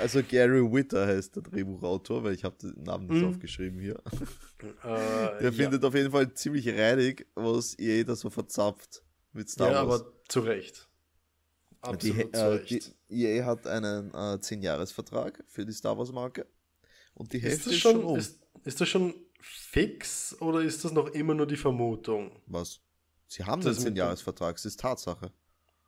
[0.00, 3.28] Also Gary Witter heißt der Drehbuchautor, weil ich habe den Namen nicht Mhm.
[3.28, 4.00] aufgeschrieben hier.
[4.82, 9.02] Äh, Der findet auf jeden Fall ziemlich reinig, was EA da so verzapft
[9.32, 10.00] mit Star ja, Wars.
[10.00, 10.88] aber zu Recht.
[11.82, 12.64] Die, Absolut zu äh,
[13.08, 16.46] die EA hat einen äh, 10-Jahres-Vertrag für die Star Wars-Marke.
[17.14, 18.16] Und die Ist Hälfte das, ist schon, schon um.
[18.18, 22.40] ist, ist das schon fix oder ist das noch immer nur die Vermutung?
[22.46, 22.80] Was?
[23.26, 25.32] Sie haben Das den mit dem- 10-Jahres-Vertrag, das ist Tatsache.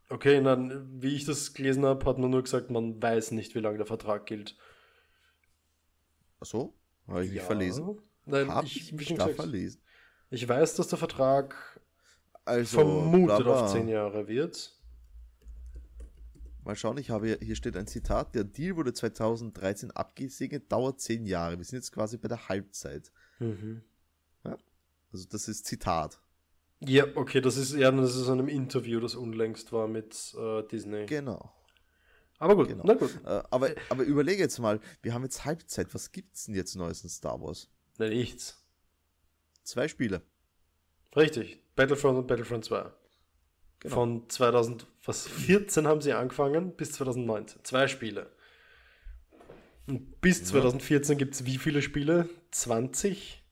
[0.09, 3.59] Okay, dann, wie ich das gelesen habe, hat man nur gesagt, man weiß nicht, wie
[3.59, 4.55] lange der Vertrag gilt.
[6.39, 6.73] Ach so?
[7.07, 7.99] Habe ich mich verlesen?
[8.25, 9.81] Nein, Habe ich, ich schon da verlesen?
[10.29, 11.79] ich weiß, dass der Vertrag
[12.43, 14.74] Also, vermutet auf 10 Jahre wird.
[16.65, 18.35] Mal schauen, ich habe hier, hier steht ein Zitat.
[18.35, 21.57] Der Deal wurde 2013 abgesegnet, dauert 10 Jahre.
[21.57, 23.11] Wir sind jetzt quasi bei der Halbzeit.
[23.39, 23.81] Mhm.
[25.15, 26.19] Also das ist Zitat.
[26.81, 30.61] Ja, okay, das ist ja das ist in einem Interview, das unlängst war mit äh,
[30.63, 31.05] Disney.
[31.05, 31.53] Genau.
[32.37, 32.83] Aber gut, genau.
[32.85, 33.17] na gut.
[33.23, 35.93] Äh, aber, aber überlege jetzt mal, wir haben jetzt Halbzeit.
[35.93, 37.69] Was gibt's denn jetzt Neues in Star Wars?
[37.97, 38.61] Nein, nichts.
[39.63, 40.21] Zwei Spiele.
[41.15, 41.61] Richtig.
[41.77, 42.91] Battlefront und Battlefront 2.
[43.85, 43.93] Genau.
[43.93, 47.63] Von 2014 haben sie angefangen bis 2019.
[47.63, 48.31] Zwei Spiele.
[49.85, 52.27] Und bis 2014 gibt es wie viele Spiele?
[52.49, 53.43] 20?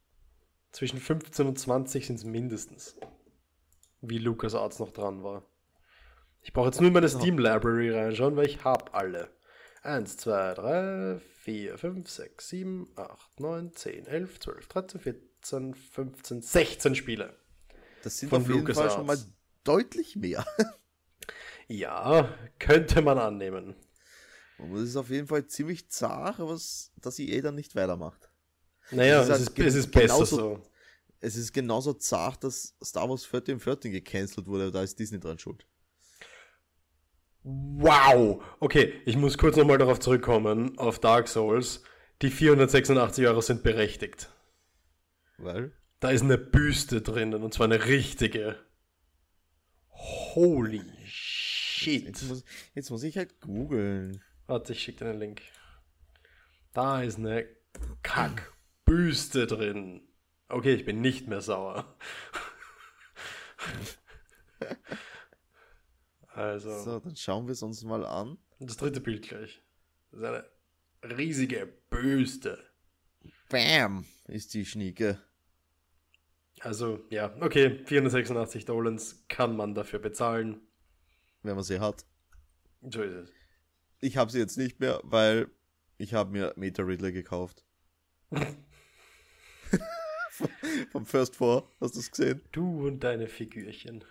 [0.72, 2.96] Zwischen 15 und 20 sind es mindestens.
[4.02, 5.46] Wie LucasArts noch dran war.
[6.42, 9.30] Ich brauche jetzt nur in meine Steam Library reinschauen, weil ich habe alle.
[9.84, 16.42] 1, 2, 3, 4, 5, 6, 7, 8, 9, 10, 11, 12, 13, 14, 15,
[16.42, 17.36] 16 Spiele.
[18.02, 18.94] Das sind Von auf jeden Fall LucasArts.
[18.96, 19.18] schon mal
[19.64, 20.46] deutlich mehr.
[21.70, 23.74] Ja, könnte man annehmen.
[24.58, 28.30] Und es ist auf jeden Fall ziemlich zart, was, dass EA dann nicht weitermacht.
[28.92, 30.62] Naja, Es es ist ist, halt es ist besser genauso- so.
[31.22, 35.66] Es ist genauso zart, dass Star Wars 1414 gecancelt wurde, da ist Disney dran schuld.
[37.44, 38.44] Wow!
[38.60, 41.82] Okay, ich muss kurz nochmal darauf zurückkommen, auf Dark Souls.
[42.22, 44.30] Die 486 Euro sind berechtigt.
[45.38, 45.72] Weil?
[46.02, 48.58] Da ist eine Büste drinnen, und zwar eine richtige.
[50.36, 52.06] Holy shit.
[52.06, 52.44] Jetzt muss,
[52.74, 54.22] jetzt muss ich halt googeln.
[54.48, 55.42] Warte, ich schicke dir den Link.
[56.74, 57.48] Da ist eine
[58.02, 60.02] Kackbüste drin.
[60.50, 61.96] Okay, ich bin nicht mehr sauer.
[66.34, 68.38] also, So, dann schauen wir es uns mal an.
[68.60, 69.62] das dritte Bild gleich.
[70.12, 70.26] Das ist
[71.02, 72.64] eine riesige Büste.
[73.50, 74.06] Bam!
[74.28, 75.20] Ist die Schnieke.
[76.64, 80.62] Also, ja, okay, 486 Dolans kann man dafür bezahlen.
[81.42, 82.06] Wenn man sie hat.
[82.82, 83.34] So ist es.
[84.00, 85.50] Ich habe sie jetzt nicht mehr, weil
[85.98, 87.66] ich habe mir Meta Riddler gekauft.
[90.94, 92.42] Vom First Four, hast du es gesehen?
[92.54, 94.06] Du und deine Figürchen.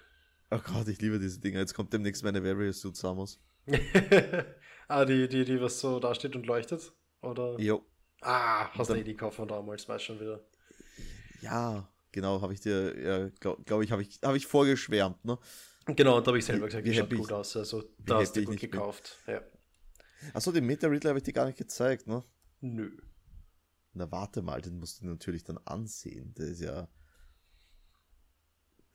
[0.50, 1.60] Oh Gott, ich liebe diese Dinger.
[1.60, 3.40] Jetzt kommt demnächst meine Various Suit Samus.
[4.88, 6.92] ah, die, die, die, was so da steht und leuchtet?
[7.22, 7.58] Oder?
[7.58, 7.82] Jo.
[8.20, 10.44] Ah, hast du eh die gekauft von damals, weiß schon wieder.
[11.40, 15.38] Ja, genau, habe ich dir, ja, glaube glaub ich, habe ich, hab ich vorgeschwärmt, ne?
[15.86, 17.56] Genau, und da habe ich selber Wie- gesagt, wie die schaut gut ich- aus.
[17.56, 18.70] Also, da hast du ich gut bin.
[18.70, 19.18] gekauft.
[19.26, 19.40] Ja.
[20.32, 22.22] Achso, den Meta Riddler habe ich dir gar nicht gezeigt, ne?
[22.60, 22.96] Nö.
[23.94, 26.32] Na, warte mal, den musst du natürlich dann ansehen.
[26.34, 26.88] Der ist ja.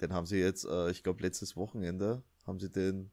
[0.02, 3.12] Den haben sie jetzt, äh, ich glaube, letztes Wochenende haben sie den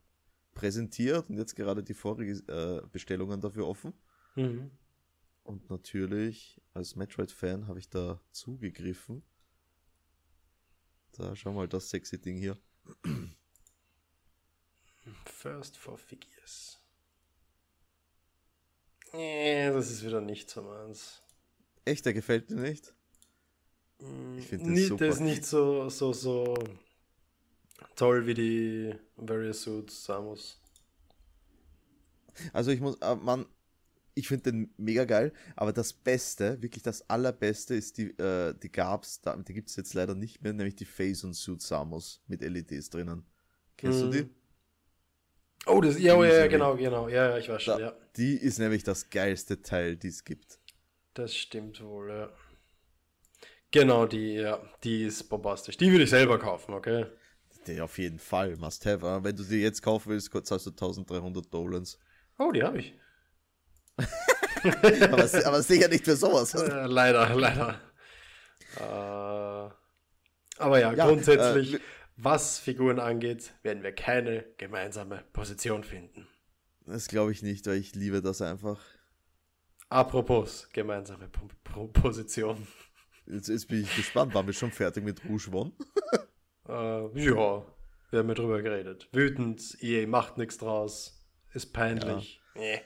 [0.54, 3.92] präsentiert und jetzt gerade die vorigen äh, Bestellungen dafür offen.
[4.36, 4.70] Mhm.
[5.42, 9.22] Und natürlich, als Metroid-Fan habe ich da zugegriffen.
[11.16, 12.58] Da, schau mal, das sexy Ding hier.
[15.26, 16.80] First for Figures.
[19.12, 21.22] Nee, das ist wieder nicht so meins.
[21.84, 22.94] Echt, der gefällt dir nicht?
[24.38, 25.04] Ich finde Nee, super.
[25.04, 26.54] der ist nicht so, so, so
[27.94, 30.60] toll wie die Various Suits Samus.
[32.52, 33.46] Also ich muss, äh, man,
[34.14, 38.70] ich finde den mega geil, aber das Beste, wirklich das Allerbeste ist die, äh, die
[38.70, 42.42] gab's, da, die gibt's jetzt leider nicht mehr, nämlich die Phase und Suit Samus mit
[42.42, 43.24] LEDs drinnen.
[43.76, 44.10] Kennst Mhm.
[44.10, 44.30] du die?
[45.66, 47.08] Oh, das, ja, oh, ja, ja, genau, genau.
[47.08, 47.92] Ja, ja, ich weiß schon, Da, ja.
[48.16, 50.58] Die ist nämlich das geilste Teil, die es gibt.
[51.14, 52.32] Das stimmt wohl, ja.
[53.70, 55.76] Genau, die, ja, die ist bombastisch.
[55.76, 57.06] Die würde ich selber kaufen, okay?
[57.66, 59.24] Die auf jeden Fall, must have.
[59.24, 61.98] Wenn du die jetzt kaufen willst, zahlst du 1300 Dolans.
[62.38, 62.94] Oh, die habe ich.
[65.10, 66.54] aber, aber sicher nicht für sowas.
[66.54, 67.80] Äh, leider, leider.
[68.76, 69.70] Äh,
[70.58, 71.80] aber ja, Ja, grundsätzlich, äh,
[72.16, 76.26] was Figuren angeht, werden wir keine gemeinsame Position finden.
[76.86, 78.80] Das glaube ich nicht, weil ich liebe das einfach.
[79.88, 82.66] Apropos gemeinsame P P Position.
[83.26, 85.72] Jetzt, jetzt bin ich gespannt, waren wir schon fertig mit Rouge One?
[86.66, 87.62] Äh, ja,
[88.10, 89.06] wir haben ja drüber geredet.
[89.12, 91.22] Wütend, EA macht nichts draus,
[91.52, 92.40] ist peinlich.
[92.54, 92.80] Nee.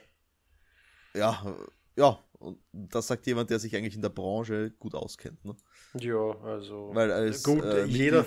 [1.13, 5.43] Ja, äh, ja, und das sagt jemand, der sich eigentlich in der Branche gut auskennt.
[5.43, 5.55] Ne?
[5.99, 8.25] Ja, also Weil als, gut, äh, Mitglied- jeder,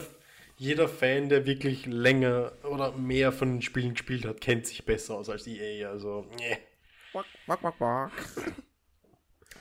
[0.57, 5.15] jeder Fan, der wirklich länger oder mehr von den Spielen gespielt hat, kennt sich besser
[5.15, 5.89] aus als EA.
[5.89, 6.59] Also, nee.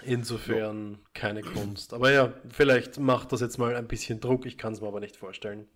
[0.03, 1.93] Insofern keine Kunst.
[1.93, 4.99] Aber ja, vielleicht macht das jetzt mal ein bisschen Druck, ich kann es mir aber
[4.99, 5.67] nicht vorstellen.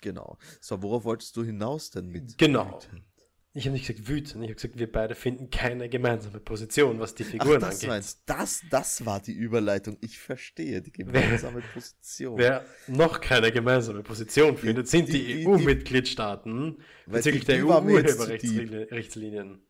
[0.00, 0.38] Genau.
[0.60, 2.38] So, worauf wolltest du hinaus denn mit?
[2.38, 2.76] Genau.
[2.82, 3.04] wütend?
[3.52, 7.16] Ich habe nicht gesagt wütend, ich habe gesagt, wir beide finden keine gemeinsame Position, was
[7.16, 7.88] die Ach, Figuren das angeht.
[7.88, 9.96] meinst das, das war die Überleitung.
[10.00, 12.38] Ich verstehe die gemeinsame Position.
[12.38, 19.60] Wer noch keine gemeinsame Position findet, sind die, die- die- EU-Mitgliedstaaten bezüglich die- der EU-Urheberrechtslinien.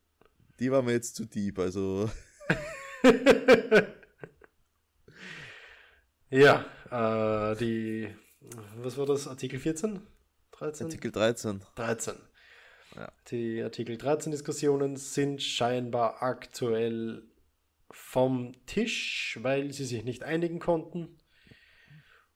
[0.59, 2.11] Die war mir jetzt zu deep, also
[6.31, 8.09] Ja, äh, die,
[8.76, 10.01] was war das, Artikel 14?
[10.53, 10.87] 13?
[10.87, 11.61] Artikel 13.
[11.74, 12.14] 13.
[12.97, 13.12] Ja.
[13.30, 17.22] Die Artikel 13 Diskussionen sind scheinbar aktuell
[17.91, 21.16] vom Tisch, weil sie sich nicht einigen konnten.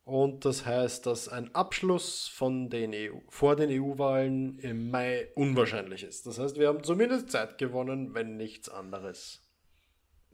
[0.04, 6.04] Und das heißt, dass ein Abschluss von den EU, vor den EU-Wahlen im Mai unwahrscheinlich
[6.04, 6.26] ist.
[6.26, 9.40] Das heißt, wir haben zumindest Zeit gewonnen, wenn nichts anderes.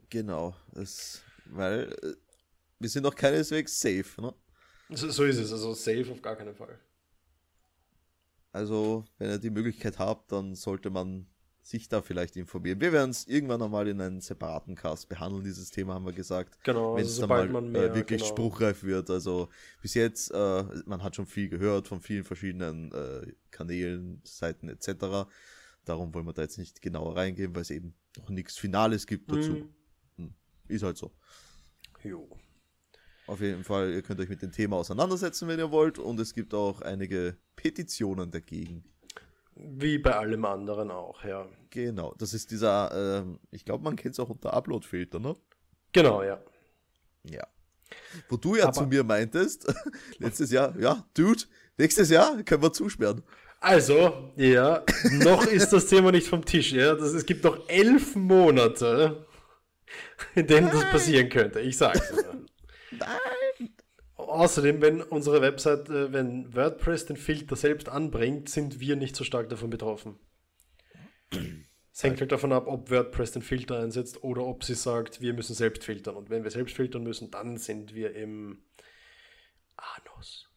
[0.09, 0.55] Genau.
[0.73, 2.13] Das, weil äh,
[2.79, 4.33] wir sind noch keineswegs safe, ne?
[4.89, 6.77] So, so ist es, also safe auf gar keinen Fall.
[8.51, 11.27] Also, wenn ihr die Möglichkeit habt, dann sollte man
[11.63, 12.81] sich da vielleicht informieren.
[12.81, 16.57] Wir werden es irgendwann einmal in einem separaten Cast behandeln, dieses Thema haben wir gesagt.
[16.63, 18.31] Genau, wenn also es dann sobald mal man mehr, äh, wirklich genau.
[18.31, 19.09] spruchreif wird.
[19.09, 19.49] Also
[19.81, 25.29] bis jetzt, äh, man hat schon viel gehört von vielen verschiedenen äh, Kanälen, Seiten etc.
[25.85, 29.31] Darum wollen wir da jetzt nicht genauer reingehen, weil es eben noch nichts Finales gibt
[29.31, 29.51] dazu.
[29.51, 29.69] Mhm.
[30.17, 30.33] Hm.
[30.67, 31.11] Ist halt so.
[32.03, 32.27] Jo.
[33.31, 35.97] Auf jeden Fall, ihr könnt euch mit dem Thema auseinandersetzen, wenn ihr wollt.
[35.97, 38.83] Und es gibt auch einige Petitionen dagegen.
[39.55, 41.47] Wie bei allem anderen auch, ja.
[41.69, 45.37] Genau, das ist dieser, ähm, ich glaube, man kennt es auch unter Upload-Filter, ne?
[45.93, 46.41] Genau, ja.
[47.23, 47.47] Ja.
[48.27, 49.73] Wo du ja Aber- zu mir meintest,
[50.19, 51.43] letztes Jahr, ja, Dude,
[51.77, 53.23] nächstes Jahr können wir zusperren.
[53.61, 54.83] Also, ja,
[55.23, 56.73] noch ist das Thema nicht vom Tisch.
[56.73, 56.95] Ja?
[56.95, 59.25] Das, es gibt noch elf Monate,
[60.35, 61.61] in denen das passieren könnte.
[61.61, 62.40] Ich sag's dir.
[62.91, 63.69] Nein!
[64.15, 69.23] Außerdem, wenn unsere Website, äh, wenn WordPress den Filter selbst anbringt, sind wir nicht so
[69.23, 70.19] stark davon betroffen.
[71.93, 75.33] Es hängt halt davon ab, ob WordPress den Filter einsetzt oder ob sie sagt, wir
[75.33, 76.15] müssen selbst filtern.
[76.15, 78.63] Und wenn wir selbst filtern müssen, dann sind wir im
[79.75, 80.49] Anus.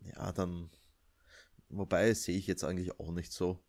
[0.00, 0.70] Ja, dann,
[1.68, 3.63] wobei sehe ich jetzt eigentlich auch nicht so.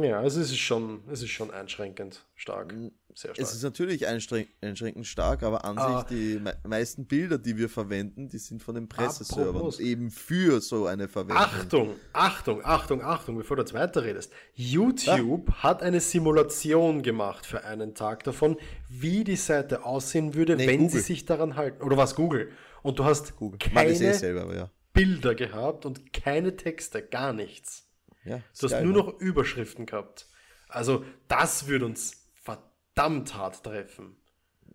[0.00, 2.74] Ja, also es ist schon, es ist schon einschränkend stark.
[3.14, 3.38] Sehr stark.
[3.38, 6.00] Es ist natürlich einschränk einschränkend stark, aber an Ah.
[6.00, 10.60] sich die me meisten Bilder, die wir verwenden, die sind von den Presseservern eben für
[10.60, 11.38] so eine Verwendung.
[11.42, 14.30] Achtung, Achtung, Achtung, Achtung, bevor du jetzt weiterredest.
[14.54, 18.58] YouTube hat eine Simulation gemacht für einen Tag davon,
[18.90, 21.00] wie die Seite aussehen würde, Nee, wenn Google.
[21.00, 21.82] sie sich daran halten.
[21.82, 22.50] Oder was Google?
[22.82, 23.58] Und du hast Google.
[23.58, 24.70] Keine selber, aber ja.
[24.92, 27.85] Bilder gehabt und keine Texte, gar nichts.
[28.26, 28.98] Ja Du hast geil, nur ne?
[28.98, 30.26] noch Überschriften gehabt.
[30.68, 34.16] Also das würde uns verdammt hart treffen.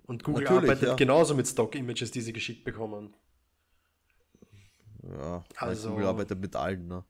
[0.05, 0.95] Und Google Natürlich, arbeitet ja.
[0.95, 3.13] genauso mit Stock-Images, die sie geschickt bekommen.
[5.03, 7.03] Ja, Also- Google arbeitet mit allen, ne?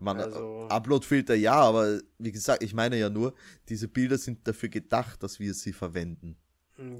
[0.00, 3.34] Man, Also- Upload-Filter ja, aber wie gesagt, ich meine ja nur,
[3.68, 6.36] diese Bilder sind dafür gedacht, dass wir sie verwenden.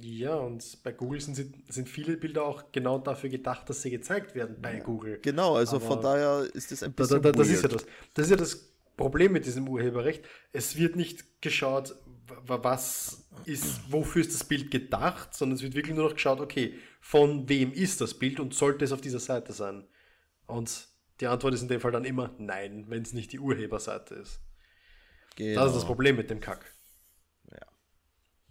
[0.00, 3.90] Ja, und bei Google sind, sie, sind viele Bilder auch genau dafür gedacht, dass sie
[3.90, 5.18] gezeigt werden bei Google.
[5.22, 7.22] Genau, also Aber- von daher ist das ein bisschen.
[7.22, 7.86] da, da, das ist ja das.
[8.14, 8.71] Das ist ja das
[9.02, 10.24] Problem mit diesem Urheberrecht.
[10.52, 11.94] Es wird nicht geschaut,
[12.46, 16.40] wa- was ist, wofür ist das Bild gedacht, sondern es wird wirklich nur noch geschaut,
[16.40, 19.86] okay, von wem ist das Bild und sollte es auf dieser Seite sein?
[20.46, 20.88] Und
[21.20, 24.40] die Antwort ist in dem Fall dann immer nein, wenn es nicht die Urheberseite ist.
[25.36, 25.60] Genau.
[25.60, 26.74] Das ist das Problem mit dem Kack.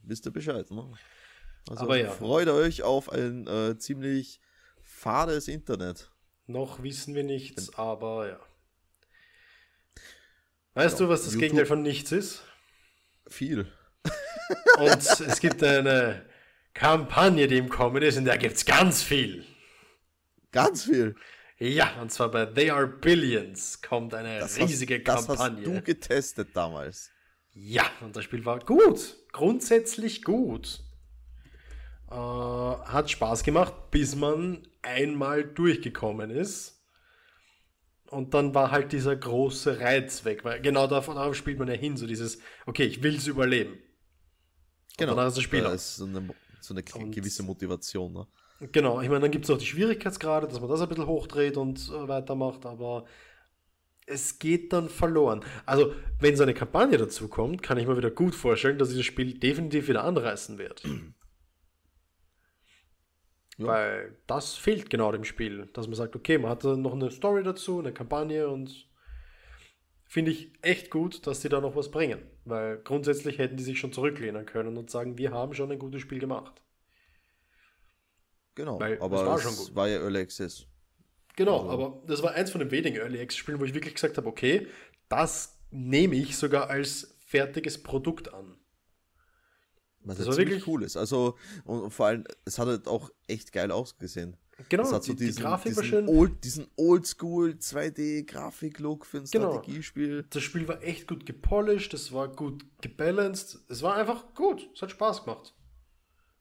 [0.04, 0.92] Wisst ihr Bescheid, ne?
[1.70, 2.10] Also Aber ja.
[2.10, 4.42] freut euch auf ein äh, ziemlich
[4.82, 6.12] fades Internet.
[6.48, 8.40] Noch wissen wir nichts, aber ja.
[10.74, 12.44] Weißt Ja, du, was das YouTube- Gegenteil von nichts ist?
[13.28, 13.72] Viel.
[14.78, 14.88] Und
[15.28, 16.26] es gibt eine
[16.74, 19.46] Kampagne, die im Kommen ist, in der gibt es ganz viel.
[20.52, 21.16] Ganz viel.
[21.58, 25.58] Ja, und zwar bei They Are Billions kommt eine Das riesige hast, das Kampagne.
[25.68, 27.12] hast du getestet damals.
[27.54, 29.16] Ja, und das Spiel war gut.
[29.32, 30.80] Grundsätzlich gut.
[32.10, 36.81] Äh, hat Spaß gemacht, bis man einmal durchgekommen ist.
[38.12, 41.74] Und dann war halt dieser große Reiz weg, weil genau davon darauf spielt man ja
[41.76, 43.78] hin, so dieses, okay, ich will es überleben.
[44.98, 45.16] Genau.
[45.16, 46.28] danach ist das Spiel Da ist so eine,
[46.60, 48.28] so eine Und- gewisse Motivation, ne?
[48.72, 51.58] Genau, ich meine, dann gibt es noch die Schwierigkeitsgrade, dass man das ein bisschen hochdreht
[51.58, 53.06] und äh, weitermacht, aber
[54.06, 55.44] es geht dann verloren.
[55.66, 59.06] Also, wenn so eine Kampagne dazu kommt, kann ich mir wieder gut vorstellen, dass dieses
[59.06, 60.84] Spiel definitiv wieder anreißen wird.
[63.62, 63.68] Ja.
[63.68, 67.44] Weil das fehlt genau dem Spiel, dass man sagt, okay, man hat noch eine Story
[67.44, 68.88] dazu, eine Kampagne und
[70.06, 72.22] finde ich echt gut, dass die da noch was bringen.
[72.46, 76.02] Weil grundsätzlich hätten die sich schon zurücklehnen können und sagen, wir haben schon ein gutes
[76.02, 76.62] Spiel gemacht.
[78.56, 78.80] Genau.
[78.80, 79.76] Weil aber es war es schon gut.
[79.76, 80.68] war ja Early Access.
[81.36, 81.70] Genau, also.
[81.70, 84.28] aber das war eins von den wenigen Early Access Spielen, wo ich wirklich gesagt habe,
[84.28, 84.68] okay,
[85.08, 88.58] das nehme ich sogar als fertiges Produkt an.
[90.04, 90.98] Was das war wirklich cool ist.
[90.98, 94.38] Also, und vor allem, es hat halt auch echt geil ausgesehen.
[94.70, 96.08] Genau, es hat so die, diesen, die Grafik diesen war schön.
[96.08, 99.52] Old, diesen Oldschool 2D-Grafik-Look für ein genau.
[99.54, 100.26] Strategiespiel.
[100.30, 104.82] Das Spiel war echt gut gepolished, es war gut gebalanced, es war einfach gut, es
[104.82, 105.56] hat Spaß gemacht.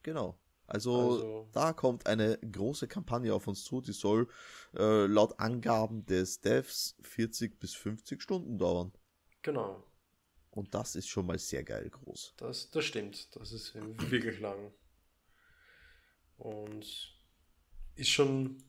[0.02, 0.38] Genau.
[0.66, 4.28] Also, also, da kommt eine große Kampagne auf uns zu, die soll
[4.76, 8.92] äh, laut Angaben des Devs 40 bis 50 Stunden dauern.
[9.42, 9.82] Genau.
[10.50, 12.34] Und das ist schon mal sehr geil groß.
[12.36, 13.34] Das, das stimmt.
[13.36, 13.74] Das ist
[14.10, 14.72] wirklich lang.
[16.38, 17.14] Und
[17.96, 18.62] ist schon,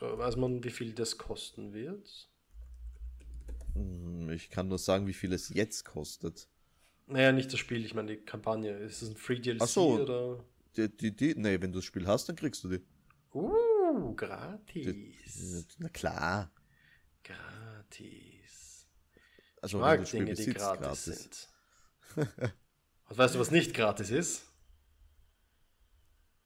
[0.00, 2.28] weiß man, wie viel das kosten wird?
[3.74, 6.48] Hm, ich kann nur sagen, wie viel es jetzt kostet.
[7.06, 8.76] Naja, nicht das Spiel, ich meine die Kampagne.
[8.78, 10.44] Ist es ein Free DLC Ach so, oder?
[10.76, 12.80] Die, die, die, nee, wenn du das Spiel hast, dann kriegst du die.
[13.32, 14.84] Uh, gratis.
[14.84, 16.50] Die, na klar.
[17.22, 18.35] Gratis.
[19.66, 21.48] Also, ich mag Dinge, besitzt, die gratis, gratis.
[22.14, 22.28] sind.
[23.08, 24.44] Und weißt du, was nicht gratis ist?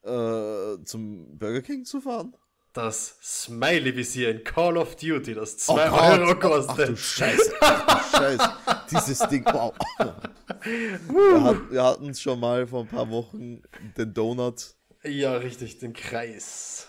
[0.02, 2.34] Äh, zum Burger King zu fahren?
[2.72, 6.78] Das Smiley-Visier in Call of Duty, das 2 oh Euro kostet.
[6.78, 8.50] Ach du Scheiße, ach du Scheiße.
[8.90, 9.74] Dieses Ding, wow.
[9.98, 13.60] wir, hat, wir hatten schon mal vor ein paar Wochen,
[13.98, 14.76] den Donut.
[15.04, 16.88] Ja, richtig, den Kreis.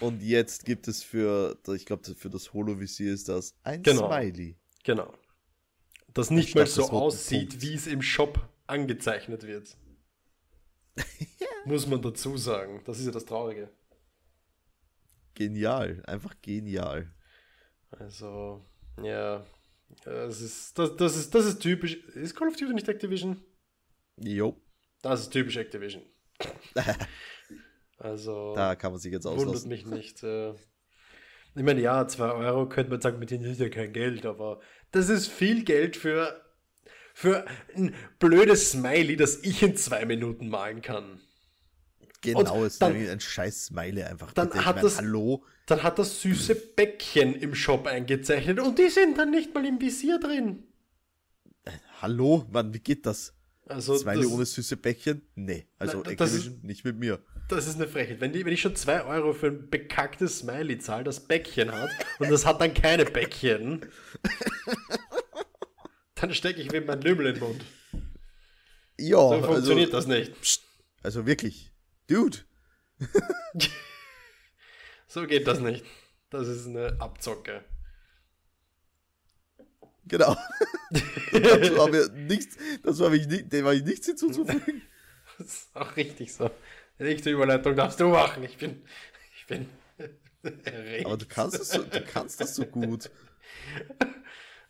[0.00, 4.10] Und jetzt gibt es für, ich glaube, für das Holo-Visier ist das ein genau.
[4.10, 4.56] Smiley.
[4.82, 5.12] Genau.
[6.14, 9.76] Das nicht mal so aussieht, wie es im Shop angezeichnet wird.
[11.64, 12.82] Muss man dazu sagen.
[12.84, 13.70] Das ist ja das Traurige.
[15.34, 17.10] Genial, einfach genial.
[17.90, 18.64] Also,
[19.02, 19.46] ja.
[20.04, 21.96] Das ist, das, das, ist, das ist typisch.
[22.14, 23.42] Ist Call of Duty nicht Activision?
[24.16, 24.60] Jo.
[25.02, 26.02] Das ist typisch Activision.
[27.98, 28.54] also.
[28.54, 29.48] Da kann man sich jetzt auslassen.
[29.48, 30.22] Wundert mich nicht.
[30.22, 30.54] Äh,
[31.54, 34.60] ich meine, ja, 2 Euro könnte man sagen, mit denen ist ja kein Geld, aber
[34.90, 36.40] das ist viel Geld für,
[37.14, 37.44] für
[37.74, 41.20] ein blödes Smiley, das ich in zwei Minuten malen kann.
[42.22, 44.32] Genau, es ist ein scheiß Smiley einfach.
[44.32, 45.44] Dann hat, meine, das, Hallo?
[45.66, 49.80] dann hat das süße Bäckchen im Shop eingezeichnet und die sind dann nicht mal im
[49.80, 50.62] Visier drin.
[51.64, 52.46] Äh, hallo?
[52.50, 53.34] Mann, wie geht das?
[53.66, 55.22] Also Smiley ohne süße Bäckchen?
[55.34, 57.18] Nee, also na, Activision ist, nicht mit mir.
[57.48, 58.20] Das ist eine Frechheit.
[58.20, 61.90] Wenn, die, wenn ich schon 2 Euro für ein bekacktes Smiley zahle, das Bäckchen hat,
[62.18, 63.86] und das hat dann keine Bäckchen,
[66.14, 67.64] dann stecke ich mir mein Lümmel in den Mund.
[68.98, 70.62] Ja, so also funktioniert also, das nicht.
[71.02, 71.72] Also wirklich,
[72.06, 72.38] Dude.
[75.08, 75.84] so geht das nicht.
[76.30, 77.64] Das ist eine Abzocke.
[80.04, 80.36] Genau.
[81.32, 84.82] dazu haben wir nichts, dazu habe ich, nicht, dem habe ich nichts hinzuzufügen.
[85.38, 86.50] Das ist auch richtig so.
[86.98, 88.42] Nächste Überleitung darfst du machen.
[88.44, 88.82] Ich bin,
[89.36, 89.68] ich bin
[90.64, 91.06] erregt.
[91.12, 93.10] Aber du kannst das so, du kannst das so gut.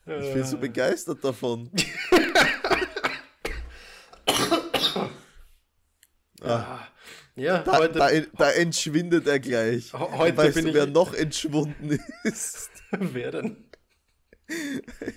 [0.07, 1.71] Ich bin so begeistert davon.
[6.43, 6.87] ah.
[7.35, 9.95] Ja, da, heute, da, da, entschwindet er gleich.
[9.95, 12.69] Heute weißt bin du, wer noch entschwunden ist?
[12.91, 13.71] wer denn?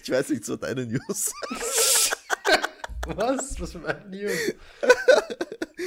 [0.02, 1.34] Ich weiß nicht, so deine News.
[3.08, 3.60] Was?
[3.60, 4.56] Was für meine News?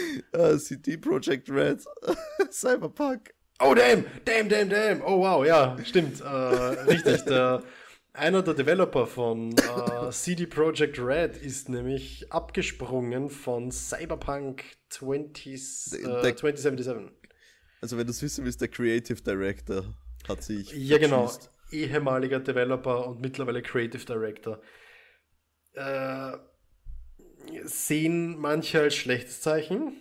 [0.36, 1.82] uh, äh, CD Projekt Red,
[2.50, 3.34] Cyberpunk.
[3.60, 5.02] Oh, damn, damn, damn, damn.
[5.02, 6.20] Oh, wow, ja, stimmt.
[6.20, 7.62] Äh, richtig, der,
[8.12, 16.22] einer der Developer von äh, CD Projekt Red ist nämlich abgesprungen von Cyberpunk 20, äh,
[16.22, 17.10] der, 2077.
[17.80, 19.84] Also, wenn du es wissen willst, der Creative Director
[20.28, 20.72] hat sich.
[20.72, 21.30] Ja, genau.
[21.70, 24.60] Ehemaliger Developer und mittlerweile Creative Director.
[25.74, 26.32] Äh,
[27.64, 29.92] sehen manche als schlechtes Zeichen.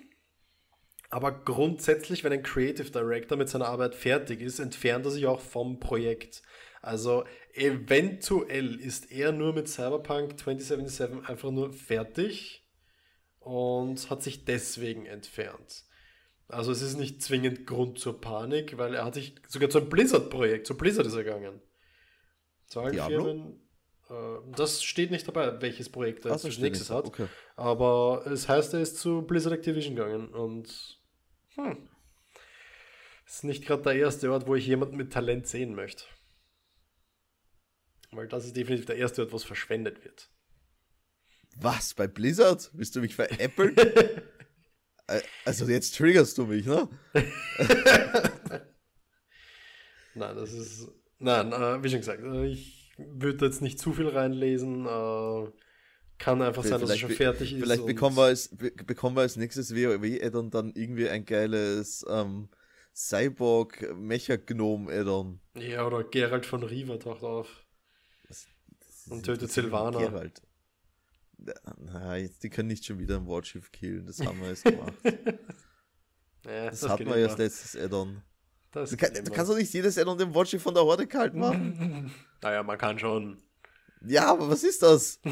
[1.10, 5.40] Aber grundsätzlich, wenn ein Creative Director mit seiner Arbeit fertig ist, entfernt er sich auch
[5.40, 6.42] vom Projekt.
[6.82, 7.24] Also
[7.54, 12.68] eventuell ist er nur mit Cyberpunk 2077 einfach nur fertig
[13.40, 15.86] und hat sich deswegen entfernt.
[16.50, 19.90] Also es ist nicht zwingend Grund zur Panik, weil er hat sich sogar zu einem
[19.90, 21.62] Blizzard-Projekt, zu Blizzard ist er gegangen.
[22.68, 23.67] Zu allen Firmen,
[24.56, 27.06] das steht nicht dabei, welches Projekt er als nächstes hat.
[27.06, 27.28] Okay.
[27.56, 31.00] Aber es heißt, er ist zu Blizzard Activision gegangen und
[31.56, 31.90] hm,
[33.26, 36.06] ist nicht gerade der erste Ort, wo ich jemanden mit Talent sehen möchte.
[38.12, 40.30] Weil das ist definitiv der erste Ort, wo es verschwendet wird.
[41.58, 41.94] Was?
[41.94, 42.70] Bei Blizzard?
[42.74, 43.76] Willst du mich veräppeln?
[45.46, 46.88] also jetzt triggerst du mich, ne?
[50.16, 50.90] nein, das ist.
[51.20, 54.86] Nein, äh, wie schon gesagt, äh, ich würde jetzt nicht zu viel reinlesen.
[54.86, 55.52] Äh,
[56.18, 57.62] kann einfach sein, dass es schon fertig ist.
[57.62, 62.50] Vielleicht bekommen wir, als, bekommen wir als nächstes WoW-Add-on dann irgendwie ein geiles ähm,
[62.96, 65.40] Cyborg Mecha Gnome Addon.
[65.56, 67.64] Ja, oder Geralt von Riva taucht auf.
[69.10, 70.00] Und tötet Silvana.
[70.00, 70.42] Geralt.
[71.78, 74.94] Nein, die können nicht schon wieder ein Wortschiff killen, das haben wir jetzt gemacht.
[75.06, 75.12] Ja,
[76.70, 78.24] Das, das hatten wir ja als letztes Addon.
[78.82, 81.34] Das Du, kann, du kannst doch nicht jedes Addon dem Wortschiff von der Horde kalt
[81.34, 82.12] machen.
[82.42, 83.42] Naja, man kann schon.
[84.06, 85.20] ja, aber was ist das?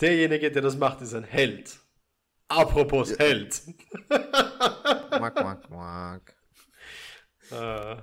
[0.00, 1.78] Derjenige, der das macht, ist ein Held.
[2.48, 3.62] Apropos Held.
[4.08, 6.36] Quack, quack, quack.
[7.50, 7.96] Äh,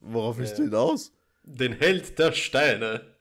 [0.00, 0.64] Worauf willst Ja.
[0.64, 1.12] du hinaus?
[1.42, 3.16] den Held der Steine.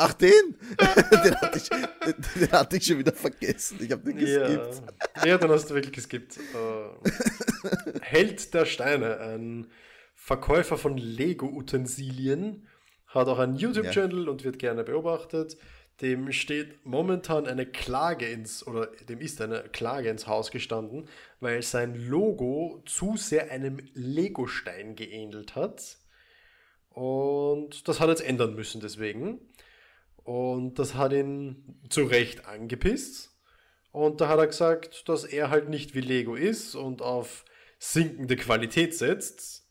[0.00, 0.30] Ach, den?
[0.78, 3.78] den, hatte ich, den, den hatte ich schon wieder vergessen.
[3.82, 4.82] Ich habe den geskippt.
[5.16, 5.26] Ja.
[5.26, 6.38] ja, dann hast du wirklich geskippt.
[6.38, 9.66] Äh, Held der Steine, ein
[10.14, 12.68] Verkäufer von Lego-Utensilien,
[13.08, 15.56] hat auch einen YouTube-Channel und wird gerne beobachtet.
[16.00, 21.08] Dem steht momentan eine Klage ins, oder dem ist eine Klage ins Haus gestanden,
[21.40, 25.96] weil sein Logo zu sehr einem Lego-Stein geähnelt hat.
[26.90, 29.40] Und das hat er jetzt ändern müssen deswegen.
[30.28, 33.30] Und das hat ihn zu Recht angepisst.
[33.92, 37.46] Und da hat er gesagt, dass er halt nicht wie Lego ist und auf
[37.78, 39.64] sinkende Qualität setzt.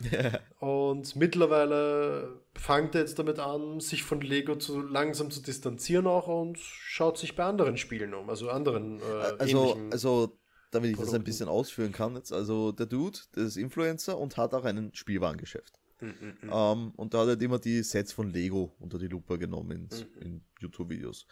[0.60, 6.28] Und mittlerweile fängt er jetzt damit an, sich von Lego zu langsam zu distanzieren auch
[6.28, 9.04] und schaut sich bei anderen Spielen um, also anderen äh,
[9.40, 10.38] Also, ähnlichen- also,
[10.70, 11.24] damit ich das ein Produkten.
[11.24, 15.72] bisschen ausführen kann jetzt, also der Dude, der ist Influencer und hat auch ein Spielwarengeschäft.
[16.00, 19.38] Mhm, Ähm, und da hat er halt immer die Sets von Lego unter die Lupe
[19.38, 20.20] genommen in, Mhm.
[20.22, 21.26] in YouTube-Videos.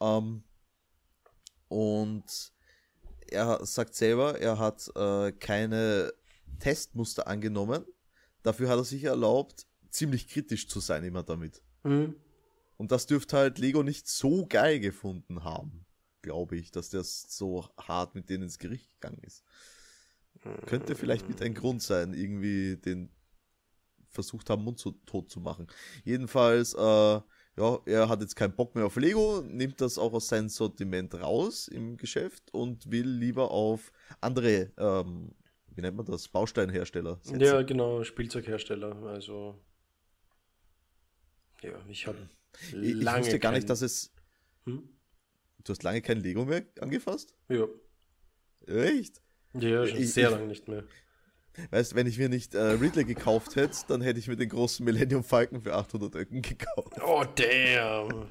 [0.00, 0.42] Ähm,
[1.68, 2.52] und
[3.30, 6.12] er sagt selber, er hat äh, keine
[6.60, 7.84] Testmuster angenommen.
[8.42, 11.62] Dafür hat er sich erlaubt, ziemlich kritisch zu sein immer damit.
[11.84, 12.14] Mhm.
[12.76, 15.84] Und das dürfte halt Lego nicht so geil gefunden haben,
[16.22, 19.42] glaube ich, dass das so hart mit denen ins Gericht gegangen ist.
[20.66, 23.10] Könnte vielleicht mit ein Grund sein, irgendwie den
[24.10, 25.66] versucht haben, Mund zu, tot zu machen.
[26.04, 30.28] Jedenfalls, äh, ja, er hat jetzt keinen Bock mehr auf Lego, nimmt das auch aus
[30.28, 35.32] seinem Sortiment raus im Geschäft und will lieber auf andere, ähm,
[35.74, 37.40] wie nennt man das, Bausteinhersteller setzen.
[37.40, 38.94] Ja, genau, Spielzeughersteller.
[39.06, 39.58] Also,
[41.62, 42.18] ja, ich habe
[42.70, 44.12] ich, ich lange wusste gar nicht, kein- dass es.
[44.64, 44.88] Hm?
[45.64, 47.34] Du hast lange kein Lego mehr angefasst?
[47.48, 47.66] Ja,
[48.66, 49.20] Echt?
[49.54, 50.84] ja schon Ich- sehr lange nicht mehr.
[51.70, 54.84] Weißt, wenn ich mir nicht äh, Ridley gekauft hätte, dann hätte ich mir den großen
[54.84, 56.94] Millennium Falcon für 800 Öcken gekauft.
[57.04, 58.26] Oh, damn.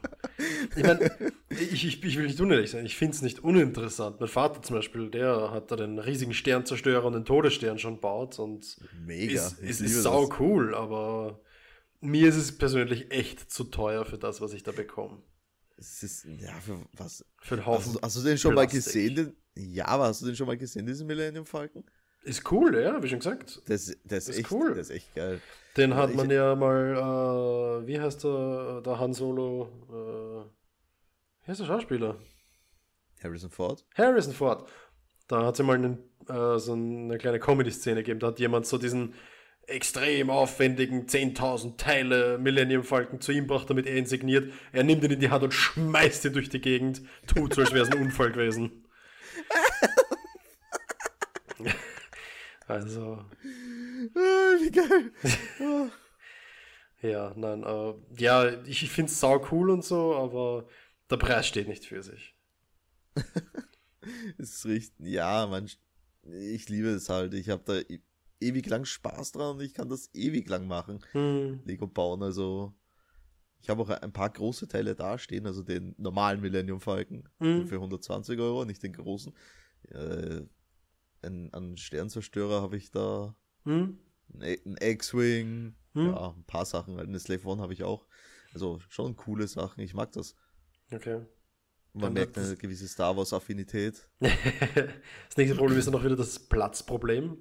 [0.76, 1.12] Ich meine,
[1.50, 4.20] ich, ich, ich will nicht unehrlich sein, ich finde es nicht uninteressant.
[4.20, 8.40] Mein Vater zum Beispiel, der hat da den riesigen Sternzerstörer und den Todesstern schon baut
[8.40, 9.34] und Mega.
[9.48, 10.40] ist, ist, ist sau das.
[10.40, 11.42] cool, aber
[12.00, 15.22] mir ist es persönlich echt zu teuer für das, was ich da bekomme.
[15.78, 17.24] Es ist, ja, für was?
[17.42, 17.94] Für Hast, Haufen.
[17.94, 18.86] du- hast du den schon mal Plastik.
[18.94, 19.16] gesehen?
[19.56, 21.84] Den, ja, aber hast du den schon mal gesehen, diesen Millennium Falcon?
[22.28, 23.62] Ist cool, ja, wie schon gesagt.
[23.68, 24.72] Ist, der ist, echt, cool.
[24.74, 25.40] Der ist echt geil.
[25.78, 31.52] Den hat Ich- man ja mal, äh, wie heißt der, der Han Solo, äh, wie
[31.52, 32.18] heißt der Schauspieler?
[33.24, 33.86] Harrison Ford?
[33.96, 34.70] Harrison Ford.
[35.28, 38.20] Da hat es ja mal einen, äh, so eine kleine Comedy-Szene gegeben.
[38.20, 39.14] Da hat jemand so diesen
[39.66, 44.52] extrem aufwendigen 10.000 Teile Millennium Falcon zu ihm gebracht, damit er ihn signiert.
[44.72, 47.02] Er nimmt ihn in die Hand und schmeißt ihn durch die Gegend.
[47.28, 48.84] Tut so, als wäre es ein Unfall gewesen.
[52.68, 53.26] also,
[54.15, 55.11] Ah, wie geil.
[57.01, 60.68] Ja, nein, äh, ja, ich, ich finde es sau cool und so, aber
[61.11, 62.36] der Preis steht nicht für sich.
[64.39, 65.05] Es ist richtig.
[65.05, 65.70] Ja, man,
[66.24, 67.36] ich liebe es halt.
[67.36, 68.01] Ich habe da e-
[68.39, 70.99] ewig lang Spaß dran und ich kann das ewig lang machen.
[71.11, 71.61] Hm.
[71.65, 72.24] Lego bauen.
[72.24, 72.74] Also
[73.61, 77.68] ich habe auch ein paar große Teile dastehen, also den normalen Millennium Falcon Mhm.
[77.68, 79.34] für 120 Euro, nicht den großen.
[79.89, 80.41] Äh,
[81.22, 83.97] ein, einen Sternzerstörer habe ich da, Hm?
[84.34, 86.05] ein E- ein X-Wing, Hm.
[86.07, 88.05] ja, ein paar Sachen, eine Slave One habe ich auch.
[88.53, 90.36] Also schon coole Sachen, ich mag das.
[90.91, 91.26] Okay.
[91.93, 94.07] Man Dann merkt eine gewisse Star Wars Affinität.
[94.22, 97.38] Das nächste Problem ist dann auch wieder das Platzproblem.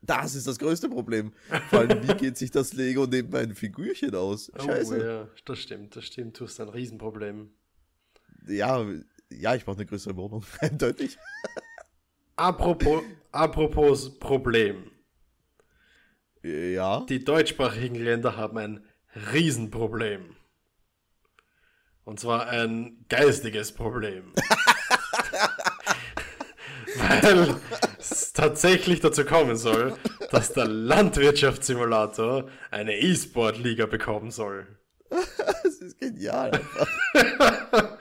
[0.00, 1.32] Das ist das größte Problem.
[1.70, 4.50] Vor allem, wie geht sich das Lego neben meinen Figürchen aus?
[4.56, 4.94] Scheiße.
[4.94, 6.38] Oh, ja, das stimmt, das stimmt.
[6.38, 7.50] Du hast ein Riesenproblem.
[8.46, 8.86] ja,
[9.30, 11.18] ja, ich brauche eine größere Wohnung, eindeutig.
[12.38, 14.92] Apropos, apropos Problem.
[16.44, 17.00] Ja.
[17.08, 18.86] Die deutschsprachigen Länder haben ein
[19.32, 20.36] Riesenproblem.
[22.04, 24.32] Und zwar ein geistiges Problem.
[26.96, 27.56] Weil
[27.98, 29.96] es tatsächlich dazu kommen soll,
[30.30, 34.66] dass der Landwirtschaftssimulator eine E-Sport-Liga bekommen soll.
[35.64, 36.52] Das ist genial.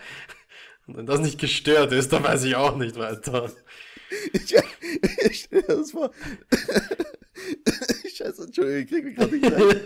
[0.87, 3.51] Und wenn das nicht gestört ist, dann weiß ich auch nicht weiter.
[4.33, 4.55] Ich,
[5.25, 6.11] ich stell dir das vor.
[8.13, 9.81] Scheiße, Entschuldigung, ich krieg mich gerade nicht rein.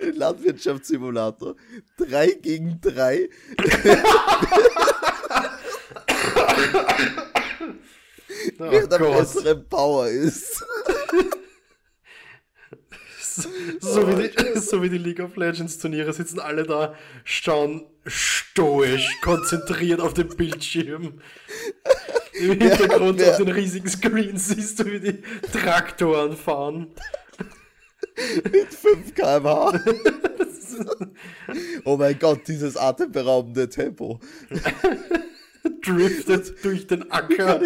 [0.00, 1.56] Ein Landwirtschaftssimulator.
[1.96, 3.28] Drei gegen drei.
[8.58, 10.64] Oh wer der bessere Power ist.
[13.80, 19.08] So wie, die, so wie die League of Legends Turniere sitzen alle da, schauen stoisch,
[19.22, 21.20] konzentriert auf den Bildschirm.
[22.34, 25.22] Im Hintergrund wer- auf den riesigen Screen siehst du, wie die
[25.52, 26.88] Traktoren fahren.
[28.52, 29.80] Mit 5 km/h.
[31.84, 34.20] Oh mein Gott, dieses atemberaubende Tempo.
[35.82, 37.60] Driftet durch den Acker.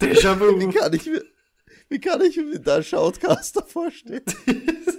[0.00, 0.58] Déjà-vu.
[0.60, 1.22] Wie kann ich mir,
[1.88, 4.22] wie kann ich mir da Shoutcaster vorstellen?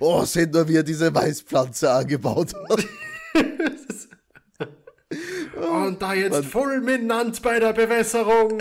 [0.00, 2.84] oh, seht nur, wie er diese Maispflanze angebaut hat.
[5.56, 8.58] Und da jetzt Man- fulminant bei der Bewässerung.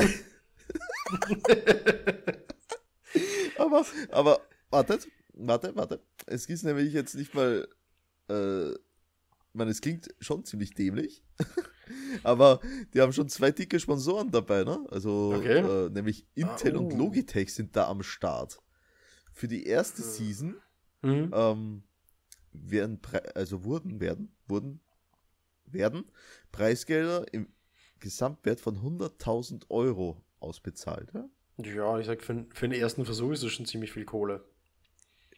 [3.57, 6.01] Aber, aber, wartet, warte, warte.
[6.25, 7.67] Es ist nämlich jetzt nicht mal,
[8.29, 8.77] äh, ich
[9.53, 11.23] meine, es klingt schon ziemlich dämlich.
[12.23, 12.59] aber
[12.93, 14.85] die haben schon zwei dicke Sponsoren dabei, ne?
[14.89, 15.59] Also, Okay.
[15.59, 16.97] äh, nämlich Intel Ah, und oh.
[16.97, 18.59] Logitech sind da am Start.
[19.33, 20.55] Für die erste Season
[21.01, 21.31] Hm.
[21.33, 21.83] ähm,
[22.53, 24.79] werden, Pre also wurden, werden, wurden,
[25.65, 26.05] werden
[26.51, 27.51] Preisgelder im
[27.99, 31.11] Gesamtwert von 100.000 Euro ausbezahlt.
[31.13, 31.29] Ja?
[31.57, 34.45] Ja, ich sag, für, für den ersten Versuch ist das schon ziemlich viel Kohle.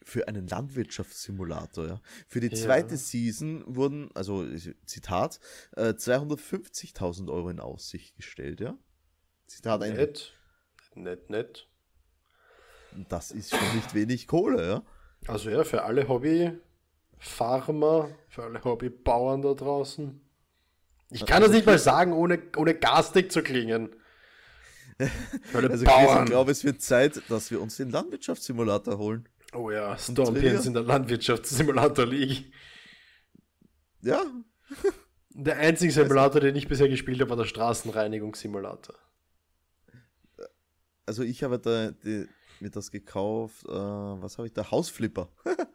[0.03, 1.87] Für einen Landwirtschaftssimulator.
[1.87, 2.01] Ja?
[2.27, 2.55] Für die Ja.
[2.55, 4.45] zweite Season wurden, also
[4.85, 5.39] Zitat,
[5.75, 8.61] äh, 250.000 Euro in Aussicht gestellt.
[8.61, 8.77] Ja?
[9.47, 9.81] Zitat.
[9.81, 10.33] Nett.
[10.95, 11.67] Nett, nett.
[13.09, 14.67] Das ist schon nicht wenig Kohle.
[14.67, 14.81] Ja?
[15.27, 20.21] Also ja, für alle Hobbyfarmer, für alle Hobbybauern da draußen.
[21.11, 23.89] Ich kann das nicht mal sagen, ohne, ohne garstig zu klingen.
[25.53, 26.25] Also Chris, ich Bauern.
[26.25, 29.27] glaube, es wird Zeit, dass wir uns den Landwirtschaftssimulator holen.
[29.53, 32.49] oh ja, Stormpions in der Landwirtschaftssimulator League.
[34.01, 34.23] Ja,
[35.31, 38.95] Der einzige Simulator, den ich bisher gespielt habe, war der Straßenreinigungssimulator.
[41.05, 42.25] also ich habe da die,
[42.61, 44.69] mir das gekauft, äh, was habe ich da?
[44.71, 45.29] Hausflipper.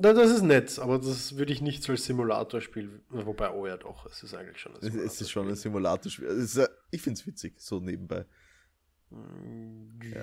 [0.00, 3.02] Das ist nett, aber das würde ich nicht so als Simulator spielen.
[3.10, 6.26] Wobei, oh ja, doch, es ist eigentlich schon ein Es- Es ist schon ein Simulatorspiel.
[6.26, 8.24] Äh, ich finde es witzig, so nebenbei.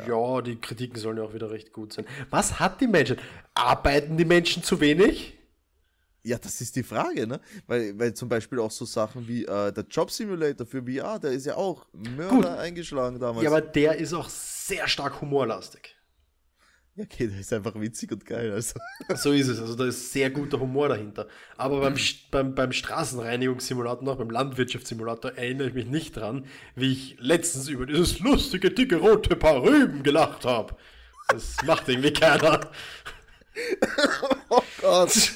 [0.07, 0.41] Ja.
[0.41, 2.05] die Kritiken sollen ja auch wieder recht gut sein.
[2.31, 3.17] Was hat die Menschen?
[3.53, 5.37] Arbeiten die Menschen zu wenig?
[6.23, 7.39] Ja, das ist die Frage, ne?
[7.65, 11.31] Weil, weil zum Beispiel auch so Sachen wie äh, der Job Simulator für VR, der
[11.31, 12.45] ist ja auch Mörder Gut.
[12.45, 13.43] eingeschlagen damals.
[13.43, 15.95] Ja, aber der ist auch sehr stark humorlastig.
[16.95, 18.51] Ja, okay, der ist einfach witzig und geil.
[18.51, 18.79] Also.
[19.15, 19.59] So ist es.
[19.59, 21.27] Also da ist sehr guter Humor dahinter.
[21.57, 21.95] Aber beim,
[22.29, 26.45] beim, beim Straßenreinigungssimulator, noch beim Landwirtschaftssimulator, erinnere ich mich nicht dran,
[26.75, 30.75] wie ich letztens über dieses lustige, dicke, rote Paar Rüben gelacht habe.
[31.29, 32.69] Das macht irgendwie keiner.
[34.49, 35.33] Oh Gott.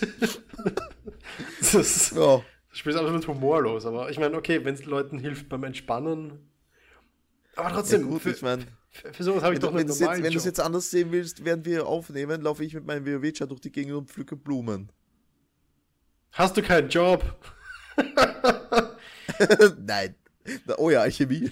[1.59, 2.41] Das ist, Ja.
[2.70, 3.86] das Spiel ist absolut humorlos.
[3.86, 6.49] Aber ich meine, okay, wenn es Leuten hilft beim Entspannen.
[7.55, 9.78] Aber ja trotzdem, gut, für, ich meine, für, für sowas habe ich wenn, doch du-
[9.78, 10.45] einen wenn du es jetzt, normalen wenn du's Job.
[10.47, 13.93] jetzt anders sehen willst, während wir aufnehmen, laufe ich mit meinem WoW-Chat durch die Gegend
[13.95, 14.91] und pflücke Blumen.
[16.32, 17.24] Hast du keinen Job?
[19.80, 20.16] Nein.
[20.78, 21.51] Oh ja, Alchemie.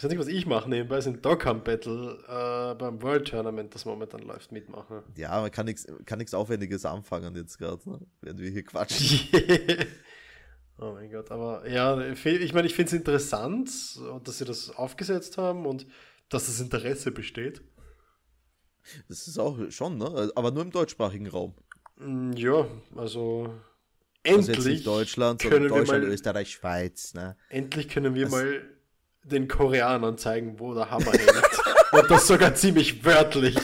[0.00, 3.84] Das ist nicht, was ich mache nebenbei, sind Doghunt Battle äh, beim World Tournament, das
[3.84, 5.02] momentan läuft, mitmachen.
[5.14, 8.00] Ja, man kann nichts kann nix Aufwendiges anfangen jetzt gerade, ne?
[8.22, 9.28] während wir hier quatschen.
[10.78, 13.68] oh mein Gott, aber ja, ich meine, ich finde es interessant,
[14.24, 15.86] dass sie das aufgesetzt haben und
[16.30, 17.60] dass das Interesse besteht.
[19.06, 20.32] Das ist auch schon, ne?
[20.34, 21.54] Aber nur im deutschsprachigen Raum.
[21.96, 22.66] Mm, Ja,
[22.96, 23.52] also
[24.26, 27.36] Also endlich, nicht Deutschland, sondern Deutschland, mal- Österreich, Schweiz, ne?
[27.50, 28.62] endlich können wir Das- mal
[29.24, 31.60] den Koreanern zeigen, wo der Hammer hängt.
[31.92, 33.56] und das sogar ziemlich wörtlich.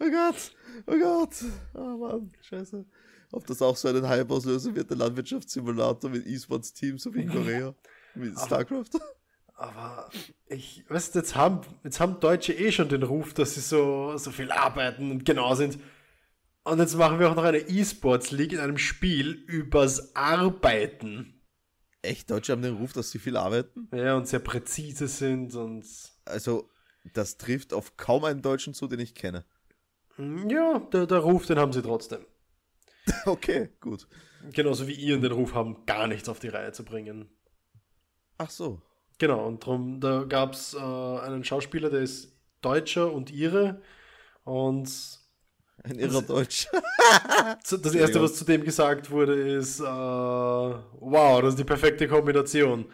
[0.00, 0.52] Oh Gott,
[0.86, 1.34] oh Gott.
[1.74, 2.84] Oh Mann, scheiße.
[3.32, 7.30] Ob das auch so einen Hype auslösen wird, der Landwirtschaftssimulator mit E-Sports-Teams, so wie in
[7.30, 7.74] Korea.
[8.14, 8.90] Mit StarCraft.
[9.56, 10.10] Aber
[10.46, 14.16] ich, weißt du, jetzt haben, jetzt haben Deutsche eh schon den Ruf, dass sie so,
[14.16, 15.78] so viel arbeiten und genau sind.
[16.64, 21.33] Und jetzt machen wir auch noch eine E-Sports League in einem Spiel übers Arbeiten.
[22.04, 23.88] Echt, Deutsche haben den Ruf, dass sie viel arbeiten?
[23.92, 25.84] Ja, und sehr präzise sind und.
[26.24, 26.68] Also,
[27.14, 29.44] das trifft auf kaum einen Deutschen zu, den ich kenne.
[30.16, 32.24] mm, Ja, der, der Ruf, den haben sie trotzdem.
[33.26, 34.06] Okay, gut.
[34.52, 37.28] Genauso wie ihren den Ruf haben, gar nichts auf die Reihe zu bringen.
[38.38, 38.80] Ach so.
[39.18, 43.80] Genau, und drum, da gab es äh, einen Schauspieler, der ist Deutscher und Ire.
[44.44, 44.90] Und
[45.82, 46.68] Ein irrer Deutsch.
[47.64, 52.08] So, Das erste, was zu dem gesagt wurde, ist, äh, wow, das ist die perfekte
[52.08, 52.86] Kombination.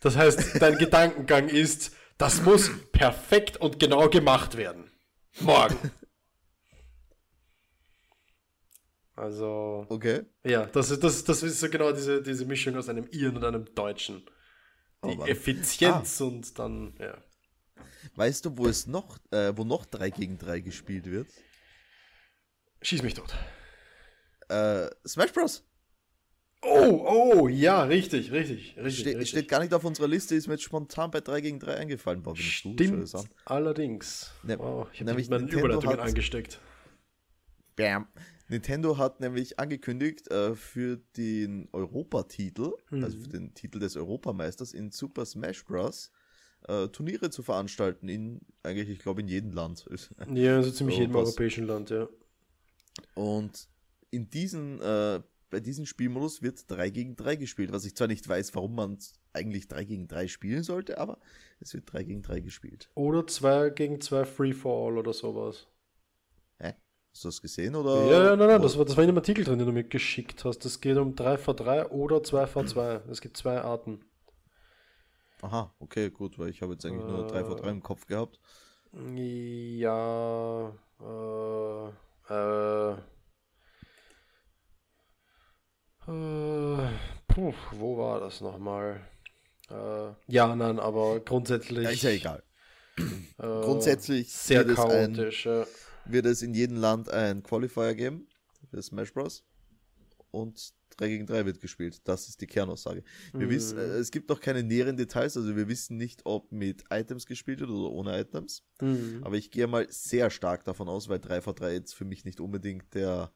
[0.00, 4.90] Das heißt, dein Gedankengang ist, das muss perfekt und genau gemacht werden.
[5.40, 5.76] Morgen.
[9.14, 10.22] Also, Okay.
[10.44, 13.44] ja, das ist, das, das ist so genau diese, diese Mischung aus einem Iren und
[13.44, 14.24] einem Deutschen.
[15.04, 15.24] Die Oh.
[15.26, 17.18] Effizienz und dann, ja.
[18.14, 21.26] Weißt du, wo es noch, äh, wo noch 3 gegen 3 gespielt wird?
[22.82, 23.34] Schieß mich tot.
[24.48, 25.64] Äh, Smash Bros.
[26.64, 27.04] Oh,
[27.42, 29.00] oh, ja, richtig, richtig, richtig.
[29.00, 29.28] Ste richtig.
[29.30, 32.22] Steht gar nicht auf unserer Liste, ist mir jetzt spontan bei 3 gegen 3 eingefallen.
[32.22, 33.28] Boah, Stimmt, an.
[33.44, 34.30] allerdings.
[34.44, 36.60] Ne- wow, ich habe nämlich meine Überleitungen hat- angesteckt.
[37.74, 38.06] Bam.
[38.48, 43.22] Nintendo hat nämlich angekündigt, äh, für den Europatitel, also Mhm.
[43.22, 46.12] für den Titel des Europameisters in Super Smash Bros.
[46.68, 49.84] Äh, Turniere zu veranstalten in eigentlich, ich glaube, in jedem Land.
[50.36, 51.30] Ja, also ziemlich jedem Europas.
[51.30, 52.08] europäischen Land, ja.
[53.14, 53.68] Und
[54.10, 58.28] in diesen, äh, bei diesem Spielmodus wird 3 gegen 3 gespielt, was ich zwar nicht
[58.28, 58.98] weiß, warum man
[59.32, 61.18] eigentlich 3 gegen 3 spielen sollte, aber
[61.60, 62.90] es wird 3 gegen 3 gespielt.
[62.94, 65.66] Oder 2 gegen 2 Free for All oder sowas.
[66.58, 66.74] Hä?
[67.12, 68.06] Hast du das gesehen oder?
[68.06, 69.84] ja, ja, nein, nein, das war, das war in dem Artikel drin, den du mir
[69.84, 70.64] geschickt hast.
[70.64, 73.02] Es geht um 3 v 3 oder 2 v 2.
[73.10, 74.00] Es gibt zwei Arten.
[75.42, 78.38] Aha, okay, gut, weil ich habe jetzt eigentlich nur 3 vor 3 im Kopf gehabt.
[79.14, 80.68] Ja,
[81.00, 81.92] äh,
[82.32, 82.92] äh,
[86.08, 86.88] äh,
[87.28, 89.00] puh, wo war das nochmal?
[89.70, 91.84] Äh, ja, nein, aber grundsätzlich.
[91.84, 92.42] Ja, ist ja egal.
[93.38, 95.48] Äh, Grundsätzlich sehr wird es ein- chaotisch.
[96.04, 98.28] wird es in jedem Land ein Qualifier geben
[98.70, 99.44] für Smash Bros.
[100.30, 102.00] Und 3 gegen 3 wird gespielt.
[102.04, 103.02] Das ist die Kernaussage.
[103.32, 103.50] Wir Mhm.
[103.50, 107.26] wissen, äh, es gibt noch keine näheren Details, also wir wissen nicht, ob mit Items
[107.26, 108.64] gespielt wird oder ohne Items.
[108.80, 109.20] Mhm.
[109.22, 112.94] Aber ich gehe mal sehr stark davon aus, weil 3v3 jetzt für mich nicht unbedingt
[112.94, 113.32] der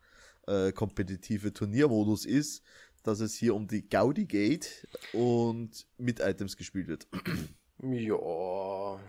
[0.47, 2.63] äh, kompetitive Turniermodus ist,
[3.03, 7.07] dass es hier um die Gaudi geht und mit Items gespielt wird.
[7.83, 9.01] Ja.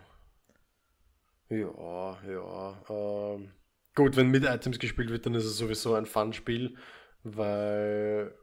[1.49, 2.83] Ja, ja.
[2.89, 3.51] Ähm,
[3.95, 6.75] gut, wenn mit Items gespielt wird, dann ist es sowieso ein Fun-Spiel,
[7.23, 8.33] weil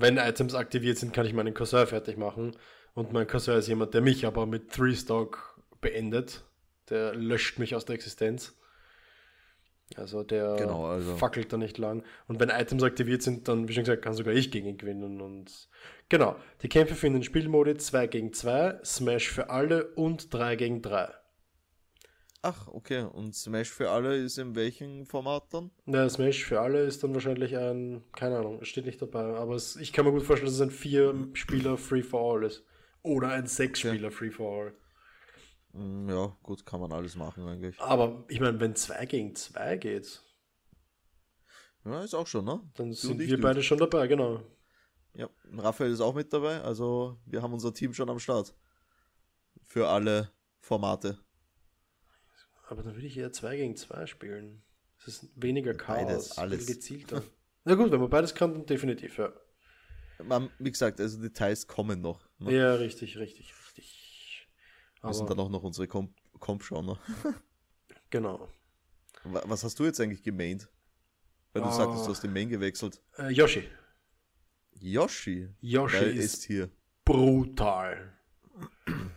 [0.00, 2.56] wenn Items aktiviert sind, kann ich meinen Cursor fertig machen.
[2.94, 6.44] Und mein Cursor ist jemand, der mich aber mit Three-Stock beendet.
[6.88, 8.56] Der löscht mich aus der Existenz.
[9.96, 12.04] Also der Genau, also- fackelt da nicht lang.
[12.28, 15.20] Und wenn Items aktiviert sind, dann, wie schon gesagt, kann sogar ich gegen ihn gewinnen.
[15.20, 15.68] Und
[16.08, 21.08] genau, die Kämpfe finden Spielmodi 2 gegen 2, Smash für alle und 3 gegen 3.
[22.42, 23.02] Ach, okay.
[23.02, 25.70] Und Smash für alle ist in welchem Format dann?
[25.84, 29.76] Na, Smash für alle ist dann wahrscheinlich ein, keine Ahnung, steht nicht dabei, aber es,
[29.76, 32.64] ich kann mir gut vorstellen, dass es ein Vier-Spieler Free-for-All ist.
[33.02, 34.72] Oder ein Sechs-Spieler Free-for-All.
[35.72, 37.78] Mm, Ja, gut, kann man alles machen eigentlich.
[37.80, 40.22] Aber ich meine, wenn 2 gegen 2 geht,
[41.84, 42.60] Ja, ist auch schon, ne?
[42.74, 44.42] dann Du sind wir beide schon dabei, genau.
[45.14, 48.54] Ja, Raphael ist auch mit dabei, also wir haben unser Team schon am Start.
[49.66, 50.30] Für alle
[50.60, 51.18] Formate.
[52.70, 54.62] Aber dann würde ich eher 2 gegen 2 spielen.
[54.98, 56.64] Es ist weniger Chaos, Beides, alles.
[56.66, 57.22] viel gezielter.
[57.64, 59.32] Na gut, wenn man beides kann, dann definitiv, ja.
[60.22, 62.28] Man, wie gesagt, also Details kommen noch.
[62.38, 62.54] Ne?
[62.56, 64.48] Ja, richtig, richtig, richtig.
[65.00, 66.86] Wir müssen Aber, dann auch noch unsere Comp, Comp schauen.
[66.86, 66.98] Ne?
[68.10, 68.48] genau.
[69.24, 70.68] Wa- Was hast du jetzt eigentlich gemaint?
[71.52, 71.72] Weil du Ah.
[71.72, 73.02] sagtest, du hast den Main gewechselt.
[73.18, 73.68] Äh, Yoshi.
[74.78, 75.48] Yoshi.
[75.60, 76.70] Yoshi ist ist hier.
[77.04, 78.12] brutal.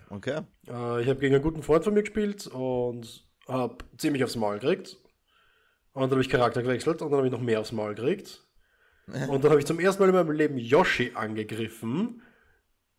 [0.10, 0.42] Okay.
[0.68, 4.60] Äh, ich habe gegen einen guten Freund von mir gespielt und habe ziemlich aufs Maul
[4.60, 4.98] gekriegt.
[5.94, 8.42] Und dann habe ich Charakter gewechselt und dann habe ich noch mehr aufs Maul gekriegt.
[9.08, 12.22] Und dann habe ich zum ersten Mal in meinem Leben Yoshi angegriffen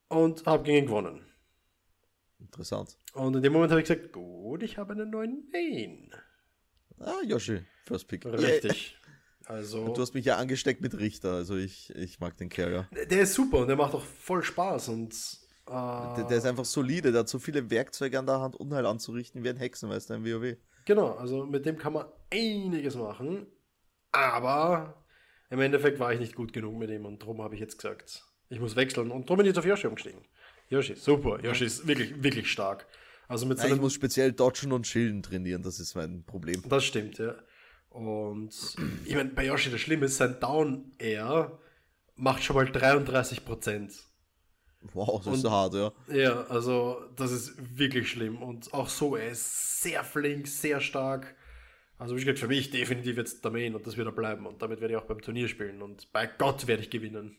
[0.08, 1.26] und habe gegen ihn gewonnen.
[2.38, 2.98] Interessant.
[3.14, 6.10] Und in dem Moment habe ich gesagt, gut, ich habe einen neuen Main.
[6.98, 7.64] Ah, Yoshi.
[7.84, 8.24] First Pick.
[8.26, 8.98] Richtig.
[9.46, 13.04] Also, Du hast mich ja angesteckt mit Richter, also ich, ich mag den Kerl, ja.
[13.04, 15.14] der ist super und der macht auch voll Spaß und
[15.66, 18.86] äh, Der, der ist einfach solide, der hat so viele Werkzeuge an der Hand, Unheil
[18.86, 20.56] anzurichten wie ein Hexenmeister im WoW.
[20.84, 23.46] Genau, also mit dem kann man einiges machen,
[24.12, 25.02] aber
[25.50, 28.24] im Endeffekt war ich nicht gut genug mit ihm und darum habe ich jetzt gesagt,
[28.50, 30.20] ich muss wechseln und darum bin ich jetzt auf Yoshi umgestiegen.
[30.68, 32.86] Yoshi, super, Yoshi ist wirklich, wirklich stark.
[33.28, 36.62] Also mit Nein, ich seinem, muss speziell Dodgen und Schilden trainieren, das ist mein Problem.
[36.68, 37.34] das stimmt, ja.
[37.88, 38.50] Und
[39.06, 41.58] ich meine, bei Yoshi das Schlimme ist, sein Down Air
[42.16, 43.92] macht schon mal 33 Prozent.
[44.92, 45.92] Wow, das Und- ist so hart, ja.
[46.08, 48.42] Ja, also das ist wirklich schlimm.
[48.42, 51.34] Und auch so, er ist sehr flink, sehr stark.
[51.98, 54.46] Also wie gesagt, für mich definitiv jetzt der Main und das wird er bleiben.
[54.46, 55.80] Und damit werde ich auch beim Turnier spielen.
[55.80, 57.36] Und bei Gott werde ich gewinnen.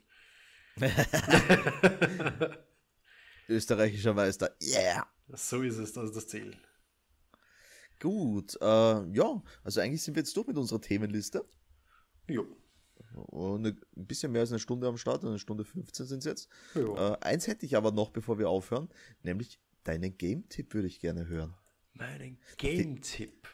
[3.48, 5.06] Österreichischer Meister, yeah!
[5.34, 6.56] So ist es, das ist das Ziel.
[8.00, 11.46] Gut, äh, ja, also eigentlich sind wir jetzt durch mit unserer Themenliste.
[12.28, 12.46] Jo.
[13.16, 16.50] Und ein bisschen mehr als eine Stunde am Start, eine Stunde 15 sind es jetzt.
[16.76, 18.90] Äh, eins hätte ich aber noch, bevor wir aufhören,
[19.24, 21.54] nämlich deinen Game-Tipp würde ich gerne hören.
[21.94, 23.48] Meinen Game-Tipp.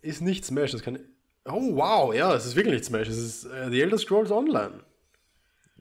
[0.00, 0.98] Ist nicht Smash, das kann.
[1.44, 4.84] Oh, wow, ja, es ist wirklich nicht Smash, es ist äh, The Elder Scrolls Online.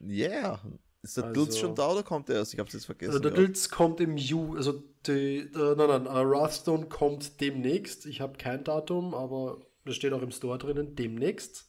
[0.02, 0.62] Yeah.
[1.02, 2.54] Ist der Also- Dutz schon da oder kommt der erst?
[2.54, 3.12] Ich hab's jetzt vergessen.
[3.12, 3.48] Also der gehabt.
[3.48, 8.06] Dülz kommt im Ju, also die, äh, nein, nein, äh, Wrathstone kommt demnächst.
[8.06, 11.67] Ich habe kein Datum, aber das steht auch im Store drinnen, demnächst.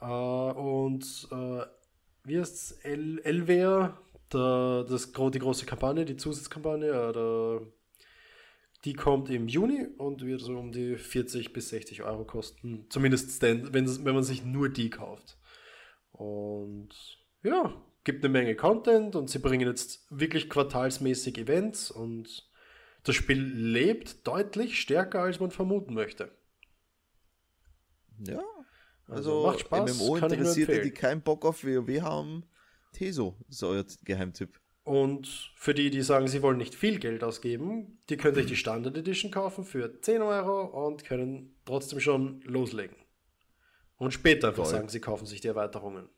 [0.00, 1.62] Äh, und äh,
[2.24, 2.72] wie heißt's?
[2.82, 3.98] El Elvea,
[4.32, 7.60] der, das, die große Kampagne, die Zusatzkampagne, äh, der,
[8.84, 12.86] die kommt im Juni und wird so um die 40 bis 60 Euro kosten.
[12.88, 15.38] Zumindest stand, wenn, es- wenn man sich nur die kauft.
[16.12, 16.90] Und
[17.42, 17.74] ja,
[18.04, 22.48] gibt eine Menge Content und sie bringen jetzt wirklich quartalsmäßig Events und
[23.04, 26.30] das Spiel lebt deutlich stärker, als man vermuten möchte.
[28.18, 28.55] Ja.
[29.08, 32.44] Also Also, macht Spaß, MMO-Interessierte, die keinen Bock auf WoW haben,
[32.92, 34.58] Teso ist euer Geheimtipp.
[34.84, 38.56] Und für die, die sagen, sie wollen nicht viel Geld ausgeben, die können sich die
[38.56, 42.96] Standard Edition kaufen für 10 Euro und können trotzdem schon loslegen.
[43.98, 46.08] Und später einfach sagen, sie kaufen sich die Erweiterungen.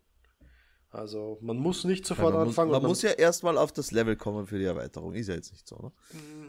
[0.90, 2.70] Also man muss nicht sofort man muss, anfangen.
[2.72, 5.14] man und muss ja erstmal auf das Level kommen für die Erweiterung.
[5.14, 5.92] Ist ja jetzt nicht so, ne?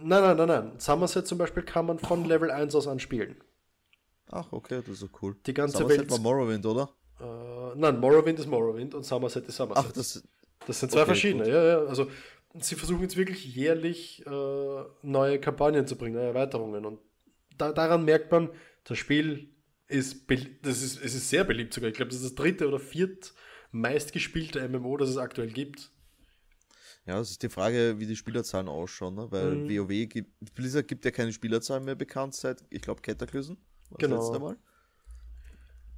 [0.01, 0.71] Nein, nein, nein, nein.
[0.77, 3.35] Somerset zum Beispiel kann man von Level 1 aus anspielen.
[4.31, 5.35] Ach, okay, das ist so cool.
[5.45, 6.89] Die ganze Somerset Welt- war Morrowind, oder?
[7.19, 9.85] Äh, nein, Morrowind ist Morrowind und Somerset ist Somerset.
[9.88, 10.23] Ach, das.
[10.68, 11.53] Das sind zwei Okay, verschiedene, gut.
[11.53, 11.80] ja, ja.
[11.85, 12.10] Also
[12.60, 16.85] sie versuchen jetzt wirklich jährlich äh, neue Kampagnen zu bringen, neue Erweiterungen.
[16.85, 16.99] Und
[17.57, 18.49] da, daran merkt man,
[18.84, 19.49] das Spiel
[19.88, 20.26] ist,
[20.61, 21.89] das ist, es ist sehr beliebt sogar.
[21.89, 23.34] Ich glaube, das ist das dritte oder viert
[23.72, 25.91] meistgespielte MMO, das es aktuell gibt.
[27.06, 29.27] Ja, es ist die Frage, wie die Spielerzahlen ausschauen, ne?
[29.31, 29.69] Weil Mhm.
[29.69, 30.53] WoW gibt.
[30.53, 33.53] Blizzard gibt ja keine Spielerzahlen mehr bekannt seit, ich glaube, Cataclysm.
[33.89, 34.15] Das Genau.
[34.21, 34.57] letzte Mal.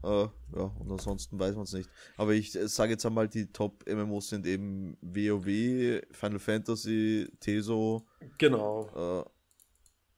[0.03, 1.89] Äh, ja, und ansonsten weiß man es nicht.
[2.17, 8.07] Aber ich äh, sage jetzt einmal, die Top-MMOs sind eben WoW, Final Fantasy, Teso,
[8.39, 8.89] Genau.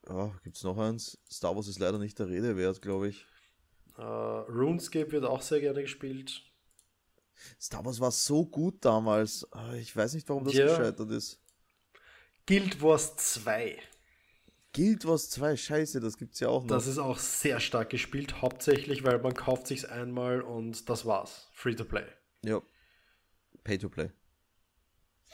[0.08, 1.18] äh, ja, gibt's noch eins?
[1.30, 3.26] Star Wars ist leider nicht der Rede wert, glaube ich.
[3.98, 6.42] Äh, RuneScape wird auch sehr gerne gespielt.
[7.60, 9.46] Star Wars war so gut damals.
[9.52, 10.66] Ah, Ich weiß nicht, warum das Ja.
[10.66, 11.40] gescheitert ist.
[12.46, 13.78] Guild Wars 2.
[14.74, 16.68] Guild Wars 2, scheiße, das gibt's ja auch noch.
[16.68, 21.48] Das ist auch sehr stark gespielt, hauptsächlich, weil man kauft sich's einmal und das war's.
[21.52, 22.04] Free to play.
[22.42, 22.60] ja.
[23.62, 24.10] Pay to play.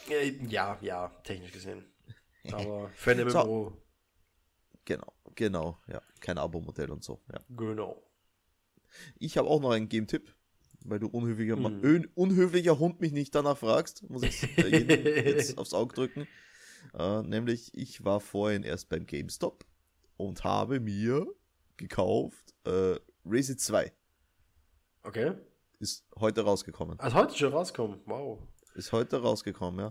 [0.08, 1.84] Äh, Ja, ja, technisch gesehen.
[2.52, 3.44] Aber für ein So.
[3.44, 3.76] MMO,
[4.84, 6.00] Genau, genau, ja.
[6.20, 7.40] Kein Abo-Modell und so, ja.
[7.56, 8.00] genau.
[9.18, 10.34] Ich habe auch noch einen Game-Tipp,
[10.84, 12.08] weil du unhöflicher, Hm.
[12.14, 16.28] Unhöflicher Hund mich nicht danach fragst, muss ich jetzt aufs Auge drücken.
[16.94, 19.64] Äh, nämlich, ich war vorhin erst beim GameStop
[20.16, 21.26] und habe mir
[21.76, 23.92] gekauft äh, Racing 2.
[25.02, 25.32] Okay.
[25.78, 26.98] Ist heute rausgekommen.
[27.00, 28.00] Also heute schon rauskommen.
[28.04, 28.40] Wow.
[28.74, 29.90] Ist heute rausgekommen, ja.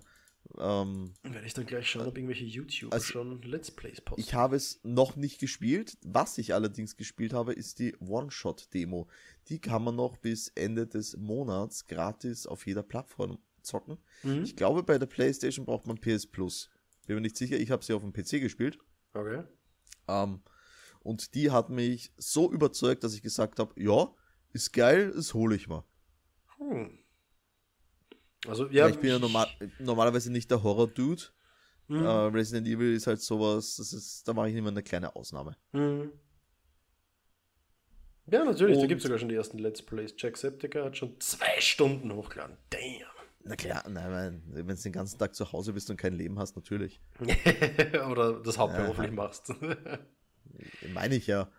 [0.58, 4.22] Ähm, Werde ich dann gleich schauen, ob irgendwelche YouTuber Also, schon Let's Plays posten.
[4.22, 5.98] ich habe es noch nicht gespielt.
[6.04, 9.08] Was ich allerdings gespielt habe, ist die One-Shot-Demo.
[9.50, 13.98] Die kann man noch bis Ende des Monats gratis auf jeder Plattform zocken.
[14.24, 14.44] Mhm.
[14.44, 16.70] Ich glaube, bei der PlayStation braucht man PS Plus.
[17.10, 18.78] Bin mir nicht sicher, ich habe sie auf dem PC gespielt.
[19.16, 19.42] Okay.
[20.08, 20.44] Ähm,
[21.00, 24.14] und die hat mich so überzeugt, dass ich gesagt habe, ja,
[24.54, 25.84] ist geil, das hole ich mal.
[26.60, 27.00] Hm.
[28.46, 29.48] Also, Ja, ich bin ja normal,
[29.80, 31.24] normalerweise nicht der Horror-Dude.
[31.88, 32.04] Mhm.
[32.06, 35.58] Äh, Resident Evil ist halt sowas, das ist, da mache ich immer eine kleine Ausnahme.
[35.72, 36.12] Mhm.
[38.28, 40.14] Ja, natürlich, da Und- gibt es sogar schon die ersten Let's Plays.
[40.16, 42.56] Jacksepticeye hat schon zwei Stunden hochgeladen.
[42.70, 43.10] Damn.
[43.44, 46.56] Na klar, nein, wenn du den ganzen Tag zu Hause bist und kein Leben hast,
[46.56, 47.02] natürlich.
[48.10, 49.54] Oder das hauptberuflich machst.
[50.94, 51.50] Meine ich ja.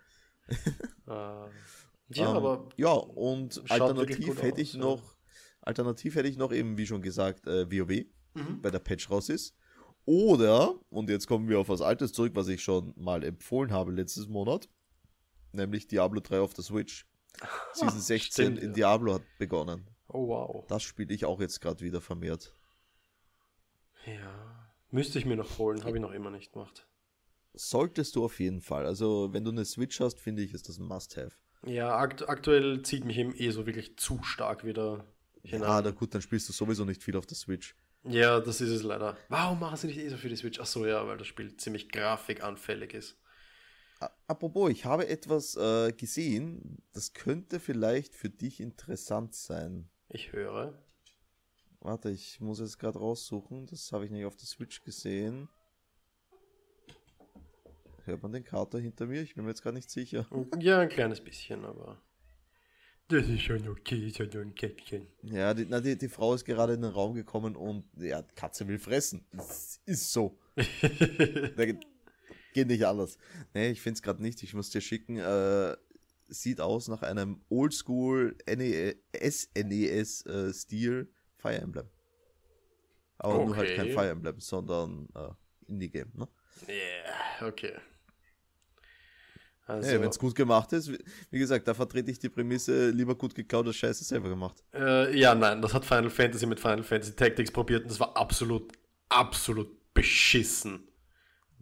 [1.07, 4.81] Äh, ja, Ähm, aber Ja, und alternativ hätte ich aus, ja.
[4.81, 5.17] noch,
[5.61, 8.05] alternativ hätte ich noch eben, wie schon gesagt, äh, WoW,
[8.35, 8.59] Mhm.
[8.63, 9.57] weil der Patch raus ist.
[10.05, 13.91] Oder, und jetzt kommen wir auf was Altes zurück, was ich schon mal empfohlen habe
[13.93, 14.69] letztes Monat,
[15.53, 17.07] nämlich Diablo 3 auf der Switch.
[17.73, 18.75] Season 16 stimmt, in ja.
[18.75, 19.87] Diablo hat begonnen.
[20.13, 20.65] Oh wow.
[20.69, 22.53] Das spiele ich auch jetzt gerade wieder vermehrt.
[24.07, 24.71] Ja.
[24.91, 26.87] Müsste ich mir noch holen, habe ich noch immer nicht gemacht.
[27.53, 28.87] Solltest du auf jeden Fall.
[28.87, 31.33] Also, wenn du eine Switch hast, finde ich, ist das ein Must-Have.
[31.67, 35.05] Ja, akt aktuell zieht mich eben eh so wirklich zu stark wieder
[35.43, 35.85] Ja, hinein.
[35.85, 37.77] na gut, dann spielst du sowieso nicht viel auf der Switch.
[38.05, 39.17] Ja, das ist es leider.
[39.29, 40.59] Warum machen sie nicht eh so für die Switch?
[40.59, 43.19] Ach so, ja, weil das Spiel ziemlich grafikanfällig ist.
[44.27, 49.90] Apropos, ich habe etwas äh, gesehen, das könnte vielleicht für dich interessant sein.
[50.13, 50.75] Ich höre.
[51.79, 53.67] Warte, ich muss es gerade raussuchen.
[53.67, 55.49] Das habe ich nicht auf der Switch gesehen.
[58.05, 59.23] Hört man den Kater hinter mir?
[59.23, 60.27] Ich bin mir jetzt gar nicht sicher.
[60.59, 62.03] Ja, ein kleines bisschen, aber.
[63.07, 65.07] Das ist schon okay, so ein Käppchen.
[65.23, 68.67] Ja, die, na, die, die Frau ist gerade in den Raum gekommen und ja, Katze
[68.67, 69.25] will fressen.
[69.33, 70.39] Das ist so.
[71.57, 71.87] Da geht,
[72.53, 73.17] geht nicht anders.
[73.55, 74.43] Nee, ich finde es gerade nicht.
[74.43, 75.19] Ich muss dir schicken.
[75.19, 75.77] Äh,
[76.31, 81.89] sieht aus nach einem Oldschool E SNES-Stil Fire Emblem.
[83.19, 83.93] Aber nur halt kein Okay.
[83.93, 85.31] Fire Emblem, sondern äh,
[85.67, 86.11] Indie-Game.
[86.15, 86.29] Ne?
[86.67, 87.75] Ja, okay.
[89.67, 90.99] Also, Hey, Wenn es gut gemacht ist, wie,
[91.31, 94.63] wie gesagt, da vertrete ich die Prämisse, lieber gut geklaut als scheiße selber gemacht.
[94.75, 98.17] äh, ja, nein, das hat Final Fantasy mit Final Fantasy Tactics probiert und das war
[98.17, 98.73] absolut,
[99.09, 100.90] absolut beschissen.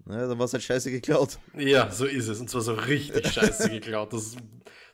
[0.09, 1.39] Ja, dann war es halt scheiße geklaut.
[1.55, 2.41] Ja, so ist es.
[2.41, 4.13] Und zwar so richtig scheiße geklaut.
[4.13, 4.37] Das,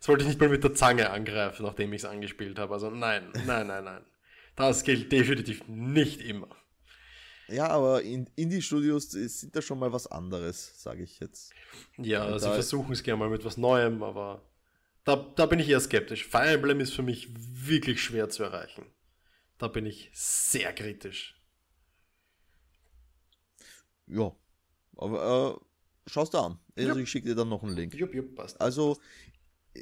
[0.00, 2.74] das wollte ich nicht mal mit der Zange angreifen, nachdem ich es angespielt habe.
[2.74, 4.04] Also nein, nein, nein, nein.
[4.56, 6.48] Das gilt definitiv nicht immer.
[7.48, 11.52] Ja, aber in Indie-Studios sind da schon mal was anderes, sage ich jetzt.
[11.98, 14.42] Ja, Und sie da- versuchen es gerne mal mit was Neuem, aber
[15.04, 16.26] da, da bin ich eher skeptisch.
[16.26, 18.86] Fire Emblem ist für mich wirklich schwer zu erreichen.
[19.58, 21.38] Da bin ich sehr kritisch.
[24.06, 24.32] Ja,
[24.96, 26.58] aber äh, schau's dir an.
[26.76, 27.94] Also ich schicke dir dann noch einen Link.
[27.94, 28.60] Jupp, jupp, passt.
[28.60, 28.98] Also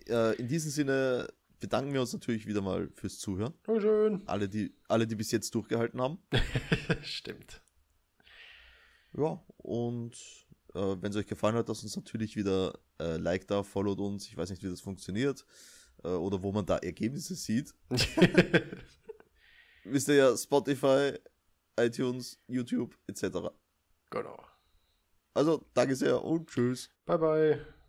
[0.08, 1.28] äh, in diesem Sinne
[1.60, 3.54] bedanken wir uns natürlich wieder mal fürs Zuhören.
[3.66, 4.22] Oh, schön.
[4.26, 6.18] Alle, die, alle, die bis jetzt durchgehalten haben.
[7.02, 7.62] Stimmt.
[9.16, 10.16] Ja, und
[10.74, 14.26] äh, wenn es euch gefallen hat, lasst uns natürlich wieder äh, Like da, followt uns.
[14.26, 15.44] Ich weiß nicht, wie das funktioniert.
[16.02, 17.74] Äh, oder wo man da Ergebnisse sieht.
[19.84, 21.12] Wisst ihr ja, Spotify,
[21.78, 23.50] iTunes, YouTube etc.
[24.10, 24.38] genau.
[25.34, 26.90] Also, danke sehr und tschüss.
[27.06, 27.81] Bye, bye.